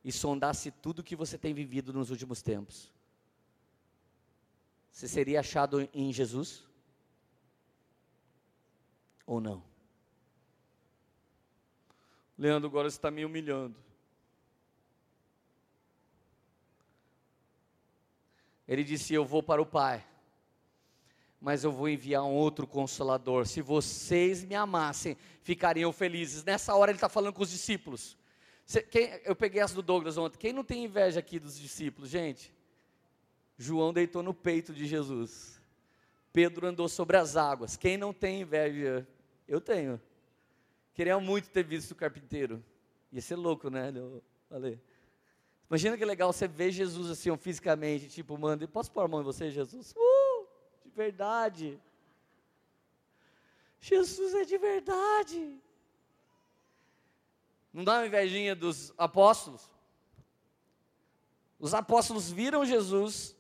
e 0.03 0.12
sondasse 0.12 0.70
tudo 0.70 1.01
que 1.01 1.16
você 1.16 1.38
tem 1.38 1.53
vivido 1.53 1.93
nos 1.93 2.10
últimos 2.10 2.41
tempos, 2.41 2.91
você 4.91 5.07
seria 5.07 5.39
achado 5.39 5.88
em 5.93 6.12
Jesus? 6.12 6.66
Ou 9.26 9.39
não? 9.39 9.64
Leandro, 12.38 12.68
agora 12.68 12.89
você 12.89 12.97
está 12.97 13.10
me 13.10 13.24
humilhando. 13.24 13.89
Ele 18.70 18.86
disse: 18.86 19.13
Eu 19.13 19.26
vou 19.26 19.43
para 19.43 19.61
o 19.61 19.65
Pai 19.65 20.05
mas 21.41 21.63
eu 21.63 21.72
vou 21.72 21.88
enviar 21.88 22.24
um 22.24 22.34
outro 22.34 22.67
consolador. 22.67 23.47
Se 23.47 23.61
vocês 23.61 24.43
me 24.43 24.55
amassem, 24.55 25.15
ficariam 25.41 25.91
felizes. 25.91 26.43
Nessa 26.43 26.76
hora 26.76 26.91
ele 26.91 26.97
está 26.97 27.07
falando 27.07 27.34
com 27.34 27.43
os 27.43 27.49
discípulos. 27.49 28.17
quem, 28.91 29.22
eu 29.24 29.36
peguei 29.36 29.61
essa 29.61 29.74
do 29.74 29.82
Douglas 29.82 30.17
ontem. 30.17 30.38
Quem 30.38 30.53
não 30.53 30.63
tem 30.63 30.84
inveja 30.84 31.20
aqui 31.20 31.39
dos 31.39 31.57
discípulos, 31.57 32.09
gente? 32.09 32.53
João 33.57 33.93
deitou 33.93 34.22
no 34.22 34.34
peito 34.34 34.74
de 34.74 34.86
Jesus. 34.86 35.61
Pedro 36.34 36.67
andou 36.67 36.89
sobre 36.89 37.17
as 37.17 37.38
águas. 37.38 37.78
Quem 37.78 37.97
não 37.97 38.13
tem 38.13 38.41
inveja? 38.41 39.07
Eu 39.47 39.61
tenho. 39.61 39.99
Queria 40.93 41.20
muito 41.20 41.49
ter 41.49 41.63
visto 41.63 41.91
o 41.91 41.95
carpinteiro. 41.95 42.63
Ia 43.11 43.22
ser 43.22 43.36
louco, 43.36 43.70
né? 43.70 43.93
falei. 44.49 44.80
Imagina 45.70 45.97
que 45.97 46.05
legal 46.05 46.34
você 46.34 46.47
ver 46.47 46.72
Jesus 46.72 47.11
assim, 47.11 47.36
fisicamente, 47.38 48.07
tipo, 48.07 48.38
manda, 48.38 48.67
posso 48.67 48.91
pôr 48.91 49.01
a 49.01 49.07
mão 49.07 49.22
em 49.22 49.24
você, 49.24 49.51
Jesus? 49.51 49.93
Uh! 49.95 50.30
de 50.89 50.95
verdade. 50.95 51.80
Jesus 53.80 54.34
é 54.34 54.43
de 54.43 54.57
verdade. 54.57 55.57
Não 57.72 57.84
dá 57.84 57.99
uma 57.99 58.07
invejinha 58.07 58.55
dos 58.55 58.91
apóstolos? 58.97 59.70
Os 61.59 61.74
apóstolos 61.74 62.32
viram 62.32 62.65
Jesus 62.65 63.36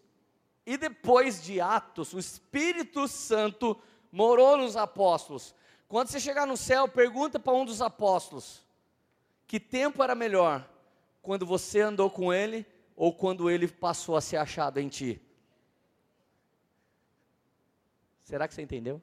e 0.65 0.77
depois 0.77 1.41
de 1.41 1.59
Atos, 1.59 2.13
o 2.13 2.19
Espírito 2.19 3.07
Santo 3.07 3.81
morou 4.11 4.57
nos 4.57 4.77
apóstolos. 4.77 5.55
Quando 5.87 6.09
você 6.09 6.19
chegar 6.19 6.45
no 6.45 6.55
céu, 6.55 6.87
pergunta 6.87 7.39
para 7.39 7.53
um 7.53 7.65
dos 7.65 7.81
apóstolos: 7.81 8.63
que 9.47 9.59
tempo 9.59 10.03
era 10.03 10.13
melhor? 10.13 10.68
Quando 11.21 11.45
você 11.45 11.81
andou 11.81 12.09
com 12.09 12.33
ele 12.33 12.65
ou 12.95 13.13
quando 13.13 13.49
ele 13.49 13.67
passou 13.67 14.15
a 14.15 14.21
ser 14.21 14.37
achado 14.37 14.79
em 14.79 14.87
ti? 14.87 15.21
Será 18.23 18.47
que 18.47 18.53
você 18.53 18.61
entendeu? 18.61 19.01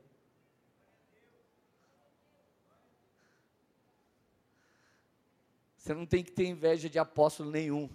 Você 5.77 5.95
não 5.95 6.07
tem 6.07 6.25
que 6.25 6.33
ter 6.33 6.47
inveja 6.47 6.91
de 6.91 6.99
apóstolo 6.99 7.51
nenhum 7.51 7.89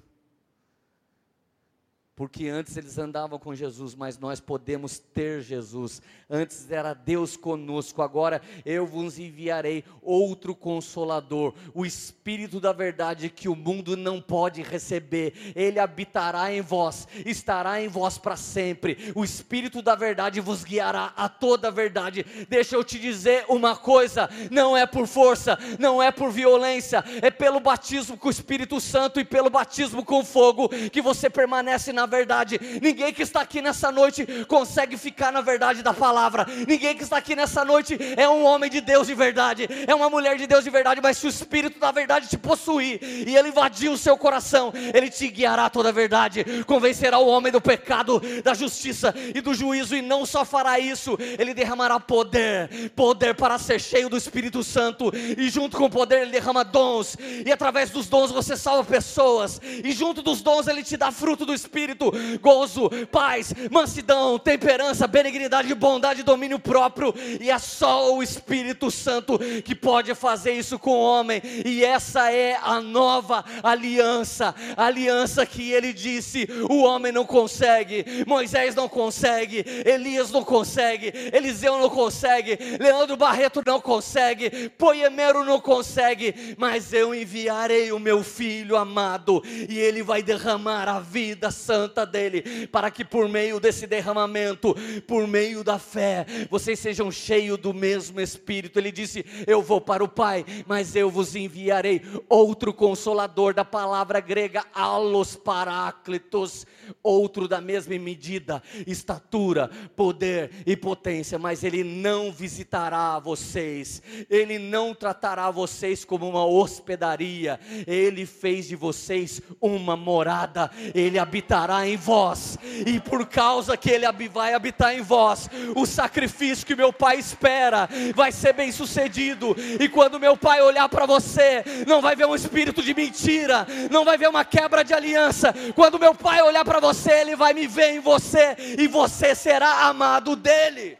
porque 2.21 2.49
antes 2.49 2.77
eles 2.77 2.99
andavam 2.99 3.39
com 3.39 3.55
Jesus, 3.55 3.95
mas 3.95 4.19
nós 4.19 4.39
podemos 4.39 4.99
ter 4.99 5.41
Jesus. 5.41 6.03
Antes 6.29 6.69
era 6.69 6.93
Deus 6.93 7.35
conosco, 7.35 7.99
agora 7.99 8.43
eu 8.63 8.85
vos 8.85 9.17
enviarei 9.17 9.83
outro 10.03 10.53
consolador, 10.53 11.51
o 11.73 11.83
Espírito 11.83 12.59
da 12.59 12.71
verdade 12.71 13.27
que 13.27 13.49
o 13.49 13.55
mundo 13.55 13.97
não 13.97 14.21
pode 14.21 14.61
receber. 14.61 15.33
Ele 15.55 15.79
habitará 15.79 16.53
em 16.53 16.61
vós, 16.61 17.07
estará 17.25 17.81
em 17.81 17.87
vós 17.87 18.19
para 18.19 18.35
sempre. 18.35 19.11
O 19.15 19.23
Espírito 19.23 19.81
da 19.81 19.95
verdade 19.95 20.39
vos 20.39 20.63
guiará 20.63 21.13
a 21.17 21.27
toda 21.27 21.69
a 21.69 21.71
verdade. 21.71 22.23
Deixa 22.47 22.75
eu 22.75 22.83
te 22.83 22.99
dizer 22.99 23.45
uma 23.49 23.75
coisa: 23.75 24.29
não 24.51 24.77
é 24.77 24.85
por 24.85 25.07
força, 25.07 25.57
não 25.79 26.03
é 26.03 26.11
por 26.11 26.29
violência, 26.29 27.03
é 27.19 27.31
pelo 27.31 27.59
batismo 27.59 28.15
com 28.15 28.27
o 28.27 28.31
Espírito 28.31 28.79
Santo 28.79 29.19
e 29.19 29.25
pelo 29.25 29.49
batismo 29.49 30.05
com 30.05 30.23
fogo 30.23 30.69
que 30.69 31.01
você 31.01 31.27
permanece 31.27 31.91
na 31.91 32.10
verdade. 32.11 32.59
Ninguém 32.81 33.13
que 33.13 33.23
está 33.23 33.41
aqui 33.41 33.61
nessa 33.61 33.91
noite 33.91 34.27
consegue 34.47 34.97
ficar 34.97 35.31
na 35.31 35.41
verdade 35.41 35.81
da 35.81 35.93
palavra. 35.93 36.45
Ninguém 36.67 36.95
que 36.95 37.03
está 37.03 37.17
aqui 37.17 37.35
nessa 37.35 37.63
noite 37.63 37.97
é 38.17 38.27
um 38.27 38.43
homem 38.43 38.69
de 38.69 38.81
Deus 38.81 39.07
de 39.07 39.15
verdade, 39.15 39.67
é 39.87 39.95
uma 39.95 40.09
mulher 40.09 40.37
de 40.37 40.45
Deus 40.45 40.63
de 40.63 40.69
verdade, 40.69 41.01
mas 41.01 41.17
se 41.17 41.25
o 41.25 41.29
Espírito 41.29 41.79
da 41.79 41.91
verdade 41.91 42.27
te 42.27 42.37
possuir 42.37 42.99
e 43.01 43.35
ele 43.35 43.49
invadir 43.49 43.89
o 43.89 43.97
seu 43.97 44.17
coração, 44.17 44.73
ele 44.93 45.09
te 45.09 45.27
guiará 45.29 45.69
toda 45.69 45.89
a 45.89 45.91
verdade, 45.91 46.43
convencerá 46.67 47.17
o 47.17 47.27
homem 47.27 47.51
do 47.51 47.61
pecado, 47.61 48.21
da 48.43 48.53
justiça 48.53 49.13
e 49.33 49.39
do 49.39 49.53
juízo, 49.53 49.95
e 49.95 50.01
não 50.01 50.25
só 50.25 50.43
fará 50.43 50.77
isso, 50.79 51.17
ele 51.39 51.53
derramará 51.53 51.99
poder, 51.99 52.91
poder 52.95 53.35
para 53.35 53.57
ser 53.57 53.79
cheio 53.79 54.09
do 54.09 54.17
Espírito 54.17 54.63
Santo, 54.63 55.11
e 55.15 55.49
junto 55.49 55.77
com 55.77 55.85
o 55.85 55.89
poder 55.89 56.23
ele 56.23 56.31
derrama 56.31 56.65
dons, 56.65 57.15
e 57.45 57.51
através 57.51 57.89
dos 57.89 58.07
dons 58.07 58.31
você 58.31 58.57
salva 58.57 58.83
pessoas, 58.83 59.61
e 59.63 59.91
junto 59.91 60.21
dos 60.21 60.41
dons 60.41 60.67
ele 60.67 60.83
te 60.83 60.97
dá 60.97 61.11
fruto 61.11 61.45
do 61.45 61.53
Espírito 61.53 61.90
Espírito, 61.91 62.11
gozo, 62.39 62.89
paz, 63.11 63.53
mansidão, 63.69 64.39
temperança, 64.39 65.07
benignidade, 65.07 65.73
bondade, 65.75 66.23
domínio 66.23 66.57
próprio, 66.57 67.13
e 67.39 67.49
é 67.49 67.59
só 67.59 68.15
o 68.15 68.23
Espírito 68.23 68.89
Santo 68.89 69.37
que 69.63 69.75
pode 69.75 70.13
fazer 70.15 70.53
isso 70.53 70.79
com 70.79 70.91
o 70.91 71.01
homem, 71.01 71.41
e 71.65 71.83
essa 71.83 72.31
é 72.31 72.57
a 72.61 72.79
nova 72.79 73.43
aliança, 73.61 74.55
a 74.77 74.85
aliança 74.85 75.45
que 75.45 75.71
ele 75.71 75.91
disse: 75.91 76.47
o 76.69 76.83
homem 76.83 77.11
não 77.11 77.25
consegue, 77.25 78.05
Moisés 78.25 78.73
não 78.73 78.87
consegue, 78.87 79.65
Elias 79.85 80.31
não 80.31 80.43
consegue, 80.43 81.11
Eliseu 81.33 81.77
não 81.77 81.89
consegue, 81.89 82.57
Leandro 82.79 83.17
Barreto 83.17 83.61
não 83.65 83.81
consegue, 83.81 84.69
Poemero 84.77 85.43
não 85.43 85.59
consegue, 85.59 86.55
mas 86.57 86.93
eu 86.93 87.13
enviarei 87.13 87.91
o 87.91 87.99
meu 87.99 88.23
filho 88.23 88.77
amado, 88.77 89.43
e 89.45 89.77
ele 89.77 90.01
vai 90.01 90.23
derramar 90.23 90.87
a 90.87 90.99
vida 90.99 91.51
santa 91.51 91.80
santa 91.81 92.05
dele, 92.05 92.67
para 92.67 92.91
que 92.91 93.03
por 93.03 93.27
meio 93.27 93.59
desse 93.59 93.87
derramamento, 93.87 94.75
por 95.07 95.27
meio 95.27 95.63
da 95.63 95.79
fé, 95.79 96.25
vocês 96.49 96.77
sejam 96.77 97.11
cheios 97.11 97.57
do 97.57 97.73
mesmo 97.73 98.21
Espírito. 98.21 98.77
Ele 98.77 98.91
disse: 98.91 99.25
Eu 99.47 99.61
vou 99.61 99.81
para 99.81 100.03
o 100.03 100.07
Pai, 100.07 100.45
mas 100.67 100.95
eu 100.95 101.09
vos 101.09 101.35
enviarei 101.35 102.01
outro 102.29 102.73
consolador 102.73 103.53
da 103.53 103.65
palavra 103.65 104.19
grega, 104.19 104.63
alos 104.73 105.35
paráclitos, 105.35 106.67
outro 107.01 107.47
da 107.47 107.59
mesma 107.59 107.97
medida, 107.97 108.61
estatura, 108.85 109.69
poder 109.95 110.51
e 110.65 110.75
potência, 110.75 111.39
mas 111.39 111.63
ele 111.63 111.83
não 111.83 112.31
visitará 112.31 113.17
vocês, 113.19 114.01
ele 114.29 114.59
não 114.59 114.93
tratará 114.93 115.49
vocês 115.49 116.05
como 116.05 116.29
uma 116.29 116.45
hospedaria, 116.45 117.59
ele 117.87 118.25
fez 118.25 118.67
de 118.67 118.75
vocês 118.75 119.41
uma 119.59 119.95
morada, 119.95 120.69
ele 120.93 121.17
habitará 121.17 121.70
em 121.87 121.95
vós, 121.95 122.57
e 122.85 122.99
por 122.99 123.25
causa 123.25 123.77
que 123.77 123.89
ele 123.89 124.05
vai 124.29 124.53
habitar 124.53 124.93
em 124.93 125.01
vós, 125.01 125.49
o 125.75 125.85
sacrifício 125.85 126.65
que 126.65 126.75
meu 126.75 126.91
pai 126.91 127.17
espera 127.17 127.87
vai 128.13 128.31
ser 128.31 128.53
bem 128.53 128.71
sucedido, 128.71 129.55
e 129.79 129.87
quando 129.87 130.19
meu 130.19 130.35
pai 130.35 130.61
olhar 130.61 130.89
para 130.89 131.05
você, 131.05 131.63
não 131.87 132.01
vai 132.01 132.15
ver 132.15 132.25
um 132.25 132.35
espírito 132.35 132.81
de 132.81 132.93
mentira, 132.93 133.65
não 133.89 134.03
vai 134.03 134.17
ver 134.17 134.29
uma 134.29 134.43
quebra 134.43 134.83
de 134.83 134.93
aliança, 134.93 135.53
quando 135.75 135.99
meu 135.99 136.13
pai 136.13 136.41
olhar 136.41 136.65
para 136.65 136.79
você, 136.79 137.11
ele 137.21 137.35
vai 137.35 137.53
me 137.53 137.67
ver 137.67 137.95
em 137.95 137.99
você, 137.99 138.55
e 138.77 138.87
você 138.87 139.33
será 139.33 139.85
amado 139.85 140.35
dele. 140.35 140.97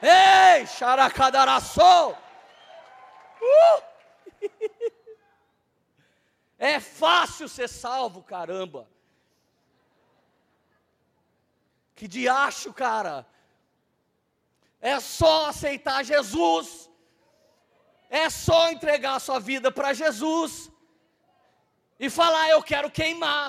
Ei, 0.00 0.66
xaracadaraçou! 0.66 2.16
Uh! 3.42 3.88
É 6.58 6.80
fácil 6.80 7.48
ser 7.48 7.68
salvo, 7.68 8.20
caramba. 8.20 8.88
Que 11.98 12.06
diacho, 12.06 12.72
cara. 12.72 13.26
É 14.80 15.00
só 15.00 15.46
aceitar 15.46 16.04
Jesus. 16.04 16.88
É 18.08 18.30
só 18.30 18.70
entregar 18.70 19.16
a 19.16 19.24
sua 19.26 19.40
vida 19.40 19.68
para 19.72 19.92
Jesus. 19.92 20.70
E 21.98 22.08
falar: 22.08 22.50
Eu 22.50 22.62
quero 22.62 22.88
queimar. 22.88 23.46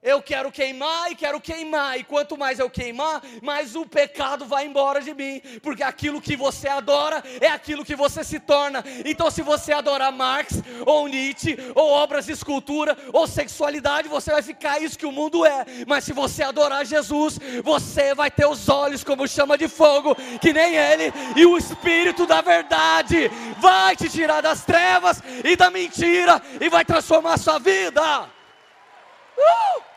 Eu 0.00 0.22
quero 0.22 0.52
queimar 0.52 1.10
e 1.10 1.16
quero 1.16 1.40
queimar, 1.40 1.98
e 1.98 2.04
quanto 2.04 2.38
mais 2.38 2.60
eu 2.60 2.70
queimar, 2.70 3.20
mais 3.42 3.74
o 3.74 3.84
pecado 3.84 4.44
vai 4.44 4.64
embora 4.64 5.00
de 5.00 5.12
mim, 5.12 5.42
porque 5.60 5.82
aquilo 5.82 6.20
que 6.20 6.36
você 6.36 6.68
adora 6.68 7.20
é 7.40 7.48
aquilo 7.48 7.84
que 7.84 7.96
você 7.96 8.22
se 8.22 8.38
torna. 8.38 8.84
Então, 9.04 9.28
se 9.28 9.42
você 9.42 9.72
adora 9.72 10.12
Marx, 10.12 10.62
ou 10.86 11.08
Nietzsche, 11.08 11.58
ou 11.74 11.90
obras 11.90 12.26
de 12.26 12.32
escultura, 12.32 12.96
ou 13.12 13.26
sexualidade, 13.26 14.06
você 14.06 14.30
vai 14.30 14.40
ficar 14.40 14.80
isso 14.80 14.96
que 14.96 15.04
o 15.04 15.10
mundo 15.10 15.44
é. 15.44 15.64
Mas 15.84 16.04
se 16.04 16.12
você 16.12 16.44
adorar 16.44 16.86
Jesus, 16.86 17.36
você 17.64 18.14
vai 18.14 18.30
ter 18.30 18.46
os 18.46 18.68
olhos 18.68 19.02
como 19.02 19.26
chama 19.26 19.58
de 19.58 19.66
fogo, 19.66 20.14
que 20.40 20.52
nem 20.52 20.76
ele, 20.76 21.12
e 21.34 21.44
o 21.44 21.58
Espírito 21.58 22.24
da 22.24 22.40
verdade 22.40 23.28
vai 23.58 23.96
te 23.96 24.08
tirar 24.08 24.42
das 24.42 24.64
trevas 24.64 25.20
e 25.42 25.56
da 25.56 25.72
mentira, 25.72 26.40
e 26.60 26.68
vai 26.68 26.84
transformar 26.84 27.34
a 27.34 27.38
sua 27.38 27.58
vida. 27.58 28.30
Uh! 29.36 29.87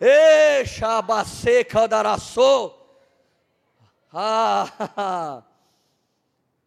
Ei, 0.00 0.66
Xabacê 0.66 1.64
Cadaraçô. 1.64 2.74
Ah, 4.12 5.42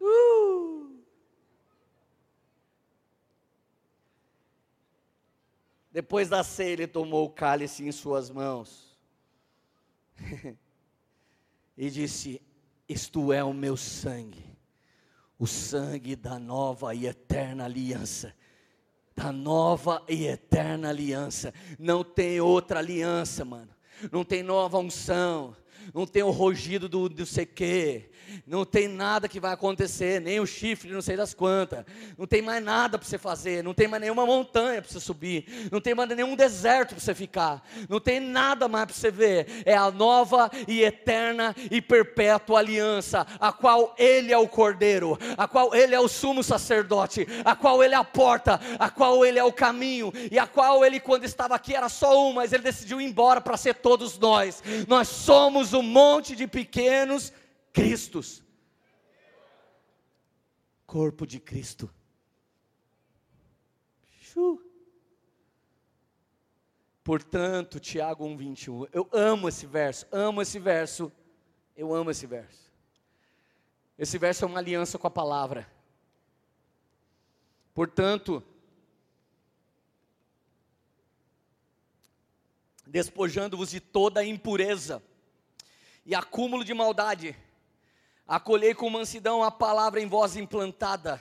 uh. 0.00 1.00
Depois 5.92 6.28
da 6.28 6.44
ceia, 6.44 6.72
ele 6.72 6.86
tomou 6.86 7.26
o 7.26 7.30
cálice 7.30 7.84
em 7.84 7.90
suas 7.90 8.30
mãos 8.30 8.96
e 11.76 11.90
disse: 11.90 12.40
Isto 12.88 13.32
é 13.32 13.42
o 13.42 13.52
meu 13.52 13.76
sangue, 13.76 14.56
o 15.38 15.46
sangue 15.46 16.14
da 16.14 16.38
nova 16.38 16.94
e 16.94 17.06
eterna 17.06 17.64
aliança 17.64 18.34
da 19.20 19.30
nova 19.30 20.02
e 20.08 20.26
eterna 20.26 20.88
aliança. 20.88 21.52
Não 21.78 22.02
tem 22.02 22.40
outra 22.40 22.78
aliança, 22.78 23.44
mano. 23.44 23.68
Não 24.10 24.24
tem 24.24 24.42
nova 24.42 24.78
unção. 24.78 25.54
Não 25.94 26.06
tem 26.06 26.22
o 26.22 26.30
rugido 26.30 26.88
do, 26.88 27.08
do 27.08 27.26
sei 27.26 27.46
quê 27.46 28.10
não 28.46 28.64
tem 28.64 28.88
nada 28.88 29.28
que 29.28 29.40
vai 29.40 29.52
acontecer, 29.52 30.20
nem 30.20 30.40
o 30.40 30.46
chifre, 30.46 30.90
não 30.92 31.02
sei 31.02 31.16
das 31.16 31.34
quantas, 31.34 31.84
não 32.16 32.26
tem 32.26 32.42
mais 32.42 32.62
nada 32.62 32.98
para 32.98 33.06
você 33.06 33.18
fazer, 33.18 33.62
não 33.62 33.74
tem 33.74 33.88
mais 33.88 34.00
nenhuma 34.00 34.26
montanha 34.26 34.82
para 34.82 34.90
você 34.90 35.00
subir, 35.00 35.68
não 35.70 35.80
tem 35.80 35.94
mais 35.94 36.08
nenhum 36.08 36.36
deserto 36.36 36.90
para 36.90 37.00
você 37.00 37.14
ficar, 37.14 37.62
não 37.88 38.00
tem 38.00 38.20
nada 38.20 38.68
mais 38.68 38.86
para 38.86 38.94
você 38.94 39.10
ver, 39.10 39.62
é 39.64 39.74
a 39.74 39.90
nova 39.90 40.50
e 40.68 40.82
eterna 40.82 41.54
e 41.70 41.80
perpétua 41.80 42.58
aliança, 42.58 43.26
a 43.38 43.52
qual 43.52 43.94
Ele 43.98 44.32
é 44.32 44.38
o 44.38 44.48
Cordeiro, 44.48 45.18
a 45.36 45.48
qual 45.48 45.74
Ele 45.74 45.94
é 45.94 46.00
o 46.00 46.08
sumo 46.08 46.42
sacerdote, 46.42 47.26
a 47.44 47.54
qual 47.56 47.82
Ele 47.82 47.94
é 47.94 47.98
a 47.98 48.04
porta, 48.04 48.60
a 48.78 48.90
qual 48.90 49.24
Ele 49.24 49.38
é 49.38 49.44
o 49.44 49.52
caminho, 49.52 50.12
e 50.30 50.38
a 50.38 50.46
qual 50.46 50.84
Ele, 50.84 51.00
quando 51.00 51.24
estava 51.24 51.54
aqui, 51.54 51.74
era 51.74 51.88
só 51.88 52.28
um, 52.28 52.32
mas 52.32 52.52
Ele 52.52 52.62
decidiu 52.62 53.00
ir 53.00 53.04
embora 53.04 53.40
para 53.40 53.56
ser 53.56 53.74
todos 53.76 54.18
nós, 54.18 54.62
nós 54.86 55.08
somos 55.08 55.69
um 55.72 55.82
monte 55.82 56.36
de 56.36 56.46
pequenos 56.46 57.32
Cristos. 57.72 58.42
Corpo 60.86 61.26
de 61.26 61.38
Cristo. 61.38 61.88
Portanto, 67.02 67.80
Tiago 67.80 68.24
1,21. 68.24 68.88
Eu 68.92 69.08
amo 69.12 69.48
esse 69.48 69.66
verso, 69.66 70.06
amo 70.12 70.42
esse 70.42 70.58
verso, 70.58 71.12
eu 71.76 71.94
amo 71.94 72.10
esse 72.10 72.26
verso. 72.26 72.70
Esse 73.98 74.18
verso 74.18 74.44
é 74.44 74.48
uma 74.48 74.58
aliança 74.58 74.98
com 74.98 75.06
a 75.06 75.10
palavra. 75.10 75.70
Portanto, 77.74 78.42
despojando-vos 82.86 83.70
de 83.70 83.80
toda 83.80 84.24
impureza 84.24 85.02
e 86.04 86.14
acúmulo 86.14 86.64
de 86.64 86.74
maldade, 86.74 87.36
Acolhei 88.30 88.72
com 88.76 88.88
mansidão 88.88 89.42
a 89.42 89.50
palavra 89.50 90.00
em 90.00 90.06
voz 90.06 90.36
implantada, 90.36 91.20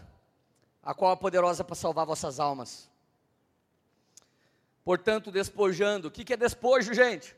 a 0.80 0.94
qual 0.94 1.12
é 1.12 1.16
poderosa 1.16 1.64
para 1.64 1.74
salvar 1.74 2.06
vossas 2.06 2.40
almas. 2.40 2.88
Portanto, 4.84 5.32
despojando, 5.32 6.08
o 6.08 6.12
que, 6.12 6.24
que 6.24 6.34
é 6.34 6.38
despojo, 6.38 6.94
gente? 6.94 7.36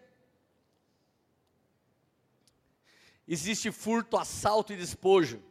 Existe 3.25 3.71
furto, 3.71 4.17
assalto 4.17 4.73
e 4.73 4.75
despojo. 4.75 5.41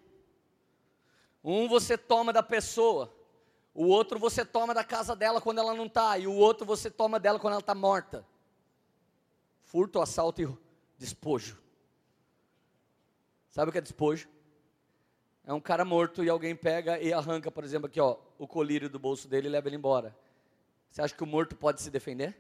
Um 1.42 1.66
você 1.66 1.96
toma 1.96 2.30
da 2.30 2.42
pessoa, 2.42 3.10
o 3.72 3.86
outro 3.86 4.18
você 4.18 4.44
toma 4.44 4.74
da 4.74 4.84
casa 4.84 5.16
dela 5.16 5.40
quando 5.40 5.60
ela 5.60 5.72
não 5.72 5.86
está, 5.86 6.18
e 6.18 6.26
o 6.26 6.34
outro 6.34 6.66
você 6.66 6.90
toma 6.90 7.18
dela 7.18 7.40
quando 7.40 7.54
ela 7.54 7.62
está 7.62 7.74
morta. 7.74 8.26
Furto, 9.62 9.98
assalto 9.98 10.42
e 10.42 10.58
despojo. 10.98 11.69
Sabe 13.50 13.68
o 13.68 13.72
que 13.72 13.78
é 13.78 13.82
despojo? 13.82 14.28
É 15.44 15.52
um 15.52 15.60
cara 15.60 15.84
morto 15.84 16.22
e 16.22 16.28
alguém 16.28 16.54
pega 16.54 17.00
e 17.00 17.12
arranca, 17.12 17.50
por 17.50 17.64
exemplo, 17.64 17.86
aqui, 17.86 18.00
ó, 18.00 18.16
o 18.38 18.46
colírio 18.46 18.88
do 18.88 18.98
bolso 18.98 19.26
dele 19.26 19.48
e 19.48 19.50
leva 19.50 19.68
ele 19.68 19.76
embora. 19.76 20.16
Você 20.90 21.02
acha 21.02 21.14
que 21.14 21.22
o 21.22 21.26
morto 21.26 21.56
pode 21.56 21.80
se 21.80 21.90
defender? 21.90 22.36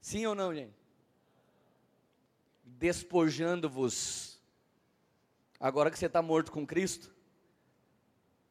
Sim 0.00 0.26
ou 0.26 0.34
não, 0.34 0.54
gente? 0.54 0.74
Despojando-vos. 2.64 4.40
Agora 5.58 5.90
que 5.90 5.98
você 5.98 6.06
está 6.06 6.20
morto 6.20 6.52
com 6.52 6.66
Cristo, 6.66 7.14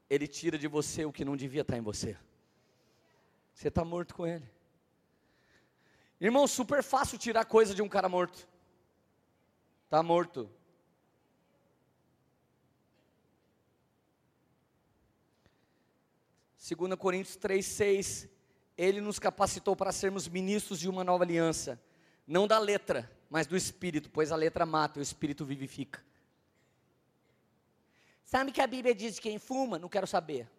Ele 0.10 0.28
tira 0.28 0.58
de 0.58 0.68
você 0.68 1.06
o 1.06 1.12
que 1.12 1.26
não 1.26 1.36
devia 1.36 1.62
estar 1.62 1.74
tá 1.74 1.78
em 1.78 1.82
você. 1.82 2.18
Você 3.54 3.68
está 3.68 3.84
morto 3.84 4.16
com 4.16 4.26
Ele. 4.26 4.50
Irmão, 6.20 6.48
super 6.48 6.82
fácil 6.82 7.18
tirar 7.18 7.46
coisa 7.46 7.76
de 7.76 7.82
um 7.82 7.90
cara 7.90 8.08
morto. 8.08 8.48
Está 9.94 10.02
morto. 10.02 10.50
Segundo 16.58 16.98
Coríntios 16.98 17.38
3:6, 17.38 18.28
ele 18.76 19.00
nos 19.00 19.20
capacitou 19.20 19.76
para 19.76 19.92
sermos 19.92 20.28
ministros 20.28 20.80
de 20.80 20.90
uma 20.90 21.04
nova 21.04 21.24
aliança, 21.24 21.80
não 22.26 22.48
da 22.48 22.58
letra, 22.58 23.08
mas 23.30 23.46
do 23.46 23.56
espírito, 23.56 24.10
pois 24.10 24.32
a 24.32 24.36
letra 24.36 24.66
mata, 24.66 25.00
o 25.00 25.04
espírito 25.04 25.46
vivifica. 25.46 26.04
Sabe 28.26 28.52
que 28.52 28.62
a 28.62 28.66
Bíblia 28.66 28.96
diz 28.96 29.14
de 29.14 29.22
quem 29.22 29.38
fuma? 29.38 29.78
Não 29.78 29.90
quero 29.90 30.08
saber. 30.08 30.50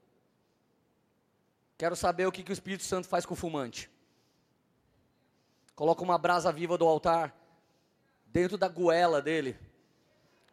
Quero 1.77 1.97
saber 1.97 2.25
o 2.29 2.31
que, 2.31 2.45
que 2.45 2.53
o 2.53 2.59
Espírito 2.61 2.85
Santo 2.85 3.09
faz 3.09 3.27
com 3.27 3.35
o 3.35 3.37
fumante. 3.37 3.91
Coloca 5.75 6.05
uma 6.05 6.19
brasa 6.19 6.53
viva 6.53 6.79
do 6.79 6.87
altar 6.87 7.44
dentro 8.35 8.59
da 8.59 8.67
goela 8.67 9.23
dele, 9.23 9.57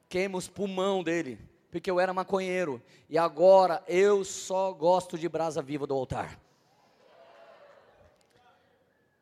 queima 0.07 0.37
os 0.37 0.47
pulmão 0.47 1.03
dele, 1.03 1.39
porque 1.71 1.89
eu 1.89 1.99
era 1.99 2.13
maconheiro, 2.13 2.79
e 3.09 3.17
agora 3.17 3.83
eu 3.87 4.23
só 4.23 4.71
gosto 4.71 5.17
de 5.17 5.27
brasa 5.27 5.63
viva 5.63 5.87
do 5.87 5.95
altar. 5.95 6.39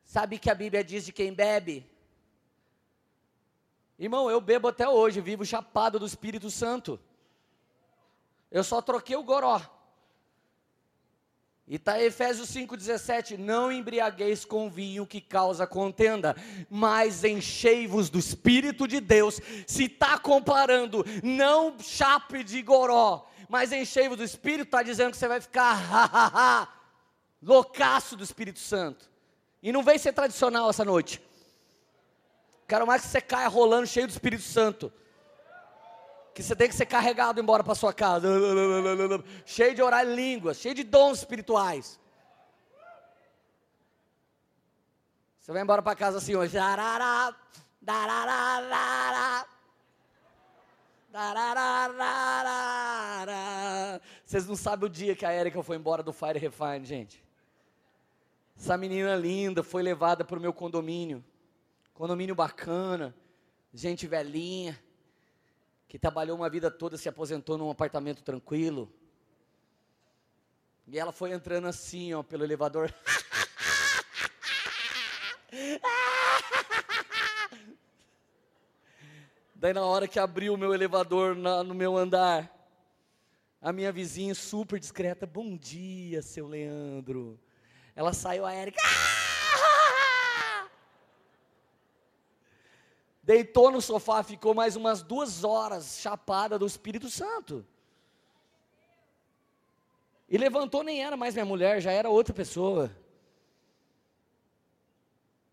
Sabe 0.04 0.38
que 0.38 0.50
a 0.50 0.56
Bíblia 0.56 0.84
diz 0.84 1.06
de 1.06 1.14
quem 1.14 1.34
bebe? 1.34 1.90
Irmão, 3.98 4.30
eu 4.30 4.42
bebo 4.42 4.68
até 4.68 4.90
hoje, 4.90 5.22
vivo 5.22 5.46
chapado 5.46 5.98
do 5.98 6.06
Espírito 6.06 6.52
Santo. 6.52 7.00
Eu 8.52 8.64
só 8.64 8.82
troquei 8.82 9.16
o 9.16 9.24
goró. 9.24 9.62
E 11.70 11.76
está 11.76 12.02
Efésios 12.02 12.50
5,17: 12.50 13.38
Não 13.38 13.72
embriagueis 13.72 14.44
com 14.44 14.72
vinho 14.72 15.06
que 15.06 15.22
causa 15.22 15.68
contenda, 15.68 16.36
mas 16.68 17.24
enchei-vos 17.24 18.10
do 18.10 18.18
Espírito 18.18 18.88
de 18.88 19.00
Deus. 19.00 19.40
Se 19.68 19.84
está 19.84 20.18
comparando, 20.18 21.06
não 21.22 21.78
chape 21.80 22.44
de 22.44 22.60
goró, 22.64 23.30
mas 23.48 23.72
enchei-vos 23.72 24.18
do 24.18 24.24
Espírito, 24.24 24.64
está 24.64 24.82
dizendo 24.82 25.12
que 25.12 25.18
você 25.18 25.28
vai 25.28 25.40
ficar 25.40 26.76
loucaço 27.40 28.18
do 28.18 28.24
Espírito 28.24 28.60
Santo. 28.60 29.08
E 29.62 29.72
não 29.72 29.84
vem 29.84 30.00
ser 30.00 30.12
tradicional 30.12 30.72
essa 30.72 30.84
noite. 30.84 31.22
Quero 32.68 32.88
mais 32.88 33.04
que 33.04 33.10
você 33.10 33.22
caia 33.22 33.48
rolando 33.48 33.86
cheio 33.86 34.08
do 34.08 34.12
Espírito 34.12 34.44
Santo 34.44 34.92
que 36.34 36.44
você 36.44 36.56
tem 36.56 36.70
que 36.70 36.76
ser 36.76 36.86
carregado 36.86 37.40
embora 37.40 37.64
para 37.64 37.76
sua 37.76 37.94
casa, 37.94 38.28
cheio 39.46 39.76
de 39.76 39.82
orar 39.82 40.06
em 40.06 40.16
línguas, 40.16 40.58
cheio 40.58 40.76
de 40.76 40.84
dons 40.84 41.20
espirituais. 41.20 42.00
Você 45.40 45.52
vai 45.52 45.62
embora 45.62 45.82
para 45.82 45.96
casa 45.96 46.20
assim 46.20 46.36
hoje. 46.36 46.56
Vocês 54.24 54.48
não 54.48 54.56
sabem 54.56 54.86
o 54.86 54.90
dia 54.90 55.16
que 55.16 55.26
a 55.26 55.34
Erika 55.34 55.64
foi 55.64 55.76
embora 55.76 56.04
do 56.04 56.14
Fire 56.14 56.38
Refine, 56.38 56.86
gente. 56.86 57.24
Essa 58.56 58.78
menina 58.78 59.16
linda 59.16 59.64
foi 59.64 59.82
levada 59.82 60.24
para 60.24 60.38
o 60.38 60.42
meu 60.42 60.54
condomínio. 60.54 61.24
Condomínio 61.96 62.36
bacana, 62.36 63.16
gente 63.74 64.06
velhinha 64.06 64.80
que 65.90 66.00
trabalhou 66.00 66.38
uma 66.38 66.50
vida 66.50 66.70
toda, 66.70 66.98
se 66.98 67.10
aposentou 67.10 67.58
num 67.58 67.72
apartamento 67.72 68.22
tranquilo. 68.22 68.94
E 70.88 71.00
ela 71.00 71.12
foi 71.12 71.32
entrando 71.32 71.68
assim, 71.68 72.14
ó, 72.14 72.22
pelo 72.22 72.44
elevador. 72.44 72.94
Daí 79.56 79.74
na 79.74 79.84
hora 79.84 80.08
que 80.08 80.20
abriu 80.20 80.54
o 80.54 80.58
meu 80.58 80.76
elevador 80.76 81.36
na, 81.36 81.64
no 81.64 81.74
meu 81.74 81.98
andar, 81.98 82.56
a 83.60 83.74
minha 83.74 83.92
vizinha 83.92 84.36
super 84.36 84.80
discreta, 84.80 85.26
bom 85.26 85.58
dia, 85.58 86.22
seu 86.22 86.48
Leandro. 86.48 87.40
Ela 87.96 88.14
saiu 88.14 88.46
a 88.46 88.54
deitou 93.30 93.70
no 93.70 93.80
sofá, 93.80 94.24
ficou 94.24 94.56
mais 94.56 94.76
umas 94.76 95.04
duas 95.04 95.44
horas 95.44 96.00
chapada 96.00 96.58
do 96.58 96.66
Espírito 96.66 97.12
Santo. 97.12 97.64
E 100.28 100.36
levantou, 100.36 100.84
nem 100.84 101.04
era 101.04 101.16
mais 101.16 101.36
minha 101.36 101.46
mulher, 101.46 101.80
já 101.80 101.92
era 101.92 102.10
outra 102.10 102.34
pessoa. 102.34 102.92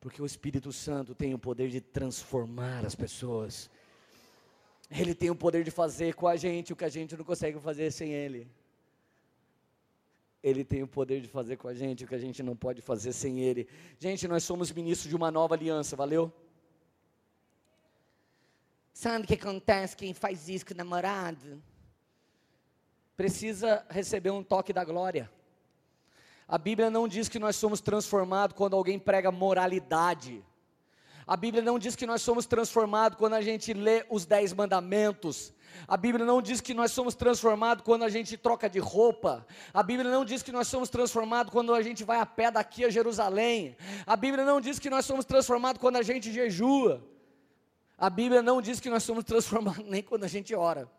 Porque 0.00 0.22
o 0.22 0.24
Espírito 0.24 0.72
Santo 0.72 1.14
tem 1.14 1.34
o 1.34 1.38
poder 1.38 1.68
de 1.68 1.82
transformar 1.82 2.86
as 2.86 2.94
pessoas. 2.94 3.68
Ele 4.90 5.14
tem 5.14 5.28
o 5.28 5.36
poder 5.36 5.62
de 5.62 5.70
fazer 5.70 6.14
com 6.14 6.26
a 6.26 6.34
gente 6.34 6.72
o 6.72 6.76
que 6.76 6.84
a 6.86 6.88
gente 6.88 7.14
não 7.14 7.26
consegue 7.26 7.60
fazer 7.60 7.90
sem 7.90 8.10
Ele. 8.10 8.48
Ele 10.42 10.64
tem 10.64 10.82
o 10.82 10.88
poder 10.88 11.20
de 11.20 11.28
fazer 11.28 11.58
com 11.58 11.68
a 11.68 11.74
gente 11.74 12.04
o 12.04 12.08
que 12.08 12.14
a 12.14 12.24
gente 12.26 12.42
não 12.42 12.56
pode 12.56 12.80
fazer 12.80 13.12
sem 13.12 13.40
Ele. 13.40 13.68
Gente, 13.98 14.26
nós 14.26 14.44
somos 14.44 14.72
ministros 14.72 15.10
de 15.10 15.16
uma 15.16 15.30
nova 15.30 15.54
aliança, 15.54 15.94
valeu? 15.94 16.32
Sabe 18.98 19.24
o 19.24 19.28
que 19.28 19.34
acontece 19.34 19.94
quem 19.94 20.14
faz 20.14 20.48
isso 20.48 20.64
com 20.64 20.72
o 20.72 20.76
namorado? 20.78 21.62
Precisa 23.14 23.84
receber 23.90 24.30
um 24.30 24.42
toque 24.42 24.72
da 24.72 24.82
glória. 24.84 25.30
A 26.48 26.56
Bíblia 26.56 26.88
não 26.88 27.06
diz 27.06 27.28
que 27.28 27.38
nós 27.38 27.56
somos 27.56 27.82
transformados 27.82 28.56
quando 28.56 28.74
alguém 28.74 28.98
prega 28.98 29.30
moralidade. 29.30 30.42
A 31.26 31.36
Bíblia 31.36 31.62
não 31.62 31.78
diz 31.78 31.94
que 31.94 32.06
nós 32.06 32.22
somos 32.22 32.46
transformados 32.46 33.18
quando 33.18 33.34
a 33.34 33.42
gente 33.42 33.74
lê 33.74 34.06
os 34.08 34.24
dez 34.24 34.54
mandamentos. 34.54 35.52
A 35.86 35.98
Bíblia 35.98 36.24
não 36.24 36.40
diz 36.40 36.62
que 36.62 36.72
nós 36.72 36.90
somos 36.90 37.14
transformados 37.14 37.84
quando 37.84 38.02
a 38.02 38.08
gente 38.08 38.34
troca 38.38 38.66
de 38.66 38.78
roupa. 38.78 39.46
A 39.74 39.82
Bíblia 39.82 40.10
não 40.10 40.24
diz 40.24 40.42
que 40.42 40.50
nós 40.50 40.68
somos 40.68 40.88
transformados 40.88 41.52
quando 41.52 41.74
a 41.74 41.82
gente 41.82 42.02
vai 42.02 42.18
a 42.18 42.24
pé 42.24 42.50
daqui 42.50 42.82
a 42.82 42.88
Jerusalém. 42.88 43.76
A 44.06 44.16
Bíblia 44.16 44.46
não 44.46 44.58
diz 44.58 44.78
que 44.78 44.88
nós 44.88 45.04
somos 45.04 45.26
transformados 45.26 45.82
quando 45.82 45.96
a 45.96 46.02
gente 46.02 46.32
jejua. 46.32 47.14
A 47.98 48.10
Bíblia 48.10 48.42
não 48.42 48.60
diz 48.60 48.78
que 48.78 48.90
nós 48.90 49.02
somos 49.02 49.24
transformados 49.24 49.84
nem 49.88 50.02
quando 50.02 50.24
a 50.24 50.28
gente 50.28 50.54
ora. 50.54 50.90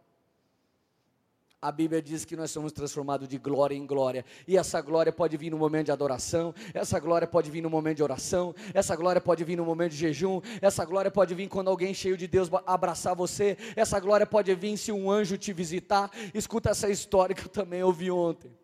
A 1.60 1.72
Bíblia 1.72 2.02
diz 2.04 2.24
que 2.24 2.36
nós 2.36 2.52
somos 2.52 2.72
transformados 2.72 3.28
de 3.28 3.40
glória 3.40 3.76
em 3.76 3.86
glória, 3.86 4.24
e 4.48 4.56
essa 4.56 4.80
glória 4.80 5.12
pode 5.12 5.36
vir 5.38 5.50
no 5.50 5.58
momento 5.58 5.86
de 5.88 5.92
adoração, 5.92 6.54
essa 6.72 7.00
glória 7.00 7.28
pode 7.28 7.50
vir 7.50 7.62
no 7.62 7.70
momento 7.70 7.98
de 7.98 8.04
oração, 8.04 8.54
essa 8.76 8.96
glória 8.96 9.20
pode 9.20 9.44
vir 9.44 9.56
no 9.56 9.66
momento 9.66 9.92
de 9.94 9.98
jejum, 9.98 10.40
essa 10.62 10.86
glória 10.86 11.10
pode 11.10 11.34
vir 11.34 11.50
quando 11.50 11.70
alguém 11.70 11.96
cheio 11.96 12.16
de 12.16 12.28
Deus 12.28 12.48
abraçar 12.64 13.16
você, 13.16 13.58
essa 13.76 14.00
glória 14.00 14.26
pode 14.26 14.54
vir 14.54 14.78
se 14.78 14.92
um 14.92 15.10
anjo 15.10 15.36
te 15.36 15.52
visitar. 15.52 16.12
Escuta 16.32 16.70
essa 16.70 16.92
história 16.92 17.36
que 17.36 17.46
eu 17.46 17.50
também 17.50 17.82
ouvi 17.82 18.12
ontem. 18.12 18.56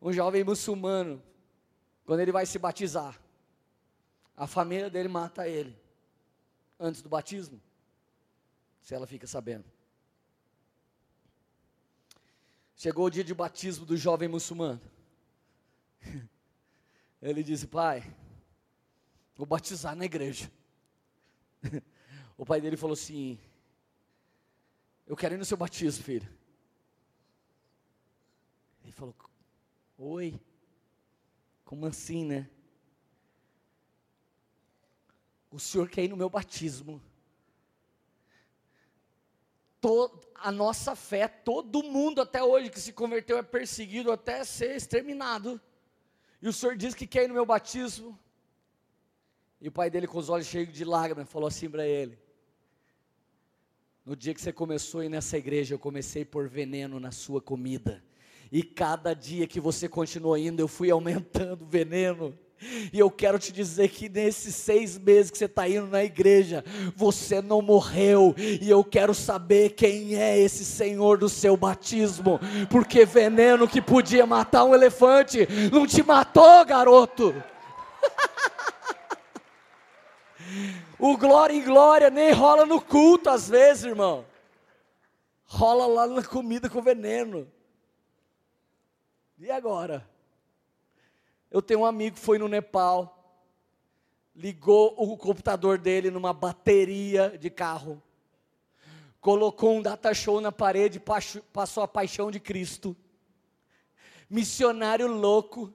Um 0.00 0.12
jovem 0.12 0.42
muçulmano, 0.42 1.22
quando 2.04 2.18
ele 2.18 2.32
vai 2.32 2.46
se 2.46 2.58
batizar, 2.58 3.16
a 4.36 4.48
família 4.48 4.90
dele 4.90 5.08
mata 5.08 5.46
ele 5.46 5.81
antes 6.82 7.00
do 7.00 7.08
batismo, 7.08 7.62
se 8.82 8.94
ela 8.94 9.06
fica 9.06 9.26
sabendo. 9.26 9.64
Chegou 12.74 13.06
o 13.06 13.10
dia 13.10 13.22
de 13.22 13.32
batismo 13.32 13.86
do 13.86 13.96
jovem 13.96 14.28
muçulmano. 14.28 14.80
Ele 17.22 17.44
disse: 17.44 17.68
Pai, 17.68 18.02
vou 19.36 19.46
batizar 19.46 19.94
na 19.94 20.04
igreja. 20.04 20.50
O 22.34 22.46
pai 22.46 22.60
dele 22.60 22.76
falou 22.76 22.94
assim: 22.94 23.38
Eu 25.06 25.14
quero 25.14 25.34
ir 25.34 25.38
no 25.38 25.44
seu 25.44 25.56
batismo, 25.56 26.02
filho. 26.02 26.28
Ele 28.82 28.90
falou: 28.90 29.14
Oi, 29.96 30.40
como 31.64 31.86
assim, 31.86 32.24
né? 32.24 32.50
O 35.52 35.58
Senhor 35.58 35.88
quer 35.88 36.04
ir 36.04 36.08
no 36.08 36.16
meu 36.16 36.30
batismo. 36.30 37.00
Todo, 39.80 40.26
a 40.34 40.50
nossa 40.50 40.96
fé, 40.96 41.28
todo 41.28 41.82
mundo 41.82 42.20
até 42.20 42.42
hoje 42.42 42.70
que 42.70 42.80
se 42.80 42.92
converteu 42.92 43.36
é 43.36 43.42
perseguido 43.42 44.10
até 44.10 44.44
ser 44.44 44.76
exterminado. 44.76 45.60
E 46.40 46.48
o 46.48 46.52
Senhor 46.52 46.76
diz 46.76 46.94
que 46.94 47.06
quer 47.06 47.24
ir 47.24 47.28
no 47.28 47.34
meu 47.34 47.44
batismo. 47.44 48.18
E 49.60 49.68
o 49.68 49.72
pai 49.72 49.90
dele, 49.90 50.08
com 50.08 50.18
os 50.18 50.28
olhos 50.28 50.46
cheios 50.46 50.72
de 50.72 50.84
lágrimas, 50.84 51.30
falou 51.30 51.46
assim 51.46 51.70
para 51.70 51.86
ele: 51.86 52.18
No 54.04 54.16
dia 54.16 54.34
que 54.34 54.40
você 54.40 54.52
começou 54.52 55.00
a 55.00 55.04
ir 55.04 55.08
nessa 55.08 55.38
igreja, 55.38 55.74
eu 55.74 55.78
comecei 55.78 56.24
por 56.24 56.48
veneno 56.48 56.98
na 56.98 57.12
sua 57.12 57.40
comida. 57.40 58.02
E 58.50 58.62
cada 58.62 59.14
dia 59.14 59.46
que 59.46 59.60
você 59.60 59.88
continuou 59.88 60.36
indo, 60.36 60.60
eu 60.60 60.68
fui 60.68 60.90
aumentando 60.90 61.62
o 61.64 61.68
veneno. 61.68 62.36
E 62.92 62.98
eu 62.98 63.10
quero 63.10 63.38
te 63.38 63.52
dizer 63.52 63.88
que 63.88 64.08
nesses 64.08 64.54
seis 64.54 64.96
meses 64.96 65.30
que 65.30 65.38
você 65.38 65.46
está 65.46 65.68
indo 65.68 65.88
na 65.88 66.04
igreja, 66.04 66.64
você 66.94 67.42
não 67.42 67.60
morreu. 67.60 68.34
E 68.38 68.70
eu 68.70 68.84
quero 68.84 69.14
saber 69.14 69.70
quem 69.70 70.14
é 70.14 70.38
esse 70.38 70.64
Senhor 70.64 71.18
do 71.18 71.28
seu 71.28 71.56
batismo, 71.56 72.38
porque 72.70 73.04
veneno 73.04 73.66
que 73.66 73.82
podia 73.82 74.26
matar 74.26 74.64
um 74.64 74.74
elefante 74.74 75.48
não 75.72 75.86
te 75.86 76.02
matou, 76.02 76.64
garoto. 76.64 77.34
o 80.98 81.16
glória 81.16 81.54
em 81.54 81.64
glória 81.64 82.10
nem 82.10 82.32
rola 82.32 82.64
no 82.64 82.80
culto 82.80 83.28
às 83.28 83.48
vezes, 83.48 83.84
irmão. 83.84 84.24
Rola 85.44 85.86
lá 85.86 86.06
na 86.06 86.22
comida 86.22 86.70
com 86.70 86.80
veneno. 86.80 87.50
E 89.38 89.50
agora? 89.50 90.11
Eu 91.52 91.60
tenho 91.60 91.80
um 91.80 91.84
amigo 91.84 92.16
que 92.16 92.22
foi 92.22 92.38
no 92.38 92.48
Nepal, 92.48 93.44
ligou 94.34 94.94
o 94.96 95.18
computador 95.18 95.76
dele 95.76 96.10
numa 96.10 96.32
bateria 96.32 97.36
de 97.38 97.50
carro, 97.50 98.02
colocou 99.20 99.76
um 99.76 99.82
data 99.82 100.14
show 100.14 100.40
na 100.40 100.50
parede, 100.50 100.98
passou 101.52 101.82
a 101.82 101.86
paixão 101.86 102.30
de 102.30 102.40
Cristo. 102.40 102.96
Missionário 104.30 105.06
louco, 105.06 105.70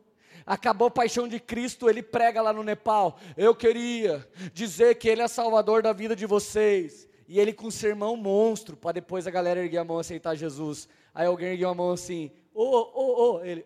acabou 0.47 0.87
a 0.87 0.91
paixão 0.91 1.27
de 1.27 1.39
Cristo, 1.39 1.87
ele 1.87 2.01
prega 2.01 2.41
lá 2.41 2.51
no 2.51 2.63
Nepal. 2.63 3.19
Eu 3.37 3.53
queria 3.53 4.27
dizer 4.51 4.95
que 4.95 5.07
ele 5.07 5.21
é 5.21 5.27
salvador 5.27 5.83
da 5.83 5.93
vida 5.93 6.15
de 6.15 6.25
vocês. 6.25 7.07
E 7.27 7.39
ele 7.39 7.53
com 7.53 7.67
um 7.67 7.71
sermão 7.71 8.17
monstro, 8.17 8.75
para 8.75 8.93
depois 8.93 9.27
a 9.27 9.31
galera 9.31 9.59
erguer 9.59 9.77
a 9.77 9.83
mão 9.83 9.97
e 9.97 10.01
aceitar 10.01 10.33
Jesus. 10.33 10.89
Aí 11.13 11.27
alguém 11.27 11.49
ergueu 11.49 11.69
a 11.69 11.75
mão 11.75 11.91
assim, 11.91 12.31
ô, 12.51 12.63
ô, 12.63 13.35
ô, 13.35 13.43
ele, 13.43 13.63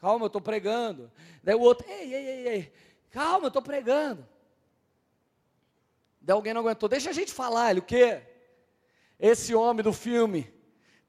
calma, 0.00 0.24
eu 0.24 0.28
estou 0.28 0.40
pregando. 0.40 1.10
Daí 1.42 1.54
o 1.54 1.60
outro, 1.60 1.86
ei, 1.88 2.14
ei, 2.14 2.26
ei, 2.26 2.48
ei, 2.48 2.72
Calma, 3.10 3.46
eu 3.46 3.48
estou 3.48 3.62
pregando. 3.62 4.26
Daí 6.20 6.34
alguém 6.34 6.52
não 6.52 6.60
aguentou. 6.60 6.88
Deixa 6.88 7.10
a 7.10 7.12
gente 7.12 7.32
falar. 7.32 7.70
Ele, 7.70 7.80
o 7.80 7.82
quê? 7.82 8.20
Esse 9.18 9.54
homem 9.54 9.82
do 9.82 9.92
filme 9.92 10.52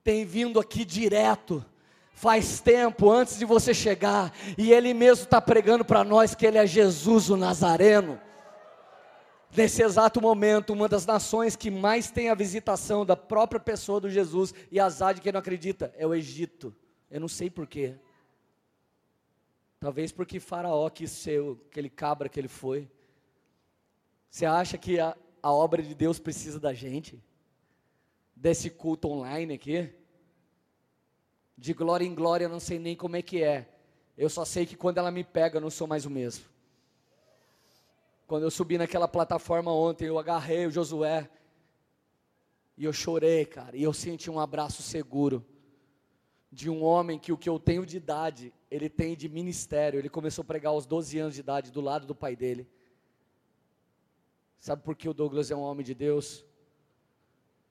tem 0.04 0.26
vindo 0.26 0.60
aqui 0.60 0.86
direto. 0.86 1.64
Faz 2.14 2.60
tempo 2.60 3.10
antes 3.10 3.38
de 3.38 3.46
você 3.46 3.74
chegar. 3.74 4.34
E 4.58 4.72
ele 4.72 4.94
mesmo 4.94 5.26
está 5.26 5.42
pregando 5.42 5.84
para 5.86 6.04
nós 6.04 6.34
que 6.34 6.46
ele 6.46 6.58
é 6.58 6.66
Jesus 6.66 7.30
o 7.30 7.38
Nazareno. 7.38 8.20
Nesse 9.56 9.82
exato 9.82 10.22
momento, 10.22 10.74
uma 10.74 10.88
das 10.88 11.06
nações 11.06 11.56
que 11.56 11.72
mais 11.72 12.12
tem 12.12 12.30
a 12.30 12.36
visitação 12.36 13.06
da 13.06 13.16
própria 13.16 13.60
pessoa 13.60 14.00
do 14.00 14.10
Jesus 14.10 14.54
e 14.72 14.80
azar 14.80 15.14
de 15.14 15.22
quem 15.22 15.32
não 15.32 15.40
acredita 15.40 15.94
é 15.98 16.06
o 16.06 16.14
Egito. 16.14 16.76
Eu 17.10 17.20
não 17.20 17.28
sei 17.28 17.50
porquê. 17.50 17.96
Talvez 19.80 20.12
porque 20.12 20.42
Faraó 20.42 20.90
quis 20.90 21.10
ser 21.10 21.42
aquele 21.70 21.90
cabra 21.90 22.28
que 22.28 22.38
ele 22.38 22.50
foi. 22.50 22.90
Você 24.30 24.46
acha 24.46 24.78
que 24.78 25.00
a, 25.00 25.16
a 25.42 25.54
obra 25.54 25.82
de 25.82 25.96
Deus 25.96 26.20
precisa 26.20 26.60
da 26.60 26.74
gente? 26.74 27.24
Desse 28.36 28.70
culto 28.70 29.08
online 29.08 29.54
aqui? 29.54 29.90
De 31.58 31.74
glória 31.74 32.06
em 32.06 32.14
glória, 32.14 32.46
eu 32.46 32.50
não 32.50 32.60
sei 32.60 32.78
nem 32.78 32.96
como 32.96 33.16
é 33.16 33.22
que 33.22 33.42
é. 33.42 33.70
Eu 34.18 34.30
só 34.30 34.44
sei 34.44 34.66
que 34.66 34.76
quando 34.76 34.98
ela 34.98 35.12
me 35.12 35.24
pega, 35.24 35.58
eu 35.58 35.62
não 35.62 35.70
sou 35.70 35.88
mais 35.88 36.06
o 36.06 36.10
mesmo. 36.10 36.44
Quando 38.28 38.44
eu 38.44 38.52
subi 38.52 38.78
naquela 38.78 39.08
plataforma 39.08 39.72
ontem, 39.72 40.08
eu 40.08 40.20
agarrei 40.20 40.68
o 40.68 40.72
Josué. 40.72 41.30
E 42.78 42.84
eu 42.84 42.92
chorei, 42.92 43.46
cara. 43.46 43.78
E 43.78 43.84
eu 43.84 43.94
senti 43.94 44.30
um 44.30 44.40
abraço 44.40 44.84
seguro. 44.84 45.46
De 46.52 46.70
um 46.70 46.84
homem 46.84 47.18
que 47.18 47.32
o 47.32 47.38
que 47.38 47.50
eu 47.50 47.58
tenho 47.58 47.86
de 47.86 47.98
idade, 47.98 48.54
ele 48.70 48.90
tem 48.90 49.16
de 49.16 49.28
ministério. 49.28 50.00
Ele 50.00 50.10
começou 50.10 50.44
a 50.44 50.46
pregar 50.46 50.72
aos 50.72 50.86
12 50.86 51.18
anos 51.18 51.34
de 51.36 51.42
idade, 51.42 51.72
do 51.72 51.82
lado 51.82 52.06
do 52.06 52.16
pai 52.16 52.36
dele. 52.36 52.70
Sabe 54.60 54.84
por 54.84 54.96
que 54.96 55.08
o 55.08 55.14
Douglas 55.14 55.50
é 55.52 55.56
um 55.56 55.62
homem 55.62 55.86
de 55.86 55.96
Deus? 55.96 56.46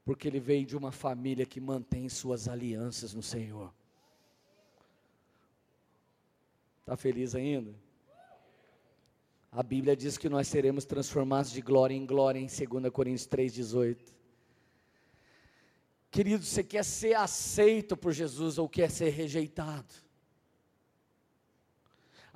Porque 0.05 0.27
ele 0.27 0.41
veio 0.41 0.65
de 0.65 0.77
uma 0.77 0.91
família 0.91 1.45
que 1.45 1.61
mantém 1.61 2.09
suas 2.09 2.49
alianças 2.49 3.13
no 3.15 3.23
Senhor. 3.23 3.73
Está 6.81 6.97
feliz 6.97 7.35
ainda? 7.35 7.75
A 9.53 9.63
Bíblia 9.63 9.95
diz 9.95 10.17
que 10.17 10.29
nós 10.29 10.49
seremos 10.49 10.85
transformados 10.85 11.51
de 11.51 11.61
glória 11.61 11.95
em 11.95 12.07
glória 12.07 12.39
em 12.39 12.47
2 12.47 12.91
Coríntios 12.91 13.29
3,18. 13.29 13.99
Querido, 16.11 16.43
você 16.43 16.65
quer 16.65 16.85
ser 16.85 17.15
aceito 17.15 17.97
por 17.97 18.13
Jesus 18.13 18.59
ou 18.59 18.69
quer 18.69 18.91
ser 18.91 19.11
rejeitado? 19.11 20.08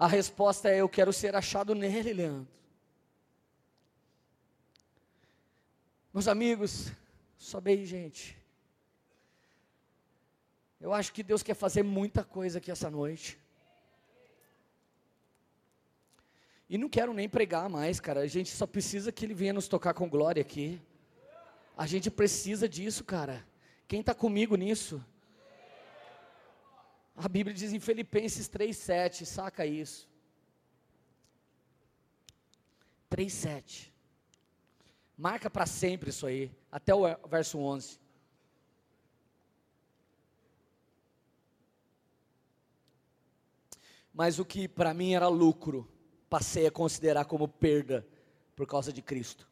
A 0.03 0.09
resposta 0.09 0.69
é: 0.69 0.81
eu 0.81 0.89
quero 0.89 1.13
ser 1.13 1.37
achado 1.37 1.77
nele, 1.77 2.13
Leandro. 2.13 2.49
Meus 6.13 6.27
amigos, 6.27 6.91
sobe 7.39 7.71
aí, 7.71 7.87
gente. 7.87 8.37
Eu 10.81 10.93
acho 10.93 11.13
que 11.13 11.23
Deus 11.23 11.41
quer 11.41 11.55
fazer 11.55 11.85
muita 11.85 12.25
coisa 12.25 12.59
aqui 12.59 12.69
essa 12.69 12.91
noite. 12.91 13.39
E 16.69 16.77
não 16.77 16.89
quero 16.89 17.15
nem 17.15 17.29
pregar 17.29 17.71
mais, 17.71 18.01
cara. 18.01 18.23
A 18.23 18.27
gente 18.27 18.51
só 18.51 18.67
precisa 18.67 19.13
que 19.13 19.25
Ele 19.25 19.35
venha 19.35 19.53
nos 19.53 19.69
tocar 19.69 19.95
com 19.95 20.11
glória 20.11 20.41
aqui. 20.41 20.83
A 21.79 21.87
gente 21.87 22.11
precisa 22.11 22.69
disso, 22.69 23.05
cara. 23.05 23.47
Quem 23.87 24.01
está 24.01 24.13
comigo 24.13 24.57
nisso? 24.57 25.01
A 27.15 27.29
Bíblia 27.29 27.55
diz 27.55 27.73
em 27.73 27.81
Filipenses 27.81 28.49
3,7, 28.49 29.25
saca 29.25 29.67
isso. 29.67 30.09
3,7. 33.11 33.91
Marca 35.17 35.51
para 35.51 35.67
sempre 35.67 36.11
isso 36.11 36.27
aí, 36.27 36.51
até 36.71 36.95
o 36.95 37.05
verso 37.29 37.59
11. 37.59 38.01
Mas 44.13 44.39
o 44.39 44.45
que 44.45 44.67
para 44.67 44.93
mim 44.93 45.15
era 45.15 45.29
lucro, 45.29 45.89
passei 46.29 46.67
a 46.67 46.71
considerar 46.71 47.25
como 47.27 47.47
perda 47.47 48.07
por 48.57 48.67
causa 48.67 48.93
de 48.93 49.03
Cristo. 49.03 49.49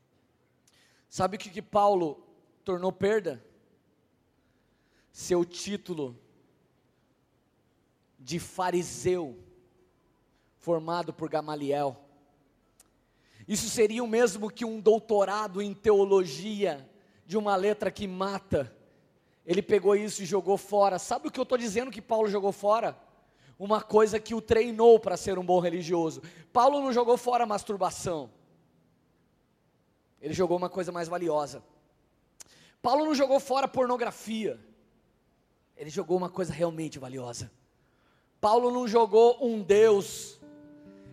Sabe 1.09 1.37
o 1.37 1.39
que, 1.39 1.51
que 1.51 1.63
Paulo 1.63 2.27
tornou 2.65 2.93
perda? 2.93 3.45
Seu 5.13 5.45
título 5.45 6.19
de 8.21 8.39
fariseu, 8.39 9.37
formado 10.59 11.13
por 11.13 11.29
Gamaliel. 11.29 11.97
Isso 13.49 13.69
seria 13.69 14.05
o 14.05 14.07
mesmo 14.07 14.49
que 14.49 14.65
um 14.65 14.79
doutorado 14.79 15.61
em 15.61 15.75
teologia 15.75 16.89
de 17.27 17.37
uma 17.37 17.57
letra 17.57 17.91
que 17.91 18.07
mata. 18.07 18.73
Ele 19.45 19.63
pegou 19.63 19.97
isso 19.97 20.23
e 20.23 20.27
jogou 20.27 20.57
fora. 20.57 20.99
Sabe 20.99 21.27
o 21.27 21.31
que 21.31 21.41
eu 21.41 21.45
estou 21.45 21.59
dizendo 21.59 21.91
que 21.91 22.01
Paulo 22.01 22.29
jogou 22.29 22.53
fora? 22.53 22.97
uma 23.61 23.83
coisa 23.83 24.19
que 24.19 24.35
o 24.35 24.41
treinou 24.41 24.99
para 24.99 25.19
ser 25.19 25.39
um 25.39 25.45
bom 25.45 25.61
religioso. 25.61 26.23
Paulo 26.51 26.81
não 26.81 26.95
jogou 26.95 27.19
fora 27.19 27.45
a 27.45 27.47
masturbação. 27.47 28.31
Ele 30.19 30.33
jogou 30.33 30.57
uma 30.57 30.71
coisa 30.71 30.91
mais 30.91 31.09
valiosa. 31.09 31.63
Paulo 32.81 33.05
não 33.05 33.15
jogou 33.15 33.39
fora 33.39 33.69
pornografia. 33.69 34.59
Ele 35.77 35.91
jogou 35.91 36.17
uma 36.17 36.31
coisa 36.31 36.55
realmente 36.55 36.99
valiosa. 36.99 37.53
Paulo 38.41 38.71
não 38.71 38.89
jogou 38.89 39.37
um 39.45 39.63
Deus. 39.63 40.41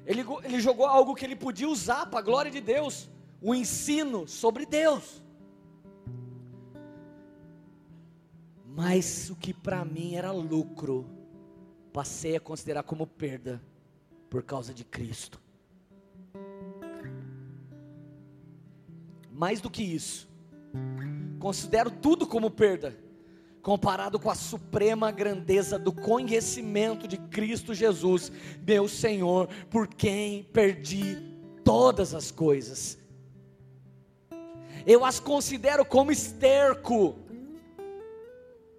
Ele, 0.05 0.25
ele 0.43 0.61
jogou 0.61 0.85
algo 0.85 1.13
que 1.13 1.25
ele 1.25 1.35
podia 1.35 1.67
usar 1.67 2.05
para 2.05 2.19
a 2.19 2.23
glória 2.23 2.49
de 2.49 2.61
Deus. 2.61 3.09
O 3.41 3.53
ensino 3.53 4.27
sobre 4.27 4.65
Deus. 4.65 5.21
Mas 8.65 9.29
o 9.29 9.35
que 9.35 9.53
para 9.53 9.83
mim 9.83 10.15
era 10.15 10.31
lucro, 10.31 11.09
passei 11.91 12.35
a 12.35 12.39
considerar 12.39 12.83
como 12.83 13.05
perda 13.05 13.61
por 14.29 14.43
causa 14.43 14.73
de 14.73 14.85
Cristo. 14.85 15.41
Mais 19.31 19.59
do 19.59 19.69
que 19.69 19.83
isso, 19.83 20.27
considero 21.39 21.91
tudo 21.91 22.25
como 22.25 22.49
perda, 22.49 22.97
comparado 23.67 24.17
com 24.17 24.31
a 24.31 24.33
suprema 24.33 25.11
grandeza 25.11 25.77
do 25.77 25.91
conhecimento 25.91 27.05
de 27.05 27.17
Cristo 27.17 27.73
Jesus, 27.73 28.31
meu 28.65 28.87
Senhor, 28.87 29.49
por 29.69 29.89
quem 29.89 30.41
perdi 30.41 31.17
todas 31.65 32.13
as 32.13 32.31
coisas. 32.31 32.97
Eu 34.85 35.03
as 35.03 35.19
considero 35.19 35.83
como 35.83 36.13
esterco 36.13 37.19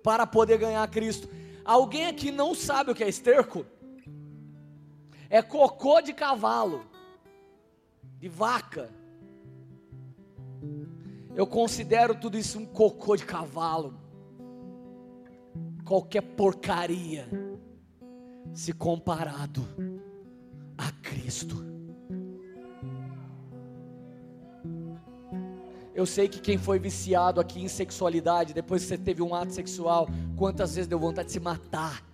para 0.03 0.27
poder 0.27 0.57
ganhar 0.57 0.89
Cristo. 0.89 1.29
Alguém 1.63 2.07
aqui 2.07 2.31
não 2.31 2.55
sabe 2.55 2.91
o 2.91 2.95
que 2.95 3.05
é 3.05 3.11
esterco? 3.11 3.67
É 5.29 5.43
cocô 5.43 6.01
de 6.01 6.15
cavalo, 6.15 6.87
de 8.19 8.27
vaca. 8.31 8.89
Eu 11.37 11.47
considero 11.47 12.15
tudo 12.15 12.39
isso 12.39 12.59
um 12.59 12.65
cocô 12.65 13.17
de 13.17 13.27
cavalo. 13.27 14.08
Qualquer 15.89 16.21
porcaria 16.21 17.27
se 18.53 18.75
comparado 18.75 19.67
a 20.77 20.93
Cristo. 21.01 21.65
Eu 25.95 26.05
sei 26.05 26.29
que 26.29 26.41
quem 26.41 26.59
foi 26.59 26.79
viciado 26.79 27.41
aqui 27.41 27.63
em 27.63 27.69
sexualidade, 27.69 28.53
depois 28.53 28.83
que 28.83 28.89
você 28.89 28.99
teve 28.99 29.23
um 29.23 29.35
ato 29.35 29.55
sexual, 29.55 30.07
quantas 30.37 30.75
vezes 30.75 30.87
deu 30.87 30.99
vontade 30.99 31.29
de 31.29 31.33
se 31.33 31.41
matar? 31.41 32.05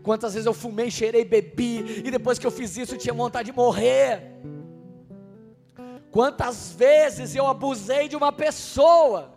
Quantas 0.00 0.34
vezes 0.34 0.46
eu 0.46 0.54
fumei, 0.54 0.92
cheirei, 0.92 1.24
bebi, 1.24 2.04
e 2.06 2.10
depois 2.12 2.38
que 2.38 2.46
eu 2.46 2.52
fiz 2.52 2.76
isso 2.76 2.94
eu 2.94 2.98
tinha 2.98 3.12
vontade 3.12 3.50
de 3.50 3.56
morrer? 3.56 4.22
Quantas 6.12 6.70
vezes 6.70 7.34
eu 7.34 7.48
abusei 7.48 8.06
de 8.08 8.14
uma 8.14 8.30
pessoa, 8.30 9.35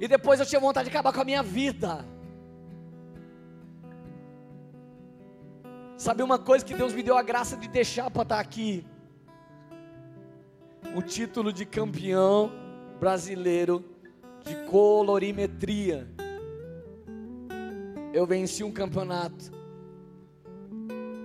e 0.00 0.08
depois 0.08 0.40
eu 0.40 0.46
tinha 0.46 0.60
vontade 0.60 0.88
de 0.88 0.96
acabar 0.96 1.12
com 1.12 1.20
a 1.20 1.24
minha 1.24 1.42
vida? 1.42 2.04
Sabe 5.96 6.22
uma 6.22 6.38
coisa 6.38 6.64
que 6.64 6.74
Deus 6.74 6.94
me 6.94 7.02
deu 7.02 7.16
a 7.16 7.22
graça 7.22 7.56
de 7.56 7.68
deixar 7.68 8.10
para 8.10 8.22
estar 8.22 8.40
aqui? 8.40 8.84
o 10.94 11.02
título 11.02 11.52
de 11.52 11.64
campeão 11.64 12.50
brasileiro 12.98 13.84
de 14.44 14.54
colorimetria. 14.68 16.08
Eu 18.12 18.26
venci 18.26 18.64
um 18.64 18.72
campeonato. 18.72 19.52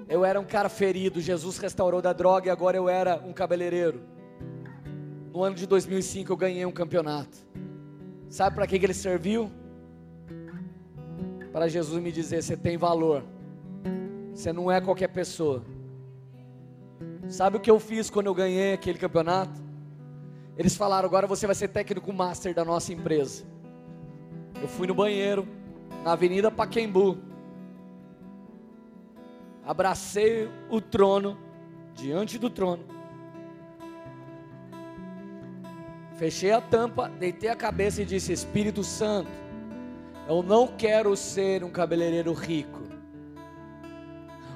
Eu 0.07 0.23
era 0.23 0.39
um 0.39 0.45
cara 0.45 0.69
ferido, 0.69 1.19
Jesus 1.19 1.57
restaurou 1.57 2.01
da 2.01 2.13
droga 2.13 2.47
e 2.47 2.49
agora 2.51 2.77
eu 2.77 2.87
era 2.87 3.19
um 3.25 3.33
cabeleireiro. 3.33 4.01
No 5.33 5.43
ano 5.43 5.55
de 5.55 5.65
2005 5.65 6.31
eu 6.31 6.37
ganhei 6.37 6.65
um 6.65 6.71
campeonato. 6.71 7.37
Sabe 8.35 8.53
para 8.53 8.67
que, 8.67 8.77
que 8.77 8.85
ele 8.85 8.93
serviu? 8.93 9.49
Para 11.53 11.69
Jesus 11.69 12.03
me 12.03 12.11
dizer: 12.11 12.43
você 12.43 12.57
tem 12.57 12.75
valor. 12.75 13.23
Você 14.33 14.51
não 14.51 14.69
é 14.69 14.81
qualquer 14.81 15.07
pessoa. 15.07 15.63
Sabe 17.29 17.55
o 17.55 17.59
que 17.61 17.71
eu 17.71 17.79
fiz 17.79 18.09
quando 18.09 18.25
eu 18.25 18.33
ganhei 18.35 18.73
aquele 18.73 18.99
campeonato? 18.99 19.57
Eles 20.57 20.75
falaram: 20.75 21.07
agora 21.07 21.25
você 21.25 21.45
vai 21.45 21.55
ser 21.55 21.69
técnico 21.69 22.11
master 22.11 22.53
da 22.53 22.65
nossa 22.65 22.91
empresa. 22.91 23.45
Eu 24.61 24.67
fui 24.67 24.85
no 24.85 24.93
banheiro, 24.93 25.47
na 26.03 26.11
Avenida 26.11 26.51
Paquembu. 26.51 27.17
Abracei 29.65 30.49
o 30.69 30.81
trono, 30.81 31.37
diante 31.93 32.37
do 32.37 32.49
trono. 32.49 32.94
Fechei 36.15 36.51
a 36.51 36.61
tampa, 36.61 37.09
deitei 37.09 37.49
a 37.49 37.55
cabeça 37.55 38.01
e 38.01 38.05
disse: 38.05 38.31
Espírito 38.31 38.83
Santo, 38.83 39.29
eu 40.27 40.41
não 40.41 40.67
quero 40.67 41.15
ser 41.15 41.63
um 41.63 41.69
cabeleireiro 41.69 42.33
rico. 42.33 42.83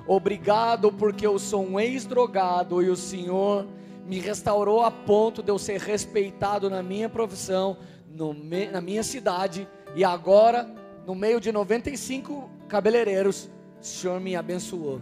Obrigado 0.08 0.92
porque 0.92 1.28
eu 1.28 1.38
sou 1.38 1.64
um 1.64 1.80
ex-drogado 1.80 2.82
e 2.82 2.90
o 2.90 2.96
Senhor 2.96 3.68
me 4.06 4.20
restaurou 4.20 4.82
a 4.82 4.90
ponto 4.90 5.44
de 5.44 5.52
eu 5.52 5.60
ser 5.60 5.80
respeitado 5.80 6.68
na 6.70 6.82
minha 6.82 7.08
profissão, 7.08 7.78
no, 8.10 8.34
na 8.34 8.82
minha 8.82 9.04
cidade 9.04 9.68
e 9.96 10.04
agora, 10.04 10.68
no 11.06 11.14
meio 11.14 11.40
de 11.40 11.52
95 11.52 12.50
cabeleireiros, 12.68 13.50
o 13.80 13.86
Senhor 13.86 14.20
me 14.20 14.36
abençoou. 14.36 15.00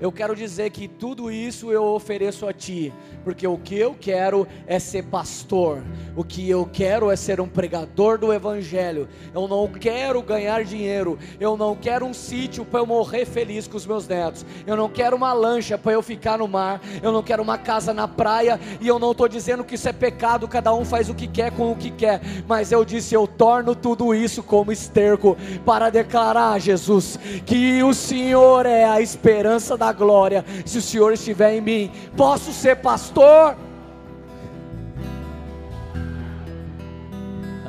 Eu 0.00 0.10
quero 0.10 0.34
dizer 0.34 0.70
que 0.70 0.88
tudo 0.88 1.30
isso 1.30 1.70
eu 1.70 1.84
ofereço 1.84 2.48
a 2.48 2.52
Ti, 2.54 2.92
porque 3.22 3.46
o 3.46 3.58
que 3.58 3.76
eu 3.76 3.94
quero 4.00 4.48
é 4.66 4.78
ser 4.78 5.04
pastor, 5.04 5.82
o 6.16 6.24
que 6.24 6.48
eu 6.48 6.68
quero 6.72 7.10
é 7.10 7.16
ser 7.16 7.38
um 7.38 7.46
pregador 7.46 8.16
do 8.16 8.32
Evangelho. 8.32 9.06
Eu 9.34 9.46
não 9.46 9.68
quero 9.68 10.22
ganhar 10.22 10.64
dinheiro, 10.64 11.18
eu 11.38 11.54
não 11.54 11.76
quero 11.76 12.06
um 12.06 12.14
sítio 12.14 12.64
para 12.64 12.80
eu 12.80 12.86
morrer 12.86 13.26
feliz 13.26 13.68
com 13.68 13.76
os 13.76 13.84
meus 13.84 14.08
netos, 14.08 14.46
eu 14.66 14.74
não 14.74 14.88
quero 14.88 15.14
uma 15.14 15.34
lancha 15.34 15.76
para 15.76 15.92
eu 15.92 16.02
ficar 16.02 16.38
no 16.38 16.48
mar, 16.48 16.80
eu 17.02 17.12
não 17.12 17.22
quero 17.22 17.42
uma 17.42 17.58
casa 17.58 17.92
na 17.92 18.08
praia, 18.08 18.58
e 18.80 18.88
eu 18.88 18.98
não 18.98 19.12
estou 19.12 19.28
dizendo 19.28 19.64
que 19.64 19.74
isso 19.74 19.88
é 19.88 19.92
pecado, 19.92 20.48
cada 20.48 20.72
um 20.74 20.84
faz 20.84 21.10
o 21.10 21.14
que 21.14 21.26
quer 21.26 21.50
com 21.52 21.72
o 21.72 21.76
que 21.76 21.90
quer, 21.90 22.22
mas 22.48 22.72
eu 22.72 22.86
disse: 22.86 23.14
eu 23.14 23.26
torno 23.26 23.74
tudo 23.74 24.14
isso 24.14 24.42
como 24.42 24.72
esterco 24.72 25.36
para 25.66 25.90
declarar, 25.90 26.58
Jesus, 26.58 27.18
que 27.44 27.82
o 27.82 27.92
Senhor 27.92 28.64
é 28.64 28.84
a 28.84 29.02
esperança 29.02 29.76
da 29.76 29.89
glória, 29.92 30.44
se 30.64 30.78
o 30.78 30.82
Senhor 30.82 31.12
estiver 31.12 31.54
em 31.54 31.60
mim, 31.60 31.90
posso 32.16 32.52
ser 32.52 32.76
pastor. 32.76 33.56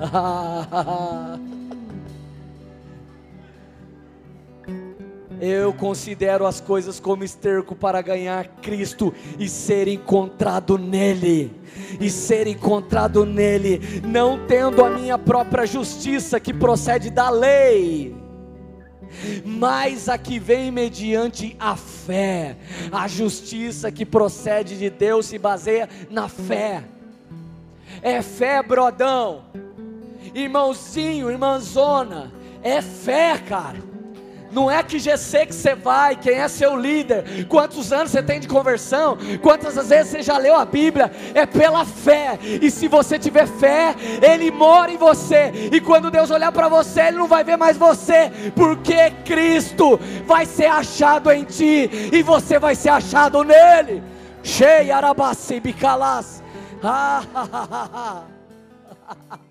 Eu 5.42 5.74
considero 5.74 6.46
as 6.46 6.62
coisas 6.62 7.00
como 7.00 7.24
esterco 7.24 7.74
para 7.76 8.00
ganhar 8.04 8.46
Cristo 8.62 9.12
e 9.40 9.50
ser 9.50 9.88
encontrado 9.88 10.78
nele. 10.78 11.52
E 12.00 12.12
ser 12.12 12.46
encontrado 12.46 13.26
nele, 13.26 13.82
não 14.06 14.46
tendo 14.46 14.86
a 14.86 14.90
minha 14.92 15.18
própria 15.18 15.66
justiça 15.66 16.40
que 16.40 16.54
procede 16.54 17.10
da 17.10 17.32
lei 17.32 18.21
mas 19.45 20.09
a 20.09 20.18
que 20.18 20.39
vem 20.39 20.72
mediante 20.72 21.55
a 21.59 21.76
fé. 21.76 22.55
A 22.91 23.07
justiça 23.07 23.91
que 23.91 24.05
procede 24.05 24.78
de 24.78 24.89
Deus 24.89 25.28
se 25.28 25.38
baseia 25.38 25.89
na 26.09 26.28
fé. 26.28 26.84
É 28.01 28.22
fé, 28.22 28.64
brodão. 28.64 29.43
Irmãozinho, 30.34 31.30
irmãzona, 31.30 32.32
é 32.64 32.82
fé, 32.82 33.38
cara. 33.38 33.91
Não 34.52 34.70
é 34.70 34.84
que 34.84 34.99
GC 34.99 35.45
que 35.45 35.56
você 35.56 35.74
vai, 35.76 36.16
quem 36.16 36.36
é 36.36 36.47
seu 36.47 36.76
líder, 36.76 37.45
quantos 37.47 37.93
anos 37.93 38.12
você 38.12 38.22
tem 38.22 38.39
de 38.39 38.47
conversão, 38.47 39.18
quantas 39.41 39.76
vezes 39.88 40.12
você 40.12 40.22
já 40.22 40.38
leu 40.38 40.56
a 40.56 40.66
Bíblia, 40.66 41.12
é 41.34 41.45
pela 41.45 41.86
fé. 41.86 42.38
E 42.41 42.70
se 42.70 42.88
você 42.88 43.18
tiver 43.18 43.47
fé, 43.47 43.95
Ele 44.22 44.52
mora 44.52 44.91
em 44.91 44.97
você. 44.97 45.70
E 45.72 45.80
quando 45.80 46.12
Deus 46.12 46.30
olhar 46.32 46.52
para 46.52 46.68
você, 46.68 47.02
Ele 47.02 47.18
não 47.18 47.28
vai 47.28 47.43
ver 47.43 47.58
mais 47.58 47.78
você, 47.78 48.32
porque 48.56 49.12
Cristo 49.26 49.99
vai 50.26 50.45
ser 50.45 50.68
achado 50.68 51.32
em 51.32 51.43
ti 51.43 51.89
e 52.12 52.22
você 52.22 52.60
vai 52.60 52.76
ser 52.76 52.89
achado 52.89 53.43
nele. 53.43 54.04
Cheia 54.43 54.97
arabasi 54.97 55.60
bicalas. 55.60 56.41
Ah, 56.84 57.24
ah, 57.36 57.47
ah, 57.54 57.89
ah. 57.93 59.51